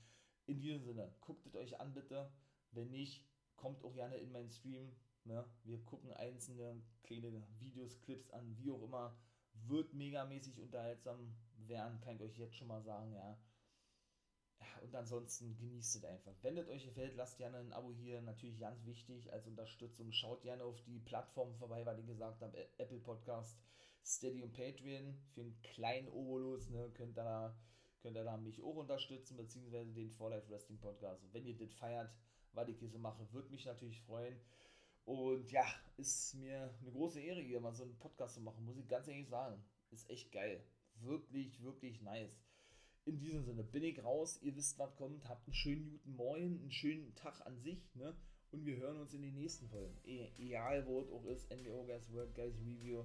In 0.47 0.61
diesem 0.61 0.83
Sinne, 0.83 1.15
guckt 1.21 1.47
es 1.47 1.55
euch 1.55 1.81
an 1.81 1.95
bitte. 1.95 2.31
Wenn 2.73 2.91
nicht, 2.91 3.25
kommt 3.55 3.85
auch 3.85 3.95
gerne 3.95 4.17
in 4.17 4.33
meinen 4.33 4.51
Stream. 4.51 4.95
Ne? 5.27 5.45
Wir 5.65 5.83
gucken 5.85 6.13
einzelne 6.13 6.83
kleine 7.03 7.43
Videos, 7.59 8.01
Clips 8.01 8.31
an, 8.31 8.57
wie 8.59 8.71
auch 8.71 8.83
immer. 8.83 9.17
Wird 9.67 9.95
megamäßig 9.95 10.59
unterhaltsam 10.59 11.35
werden, 11.67 12.01
kann 12.01 12.17
ich 12.17 12.23
euch 12.23 12.39
jetzt 12.39 12.57
schon 12.57 12.69
mal 12.69 12.83
sagen, 12.83 13.13
ja. 13.13 13.39
Und 14.83 14.95
ansonsten 14.95 15.57
genießt 15.57 15.97
es 15.97 16.05
einfach. 16.05 16.35
Wenn 16.43 16.57
es 16.57 16.69
euch 16.69 16.85
gefällt, 16.85 17.17
lasst 17.17 17.39
gerne 17.39 17.59
ein 17.59 17.73
Abo 17.73 17.93
hier. 17.93 18.21
Natürlich 18.23 18.59
ganz 18.59 18.85
wichtig 18.85 19.33
als 19.33 19.47
Unterstützung. 19.47 20.13
Schaut 20.13 20.43
gerne 20.43 20.65
auf 20.65 20.81
die 20.83 20.99
Plattformen 20.99 21.55
vorbei, 21.57 21.85
weil 21.85 21.99
ich 21.99 22.07
gesagt 22.07 22.43
habe, 22.43 22.57
Apple 22.79 23.01
Podcast, 23.01 23.59
Steady 24.05 24.43
und 24.43 24.53
Patreon. 24.53 25.15
Für 25.35 25.43
einen 25.43 25.61
kleinen 25.63 26.09
Obolus 26.09 26.71
ne, 26.71 26.91
könnt 26.95 27.19
ihr 27.19 27.25
da 27.25 27.57
könnt 28.01 28.17
ihr 28.17 28.25
da 28.25 28.37
mich 28.37 28.63
auch 28.63 28.77
unterstützen, 28.77 29.37
beziehungsweise 29.37 29.93
den 29.93 30.11
For 30.13 30.31
Life 30.31 30.49
Wrestling 30.49 30.79
Podcast. 30.79 31.25
Wenn 31.33 31.45
ihr 31.45 31.57
das 31.57 31.73
feiert, 31.75 32.09
was 32.53 32.69
ich 32.69 32.79
hier 32.79 32.89
so 32.89 32.99
mache, 32.99 33.27
würde 33.33 33.51
mich 33.51 33.65
natürlich 33.65 34.01
freuen. 34.03 34.39
Und 35.07 35.51
ja, 35.51 35.65
ist 35.97 36.35
mir 36.35 36.75
eine 36.81 36.91
große 36.91 37.21
Ehre, 37.21 37.41
hier 37.41 37.61
mal 37.61 37.73
so 37.73 37.85
einen 37.85 37.99
Podcast 37.99 38.35
zu 38.35 38.41
machen, 38.41 38.65
muss 38.65 38.77
ich 38.77 38.87
ganz 38.87 39.09
ehrlich 39.09 39.29
sagen. 39.29 39.65
Ist 39.91 40.11
echt 40.11 40.31
geil. 40.33 40.63
Wirklich, 41.01 41.63
wirklich 41.63 42.03
nice. 42.03 42.39
In 43.05 43.19
diesem 43.19 43.43
Sinne 43.45 43.63
bin 43.63 43.85
ich 43.85 44.03
raus. 44.03 44.39
Ihr 44.43 44.55
wisst, 44.57 44.79
was 44.79 44.95
kommt. 44.97 45.29
Habt 45.29 45.47
einen 45.47 45.55
schönen 45.55 45.91
guten 45.91 46.17
Morgen, 46.17 46.61
einen 46.61 46.73
schönen 46.73 47.15
Tag 47.15 47.41
an 47.47 47.57
sich. 47.61 47.95
Ne? 47.95 48.15
Und 48.51 48.67
wir 48.67 48.77
hören 48.77 49.01
uns 49.01 49.15
in 49.15 49.23
den 49.23 49.35
nächsten 49.35 49.69
Folgen. 49.69 49.97
E 50.05 50.29
egal, 50.39 50.85
wo 50.87 51.01
es 51.01 51.11
auch 51.11 51.25
ist. 51.27 51.49
NWO 51.51 51.85
Guys, 51.85 52.13
World 52.13 52.35
Guys 52.35 52.59
Review. 52.59 53.05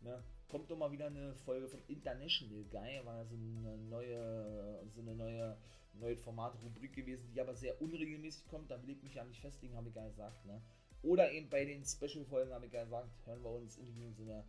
Ne? 0.00 0.24
kommt 0.52 0.70
doch 0.70 0.76
mal 0.76 0.92
wieder 0.92 1.06
eine 1.06 1.34
Folge 1.34 1.66
von 1.66 1.80
International 1.88 2.62
Guy, 2.64 3.00
war 3.06 3.24
so 3.24 3.36
eine 3.36 3.78
neue, 3.78 4.86
so 4.90 5.00
eine 5.00 5.14
neue, 5.14 5.56
neue 5.94 6.16
Format-Rubrik 6.18 6.92
gewesen, 6.92 7.30
die 7.32 7.40
aber 7.40 7.54
sehr 7.54 7.80
unregelmäßig 7.80 8.46
kommt. 8.48 8.70
Da 8.70 8.80
will 8.82 8.90
ich 8.90 9.02
mich 9.02 9.14
ja 9.14 9.24
nicht 9.24 9.40
festlegen, 9.40 9.74
habe 9.74 9.88
ich 9.88 9.94
gar 9.94 10.06
gesagt. 10.10 10.44
Ne? 10.44 10.60
Oder 11.02 11.32
eben 11.32 11.48
bei 11.50 11.64
den 11.64 11.84
Special-Folgen 11.84 12.52
habe 12.52 12.66
ich 12.66 12.72
gar 12.72 12.84
gesagt, 12.84 13.08
hören 13.26 13.42
wir 13.42 13.50
uns 13.50 13.76
in 13.76 13.86
diesem 13.86 14.14
Sinne. 14.14 14.44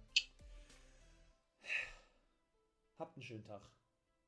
Habt 2.99 3.17
einen 3.17 3.23
schönen 3.23 3.43
Tag. 3.43 3.61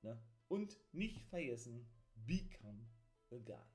Ne? 0.02 0.20
Und 0.48 0.76
nicht 0.92 1.22
vergessen, 1.30 1.88
become 2.26 2.88
a 3.32 3.38
guy. 3.38 3.75